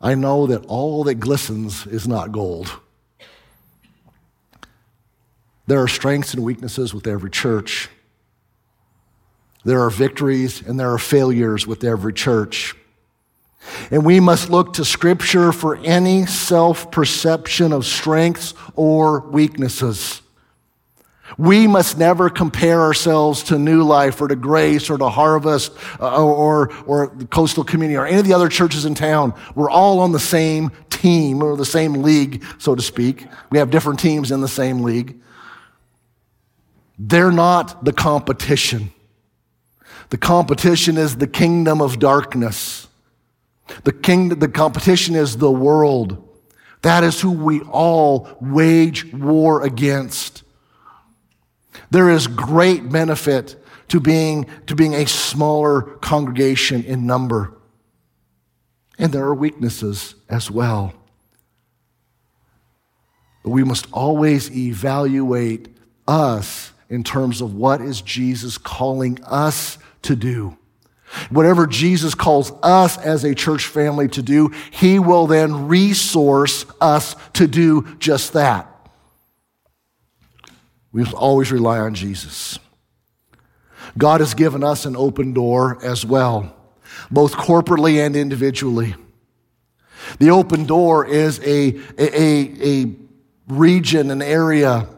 I 0.00 0.14
know 0.14 0.46
that 0.46 0.64
all 0.66 1.04
that 1.04 1.16
glistens 1.16 1.86
is 1.86 2.06
not 2.06 2.30
gold. 2.30 2.70
There 5.66 5.82
are 5.82 5.88
strengths 5.88 6.32
and 6.34 6.44
weaknesses 6.44 6.94
with 6.94 7.06
every 7.06 7.30
church. 7.30 7.90
There 9.64 9.82
are 9.82 9.90
victories 9.90 10.62
and 10.62 10.78
there 10.78 10.92
are 10.92 10.98
failures 10.98 11.66
with 11.66 11.84
every 11.84 12.12
church. 12.12 12.74
And 13.90 14.04
we 14.04 14.20
must 14.20 14.48
look 14.48 14.74
to 14.74 14.84
Scripture 14.84 15.52
for 15.52 15.76
any 15.76 16.24
self 16.24 16.90
perception 16.90 17.72
of 17.72 17.84
strengths 17.84 18.54
or 18.76 19.20
weaknesses. 19.20 20.22
We 21.36 21.66
must 21.66 21.98
never 21.98 22.30
compare 22.30 22.80
ourselves 22.80 23.42
to 23.44 23.58
New 23.58 23.82
Life 23.82 24.20
or 24.20 24.28
to 24.28 24.36
Grace 24.36 24.88
or 24.88 24.96
to 24.96 25.08
Harvest 25.08 25.72
uh, 26.00 26.24
or, 26.24 26.72
or, 26.84 27.08
the 27.08 27.26
Coastal 27.26 27.64
Community 27.64 27.96
or 27.96 28.06
any 28.06 28.18
of 28.18 28.24
the 28.24 28.32
other 28.32 28.48
churches 28.48 28.84
in 28.84 28.94
town. 28.94 29.34
We're 29.54 29.70
all 29.70 30.00
on 30.00 30.12
the 30.12 30.20
same 30.20 30.70
team 30.88 31.42
or 31.42 31.56
the 31.56 31.66
same 31.66 32.02
league, 32.02 32.44
so 32.58 32.74
to 32.74 32.82
speak. 32.82 33.26
We 33.50 33.58
have 33.58 33.70
different 33.70 34.00
teams 34.00 34.30
in 34.30 34.40
the 34.40 34.48
same 34.48 34.80
league. 34.82 35.20
They're 36.98 37.30
not 37.32 37.84
the 37.84 37.92
competition. 37.92 38.92
The 40.10 40.18
competition 40.18 40.96
is 40.96 41.16
the 41.16 41.26
kingdom 41.26 41.82
of 41.82 41.98
darkness. 41.98 42.88
The 43.84 43.92
king, 43.92 44.30
the 44.30 44.48
competition 44.48 45.14
is 45.14 45.36
the 45.36 45.50
world. 45.50 46.24
That 46.82 47.04
is 47.04 47.20
who 47.20 47.32
we 47.32 47.60
all 47.60 48.28
wage 48.40 49.12
war 49.12 49.62
against. 49.62 50.42
There 51.90 52.10
is 52.10 52.26
great 52.26 52.90
benefit 52.90 53.62
to 53.88 54.00
being, 54.00 54.46
to 54.66 54.74
being 54.74 54.94
a 54.94 55.06
smaller 55.06 55.82
congregation 55.82 56.84
in 56.84 57.06
number. 57.06 57.54
And 58.98 59.12
there 59.12 59.24
are 59.24 59.34
weaknesses 59.34 60.14
as 60.28 60.50
well. 60.50 60.92
But 63.42 63.50
we 63.50 63.64
must 63.64 63.86
always 63.92 64.50
evaluate 64.50 65.68
us 66.06 66.72
in 66.90 67.04
terms 67.04 67.40
of 67.40 67.54
what 67.54 67.80
is 67.80 68.00
Jesus 68.02 68.58
calling 68.58 69.22
us 69.24 69.78
to 70.02 70.16
do. 70.16 70.56
Whatever 71.30 71.66
Jesus 71.66 72.14
calls 72.14 72.52
us 72.62 72.98
as 72.98 73.24
a 73.24 73.34
church 73.34 73.66
family 73.66 74.08
to 74.08 74.22
do, 74.22 74.52
he 74.70 74.98
will 74.98 75.26
then 75.26 75.68
resource 75.68 76.66
us 76.80 77.16
to 77.34 77.46
do 77.46 77.96
just 77.98 78.34
that. 78.34 78.77
We 80.92 81.04
always 81.12 81.52
rely 81.52 81.78
on 81.78 81.94
Jesus. 81.94 82.58
God 83.96 84.20
has 84.20 84.34
given 84.34 84.62
us 84.64 84.84
an 84.86 84.96
open 84.96 85.32
door 85.32 85.78
as 85.84 86.04
well, 86.04 86.54
both 87.10 87.34
corporately 87.34 88.04
and 88.04 88.16
individually. 88.16 88.94
The 90.18 90.30
open 90.30 90.64
door 90.64 91.06
is 91.06 91.38
a, 91.40 91.78
a, 91.98 92.82
a 92.84 92.94
region, 93.48 94.10
an 94.10 94.22
area, 94.22 94.88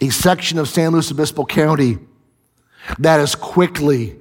a 0.00 0.10
section 0.10 0.58
of 0.58 0.68
San 0.68 0.92
Luis 0.92 1.10
Obispo 1.10 1.44
County 1.44 1.98
that 2.98 3.20
is 3.20 3.34
quickly 3.34 4.16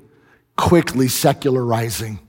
quickly 0.62 1.08
secularizing. 1.08 2.20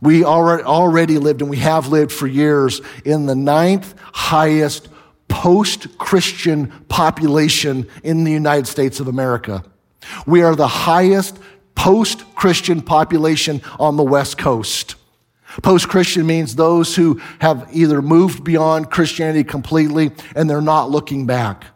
We 0.00 0.24
already 0.24 1.18
lived 1.18 1.40
and 1.40 1.48
we 1.48 1.58
have 1.58 1.88
lived 1.88 2.12
for 2.12 2.26
years 2.26 2.80
in 3.04 3.26
the 3.26 3.36
ninth 3.36 3.94
highest 4.12 4.88
post 5.36 5.98
Christian 5.98 6.68
population 6.88 7.86
in 8.02 8.24
the 8.24 8.32
United 8.32 8.66
States 8.66 9.00
of 9.00 9.06
America. 9.06 9.62
We 10.26 10.40
are 10.40 10.56
the 10.56 10.66
highest 10.66 11.38
post 11.74 12.24
Christian 12.34 12.80
population 12.80 13.60
on 13.78 13.98
the 13.98 14.02
West 14.02 14.38
Coast. 14.38 14.94
Post 15.62 15.88
Christian 15.88 16.26
means 16.26 16.56
those 16.56 16.96
who 16.96 17.20
have 17.40 17.68
either 17.70 18.00
moved 18.00 18.44
beyond 18.44 18.90
Christianity 18.90 19.44
completely 19.44 20.10
and 20.34 20.48
they're 20.48 20.62
not 20.62 20.90
looking 20.90 21.26
back. 21.26 21.66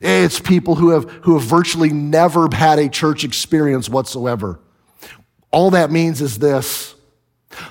It's 0.00 0.38
people 0.38 0.76
who 0.76 0.90
have, 0.90 1.10
who 1.22 1.36
have 1.36 1.48
virtually 1.48 1.90
never 1.90 2.48
had 2.52 2.78
a 2.78 2.88
church 2.88 3.24
experience 3.24 3.88
whatsoever. 3.88 4.60
All 5.50 5.70
that 5.70 5.90
means 5.90 6.20
is 6.20 6.38
this 6.38 6.94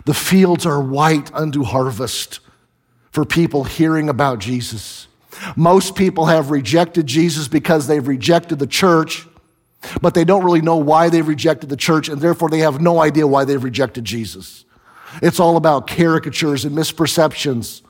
the 0.03 0.13
fields 0.13 0.65
are 0.65 0.81
white 0.81 1.33
unto 1.33 1.63
harvest 1.63 2.41
for 3.11 3.25
people 3.25 3.63
hearing 3.63 4.09
about 4.09 4.39
Jesus. 4.39 5.07
Most 5.55 5.95
people 5.95 6.25
have 6.25 6.51
rejected 6.51 7.07
Jesus 7.07 7.47
because 7.47 7.87
they've 7.87 8.07
rejected 8.07 8.59
the 8.59 8.67
church, 8.67 9.25
but 10.01 10.13
they 10.13 10.25
don't 10.25 10.43
really 10.43 10.61
know 10.61 10.77
why 10.77 11.09
they've 11.09 11.27
rejected 11.27 11.69
the 11.69 11.77
church, 11.77 12.09
and 12.09 12.21
therefore 12.21 12.49
they 12.49 12.59
have 12.59 12.81
no 12.81 13.01
idea 13.01 13.25
why 13.25 13.45
they've 13.45 13.63
rejected 13.63 14.03
Jesus. 14.03 14.65
It's 15.21 15.39
all 15.39 15.57
about 15.57 15.87
caricatures 15.87 16.65
and 16.65 16.77
misperceptions 16.77 17.81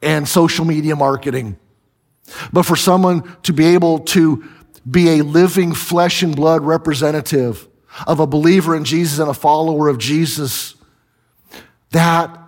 and 0.00 0.28
social 0.28 0.64
media 0.64 0.96
marketing. 0.96 1.58
But 2.52 2.62
for 2.64 2.76
someone 2.76 3.36
to 3.42 3.52
be 3.52 3.66
able 3.66 4.00
to 4.00 4.44
be 4.88 5.18
a 5.18 5.24
living 5.24 5.74
flesh 5.74 6.22
and 6.22 6.34
blood 6.34 6.62
representative 6.62 7.68
of 8.06 8.20
a 8.20 8.26
believer 8.26 8.76
in 8.76 8.84
Jesus 8.84 9.18
and 9.18 9.30
a 9.30 9.34
follower 9.34 9.88
of 9.88 9.98
Jesus, 9.98 10.74
that, 11.90 12.38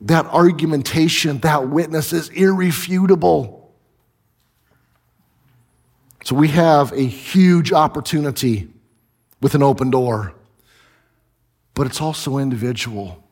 that 0.00 0.26
argumentation, 0.26 1.38
that 1.38 1.68
witness 1.68 2.12
is 2.12 2.28
irrefutable. 2.30 3.74
So 6.24 6.36
we 6.36 6.48
have 6.48 6.92
a 6.92 7.02
huge 7.02 7.72
opportunity 7.72 8.68
with 9.40 9.54
an 9.54 9.62
open 9.62 9.90
door, 9.90 10.34
but 11.74 11.86
it's 11.86 12.00
also 12.00 12.38
individual. 12.38 13.24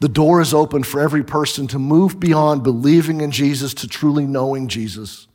The 0.00 0.08
door 0.08 0.40
is 0.40 0.52
open 0.52 0.82
for 0.82 1.00
every 1.00 1.24
person 1.24 1.66
to 1.68 1.78
move 1.78 2.20
beyond 2.20 2.62
believing 2.62 3.20
in 3.20 3.30
Jesus 3.30 3.72
to 3.74 3.88
truly 3.88 4.26
knowing 4.26 4.68
Jesus. 4.68 5.26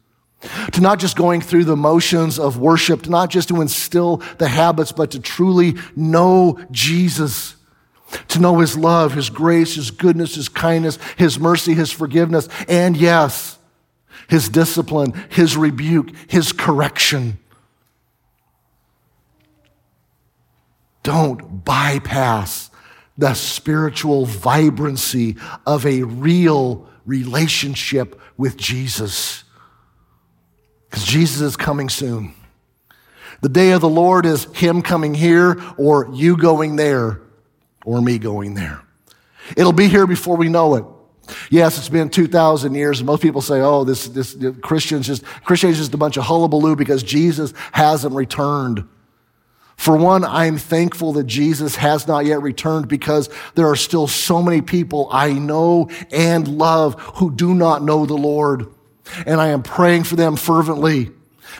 To 0.73 0.81
not 0.81 0.99
just 0.99 1.17
going 1.17 1.41
through 1.41 1.65
the 1.65 1.75
motions 1.75 2.39
of 2.39 2.57
worship, 2.57 3.07
not 3.07 3.29
just 3.29 3.49
to 3.49 3.61
instill 3.61 4.17
the 4.37 4.47
habits, 4.47 4.91
but 4.91 5.11
to 5.11 5.19
truly 5.19 5.75
know 5.95 6.59
Jesus. 6.71 7.55
To 8.29 8.39
know 8.39 8.59
his 8.59 8.77
love, 8.77 9.13
his 9.13 9.29
grace, 9.29 9.75
his 9.75 9.91
goodness, 9.91 10.35
his 10.35 10.49
kindness, 10.49 10.97
his 11.17 11.39
mercy, 11.39 11.73
his 11.73 11.91
forgiveness, 11.91 12.47
and 12.67 12.97
yes, 12.97 13.57
his 14.27 14.49
discipline, 14.49 15.13
his 15.29 15.55
rebuke, 15.55 16.09
his 16.27 16.51
correction. 16.51 17.39
Don't 21.03 21.65
bypass 21.65 22.69
the 23.17 23.33
spiritual 23.33 24.25
vibrancy 24.25 25.37
of 25.65 25.85
a 25.85 26.03
real 26.03 26.87
relationship 27.05 28.19
with 28.37 28.57
Jesus. 28.57 29.43
Because 30.89 31.05
Jesus 31.05 31.41
is 31.41 31.57
coming 31.57 31.89
soon. 31.89 32.33
The 33.41 33.49
day 33.49 33.71
of 33.71 33.81
the 33.81 33.89
Lord 33.89 34.25
is 34.25 34.45
Him 34.53 34.81
coming 34.81 35.13
here, 35.13 35.61
or 35.77 36.09
you 36.13 36.37
going 36.37 36.75
there, 36.75 37.21
or 37.85 38.01
me 38.01 38.17
going 38.17 38.53
there. 38.53 38.81
It'll 39.57 39.73
be 39.73 39.87
here 39.87 40.07
before 40.07 40.37
we 40.37 40.49
know 40.49 40.75
it. 40.75 40.85
Yes, 41.49 41.77
it's 41.77 41.89
been 41.89 42.09
2,000 42.09 42.73
years, 42.73 42.99
and 42.99 43.07
most 43.07 43.21
people 43.21 43.41
say, 43.41 43.61
oh, 43.61 43.83
this, 43.83 44.07
this, 44.07 44.35
Christians 44.61 45.07
just, 45.07 45.23
Christianity 45.43 45.79
is 45.79 45.85
just 45.85 45.93
a 45.93 45.97
bunch 45.97 46.17
of 46.17 46.23
hullabaloo 46.23 46.75
because 46.75 47.03
Jesus 47.03 47.53
hasn't 47.71 48.13
returned. 48.15 48.87
For 49.77 49.95
one, 49.95 50.23
I'm 50.23 50.57
thankful 50.57 51.13
that 51.13 51.25
Jesus 51.25 51.75
has 51.77 52.07
not 52.07 52.25
yet 52.25 52.41
returned 52.41 52.87
because 52.87 53.29
there 53.55 53.67
are 53.67 53.75
still 53.75 54.07
so 54.07 54.41
many 54.41 54.61
people 54.61 55.09
I 55.11 55.33
know 55.33 55.89
and 56.11 56.47
love 56.47 56.99
who 57.15 57.31
do 57.31 57.55
not 57.55 57.81
know 57.81 58.05
the 58.05 58.17
Lord. 58.17 58.67
And 59.25 59.41
I 59.41 59.47
am 59.47 59.63
praying 59.63 60.03
for 60.03 60.15
them 60.15 60.35
fervently. 60.35 61.09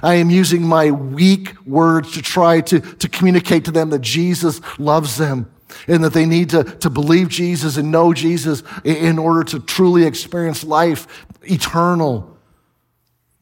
I 0.04 0.16
am 0.16 0.30
using 0.30 0.62
my 0.62 0.92
weak 0.92 1.56
words 1.66 2.14
to 2.14 2.22
try 2.22 2.62
to, 2.62 2.80
to 2.80 3.10
communicate 3.10 3.66
to 3.66 3.72
them 3.72 3.90
that 3.90 4.02
Jesus 4.02 4.62
loves 4.78 5.18
them 5.18 5.52
and 5.88 6.04
that 6.04 6.14
they 6.14 6.26
need 6.26 6.50
to, 6.52 6.64
to 6.64 6.90
believe 6.90 7.30
Jesus 7.30 7.78
and 7.78 7.92
know 7.92 8.14
Jesus 8.14 8.64
in 8.84 9.18
order 9.18 9.44
to 9.46 9.60
truly 9.60 10.04
experience 10.04 10.64
life 10.64 11.26
eternal. 11.44 12.38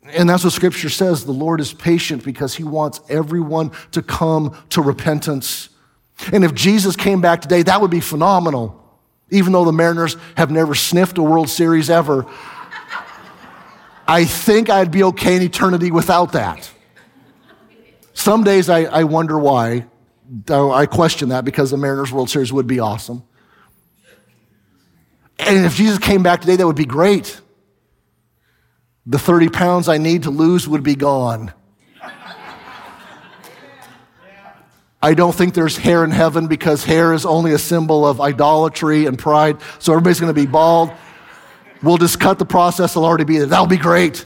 And 0.06 0.30
that's 0.30 0.44
what 0.44 0.54
scripture 0.54 0.90
says. 0.90 1.26
The 1.26 1.32
Lord 1.32 1.62
is 1.62 1.74
patient 1.74 2.24
because 2.24 2.56
he 2.56 2.64
wants 2.64 3.00
everyone 3.10 3.72
to 3.92 4.02
come 4.02 4.58
to 4.70 4.82
repentance. 4.82 5.70
And 6.34 6.44
if 6.44 6.54
Jesus 6.54 6.96
came 6.96 7.22
back 7.22 7.42
today, 7.42 7.64
that 7.64 7.80
would 7.82 7.92
be 7.92 8.00
phenomenal. 8.00 8.76
Even 9.30 9.54
though 9.54 9.66
the 9.66 9.72
Mariners 9.72 10.18
have 10.36 10.50
never 10.50 10.74
sniffed 10.74 11.18
a 11.18 11.24
World 11.24 11.50
Series 11.50 11.90
ever, 11.90 12.26
I 14.08 14.26
think 14.26 14.72
I'd 14.72 14.90
be 14.90 15.04
okay 15.04 15.36
in 15.36 15.44
eternity 15.44 15.92
without 15.92 16.32
that. 16.32 16.72
Some 18.14 18.44
days 18.44 18.70
I, 18.70 18.86
I 18.86 19.04
wonder 19.04 19.38
why. 19.38 19.86
I 20.50 20.86
question 20.86 21.30
that 21.30 21.46
because 21.46 21.72
the 21.72 21.78
Mariners 21.78 22.12
World 22.12 22.30
Series 22.30 22.54
would 22.54 22.68
be 22.68 22.80
awesome. 22.80 23.24
And 25.40 25.66
if 25.66 25.76
Jesus 25.76 25.98
came 25.98 26.22
back 26.22 26.42
today, 26.42 26.56
that 26.58 26.68
would 26.68 26.76
be 26.76 26.86
great 26.86 27.42
the 29.10 29.18
30 29.18 29.50
pounds 29.50 29.90
I 29.90 29.98
need 29.98 30.24
to 30.24 30.30
lose 30.30 30.68
would 30.68 30.84
be 30.84 30.96
gone. 30.96 31.52
I 35.02 35.14
don't 35.14 35.34
think 35.34 35.54
there's 35.56 35.78
hair 35.78 36.04
in 36.04 36.12
heaven 36.12 36.48
because 36.48 36.84
hair 36.84 37.14
is 37.14 37.26
only 37.26 37.54
a 37.54 37.58
symbol 37.58 38.06
of 38.06 38.22
idolatry 38.22 39.06
and 39.06 39.18
pride. 39.18 39.58
So 39.80 39.94
everybody's 39.94 40.20
going 40.20 40.34
to 40.34 40.40
be 40.40 40.46
bald. 40.46 40.92
We'll 41.82 41.98
just 41.98 42.20
cut 42.20 42.38
the 42.38 42.46
process. 42.46 42.92
It'll 42.92 43.06
already 43.06 43.24
be 43.24 43.38
there. 43.38 43.48
That'll 43.48 43.66
be 43.66 43.78
great. 43.78 44.26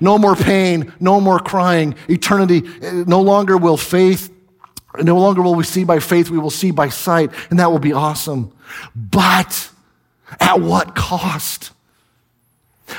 No 0.00 0.18
more 0.18 0.34
pain. 0.34 0.94
No 0.98 1.20
more 1.20 1.38
crying. 1.38 1.94
Eternity. 2.08 2.62
Eh, 2.80 3.04
no 3.06 3.20
longer 3.20 3.56
will 3.58 3.76
faith, 3.76 4.32
no 5.02 5.18
longer 5.18 5.42
will 5.42 5.54
we 5.54 5.64
see 5.64 5.84
by 5.84 6.00
faith. 6.00 6.30
We 6.30 6.38
will 6.38 6.50
see 6.50 6.70
by 6.70 6.88
sight. 6.88 7.30
And 7.50 7.58
that 7.58 7.70
will 7.70 7.78
be 7.78 7.92
awesome. 7.92 8.52
But 8.94 9.70
at 10.40 10.60
what 10.60 10.94
cost? 10.94 11.72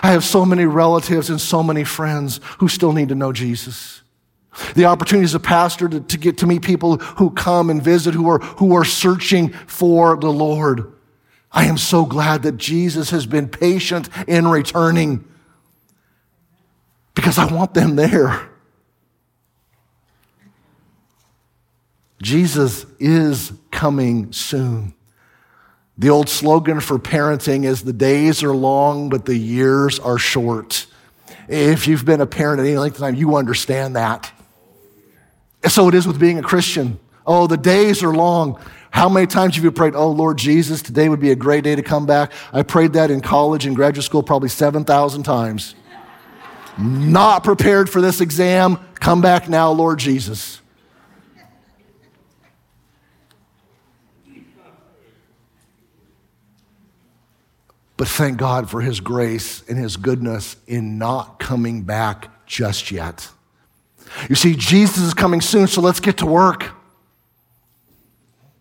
I 0.03 0.11
have 0.11 0.23
so 0.23 0.45
many 0.45 0.65
relatives 0.65 1.29
and 1.29 1.41
so 1.41 1.63
many 1.63 1.83
friends 1.83 2.39
who 2.59 2.67
still 2.67 2.93
need 2.93 3.09
to 3.09 3.15
know 3.15 3.33
Jesus. 3.33 4.01
The 4.75 4.85
opportunity 4.85 5.23
as 5.23 5.33
a 5.33 5.39
pastor 5.39 5.87
to, 5.89 5.99
to 5.99 6.17
get 6.17 6.37
to 6.39 6.47
meet 6.47 6.61
people 6.63 6.97
who 6.97 7.31
come 7.31 7.69
and 7.69 7.81
visit, 7.81 8.13
who 8.13 8.29
are, 8.29 8.39
who 8.39 8.75
are 8.75 8.85
searching 8.85 9.49
for 9.49 10.17
the 10.17 10.31
Lord. 10.31 10.91
I 11.51 11.65
am 11.65 11.77
so 11.77 12.05
glad 12.05 12.43
that 12.43 12.57
Jesus 12.57 13.09
has 13.09 13.25
been 13.25 13.47
patient 13.47 14.09
in 14.27 14.47
returning 14.47 15.25
because 17.15 17.37
I 17.37 17.51
want 17.51 17.73
them 17.73 17.95
there. 17.95 18.48
Jesus 22.21 22.85
is 22.99 23.53
coming 23.71 24.31
soon. 24.33 24.93
The 25.97 26.09
old 26.09 26.29
slogan 26.29 26.79
for 26.79 26.97
parenting 26.97 27.65
is 27.65 27.83
the 27.83 27.93
days 27.93 28.41
are 28.43 28.55
long, 28.55 29.09
but 29.09 29.25
the 29.25 29.35
years 29.35 29.99
are 29.99 30.17
short. 30.17 30.87
If 31.47 31.87
you've 31.87 32.05
been 32.05 32.21
a 32.21 32.25
parent 32.25 32.61
at 32.61 32.67
any 32.67 32.77
length 32.77 32.95
of 32.95 33.01
time, 33.01 33.15
you 33.15 33.35
understand 33.35 33.95
that. 33.95 34.31
So 35.67 35.87
it 35.89 35.93
is 35.93 36.07
with 36.07 36.19
being 36.19 36.39
a 36.39 36.41
Christian. 36.41 36.99
Oh, 37.25 37.47
the 37.47 37.57
days 37.57 38.01
are 38.01 38.13
long. 38.13 38.59
How 38.91 39.09
many 39.09 39.27
times 39.27 39.55
have 39.55 39.63
you 39.63 39.71
prayed, 39.71 39.93
Oh, 39.93 40.11
Lord 40.11 40.37
Jesus, 40.37 40.81
today 40.81 41.09
would 41.09 41.19
be 41.19 41.31
a 41.31 41.35
great 41.35 41.63
day 41.63 41.75
to 41.75 41.83
come 41.83 42.05
back? 42.05 42.31
I 42.53 42.63
prayed 42.63 42.93
that 42.93 43.11
in 43.11 43.21
college 43.21 43.65
and 43.65 43.75
graduate 43.75 44.05
school 44.05 44.23
probably 44.23 44.49
7,000 44.49 45.23
times. 45.23 45.75
Not 46.77 47.43
prepared 47.43 47.89
for 47.89 47.99
this 47.99 48.21
exam. 48.21 48.79
Come 48.95 49.21
back 49.21 49.49
now, 49.49 49.71
Lord 49.71 49.99
Jesus. 49.99 50.61
But 57.99 58.07
thank 58.07 58.37
God 58.37 58.69
for 58.69 58.79
his 58.79 59.01
grace 59.01 59.61
and 59.67 59.77
his 59.77 59.97
goodness 59.97 60.55
in 60.67 60.97
not 60.97 61.37
coming 61.37 61.81
back 61.81 62.29
just 62.45 62.91
yet. 62.91 63.27
You 64.29 64.35
see, 64.35 64.55
Jesus 64.55 64.99
is 64.99 65.13
coming 65.13 65.41
soon, 65.41 65.67
so 65.67 65.81
let's 65.81 65.99
get 65.99 66.19
to 66.19 66.25
work. 66.25 66.71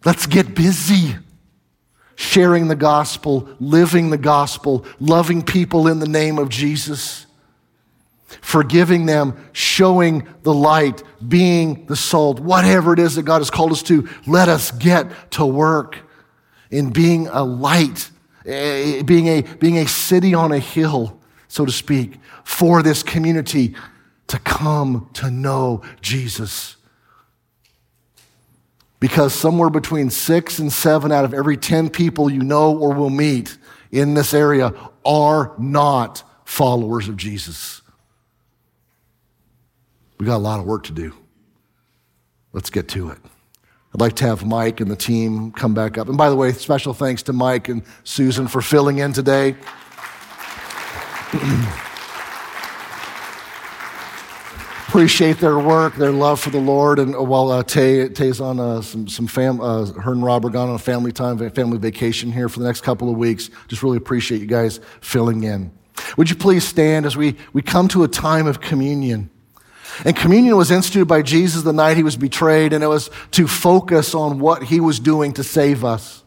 Let's 0.04 0.26
get 0.26 0.56
busy 0.56 1.14
sharing 2.16 2.66
the 2.66 2.74
gospel, 2.74 3.48
living 3.60 4.10
the 4.10 4.18
gospel, 4.18 4.84
loving 4.98 5.42
people 5.42 5.86
in 5.86 6.00
the 6.00 6.08
name 6.08 6.36
of 6.40 6.48
Jesus, 6.48 7.26
forgiving 8.40 9.06
them, 9.06 9.38
showing 9.52 10.26
the 10.42 10.52
light, 10.52 11.04
being 11.28 11.86
the 11.86 11.94
salt, 11.94 12.40
whatever 12.40 12.92
it 12.92 12.98
is 12.98 13.14
that 13.14 13.22
God 13.22 13.38
has 13.38 13.50
called 13.50 13.70
us 13.70 13.84
to. 13.84 14.08
Let 14.26 14.48
us 14.48 14.72
get 14.72 15.06
to 15.30 15.46
work 15.46 15.96
in 16.72 16.90
being 16.90 17.28
a 17.28 17.44
light 17.44 18.10
Eh, 18.48 19.02
being 19.02 19.26
a, 19.26 19.42
being 19.42 19.76
a 19.76 19.86
city 19.86 20.32
on 20.32 20.52
a 20.52 20.58
hill, 20.58 21.20
so 21.48 21.66
to 21.66 21.72
speak, 21.72 22.14
for 22.44 22.82
this 22.82 23.02
community 23.02 23.74
to 24.28 24.38
come 24.38 25.10
to 25.12 25.30
know 25.30 25.82
Jesus. 26.00 26.76
Because 29.00 29.34
somewhere 29.34 29.68
between 29.68 30.08
six 30.08 30.58
and 30.58 30.72
seven 30.72 31.12
out 31.12 31.26
of 31.26 31.34
every 31.34 31.58
10 31.58 31.90
people 31.90 32.30
you 32.30 32.42
know 32.42 32.76
or 32.76 32.94
will 32.94 33.10
meet 33.10 33.58
in 33.92 34.14
this 34.14 34.32
area 34.32 34.72
are 35.04 35.52
not 35.58 36.22
followers 36.46 37.06
of 37.06 37.18
Jesus. 37.18 37.82
We 40.18 40.24
got 40.24 40.36
a 40.36 40.38
lot 40.38 40.58
of 40.58 40.64
work 40.64 40.84
to 40.84 40.92
do. 40.92 41.14
Let's 42.54 42.70
get 42.70 42.88
to 42.88 43.10
it. 43.10 43.18
I'd 43.98 44.02
like 44.02 44.16
to 44.16 44.26
have 44.26 44.46
Mike 44.46 44.78
and 44.78 44.88
the 44.88 44.94
team 44.94 45.50
come 45.50 45.74
back 45.74 45.98
up. 45.98 46.08
And 46.08 46.16
by 46.16 46.30
the 46.30 46.36
way, 46.36 46.52
special 46.52 46.94
thanks 46.94 47.24
to 47.24 47.32
Mike 47.32 47.68
and 47.68 47.82
Susan 48.04 48.46
for 48.46 48.62
filling 48.62 48.98
in 48.98 49.12
today. 49.12 49.56
Appreciate 54.86 55.38
their 55.38 55.58
work, 55.58 55.96
their 55.96 56.12
love 56.12 56.38
for 56.38 56.50
the 56.50 56.60
Lord. 56.60 57.00
And 57.00 57.12
while 57.12 57.50
uh, 57.50 57.64
Tay, 57.64 58.08
Tay's 58.10 58.40
on 58.40 58.60
uh, 58.60 58.82
some, 58.82 59.08
some 59.08 59.26
fam, 59.26 59.60
uh, 59.60 59.86
her 59.86 60.12
and 60.12 60.22
Rob 60.22 60.46
are 60.46 60.50
gone 60.50 60.68
on 60.68 60.76
a 60.76 60.78
family 60.78 61.10
time, 61.10 61.36
family 61.50 61.78
vacation 61.78 62.30
here 62.30 62.48
for 62.48 62.60
the 62.60 62.66
next 62.66 62.82
couple 62.82 63.10
of 63.10 63.16
weeks. 63.16 63.50
Just 63.66 63.82
really 63.82 63.96
appreciate 63.96 64.40
you 64.40 64.46
guys 64.46 64.78
filling 65.00 65.42
in. 65.42 65.72
Would 66.16 66.30
you 66.30 66.36
please 66.36 66.62
stand 66.62 67.04
as 67.04 67.16
we, 67.16 67.34
we 67.52 67.62
come 67.62 67.88
to 67.88 68.04
a 68.04 68.08
time 68.08 68.46
of 68.46 68.60
communion? 68.60 69.28
And 70.04 70.16
communion 70.16 70.56
was 70.56 70.70
instituted 70.70 71.06
by 71.06 71.22
Jesus 71.22 71.62
the 71.62 71.72
night 71.72 71.96
he 71.96 72.02
was 72.02 72.16
betrayed, 72.16 72.72
and 72.72 72.84
it 72.84 72.88
was 72.88 73.10
to 73.32 73.46
focus 73.48 74.14
on 74.14 74.38
what 74.38 74.64
he 74.64 74.80
was 74.80 75.00
doing 75.00 75.32
to 75.32 75.44
save 75.44 75.84
us. 75.84 76.24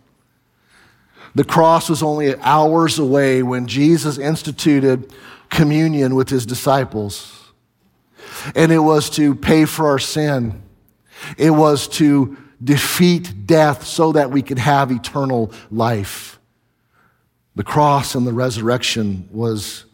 The 1.36 1.44
cross 1.44 1.90
was 1.90 2.04
only 2.04 2.36
hours 2.38 3.00
away 3.00 3.42
when 3.42 3.68
Jesus 3.68 4.18
instituted 4.18 5.14
communion 5.50 6.16
with 6.16 6.30
his 6.30 6.46
disciples. 6.46 7.52
And 8.56 8.72
it 8.72 8.80
was 8.80 9.10
to 9.12 9.36
pay 9.36 9.66
for 9.66 9.88
our 9.88 10.00
sin. 10.00 10.62
It 11.38 11.52
was 11.52 11.88
to 11.90 12.38
defeat 12.64 13.46
death 13.46 13.86
so 13.86 14.12
that 14.12 14.32
we 14.32 14.42
could 14.42 14.60
have 14.60 14.92
eternal 14.92 15.52
life. 15.70 16.40
The 17.56 17.64
cross 17.64 18.16
and 18.16 18.26
the 18.26 18.34
resurrection 18.34 19.28
was 19.32 19.86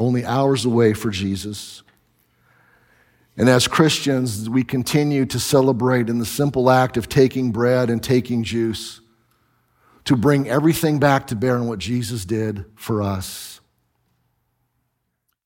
only 0.00 0.24
hours 0.24 0.64
away 0.64 0.94
for 0.94 1.10
Jesus. 1.10 1.82
And 3.36 3.48
as 3.48 3.68
Christians, 3.68 4.50
we 4.50 4.64
continue 4.64 5.24
to 5.26 5.38
celebrate 5.38 6.08
in 6.08 6.18
the 6.18 6.26
simple 6.26 6.70
act 6.70 6.96
of 6.96 7.08
taking 7.08 7.52
bread 7.52 7.90
and 7.90 8.02
taking 8.02 8.42
juice 8.42 9.00
to 10.04 10.16
bring 10.16 10.48
everything 10.48 10.98
back 10.98 11.28
to 11.28 11.36
bear 11.36 11.56
on 11.56 11.68
what 11.68 11.78
Jesus 11.78 12.24
did 12.24 12.64
for 12.74 13.02
us. 13.02 13.59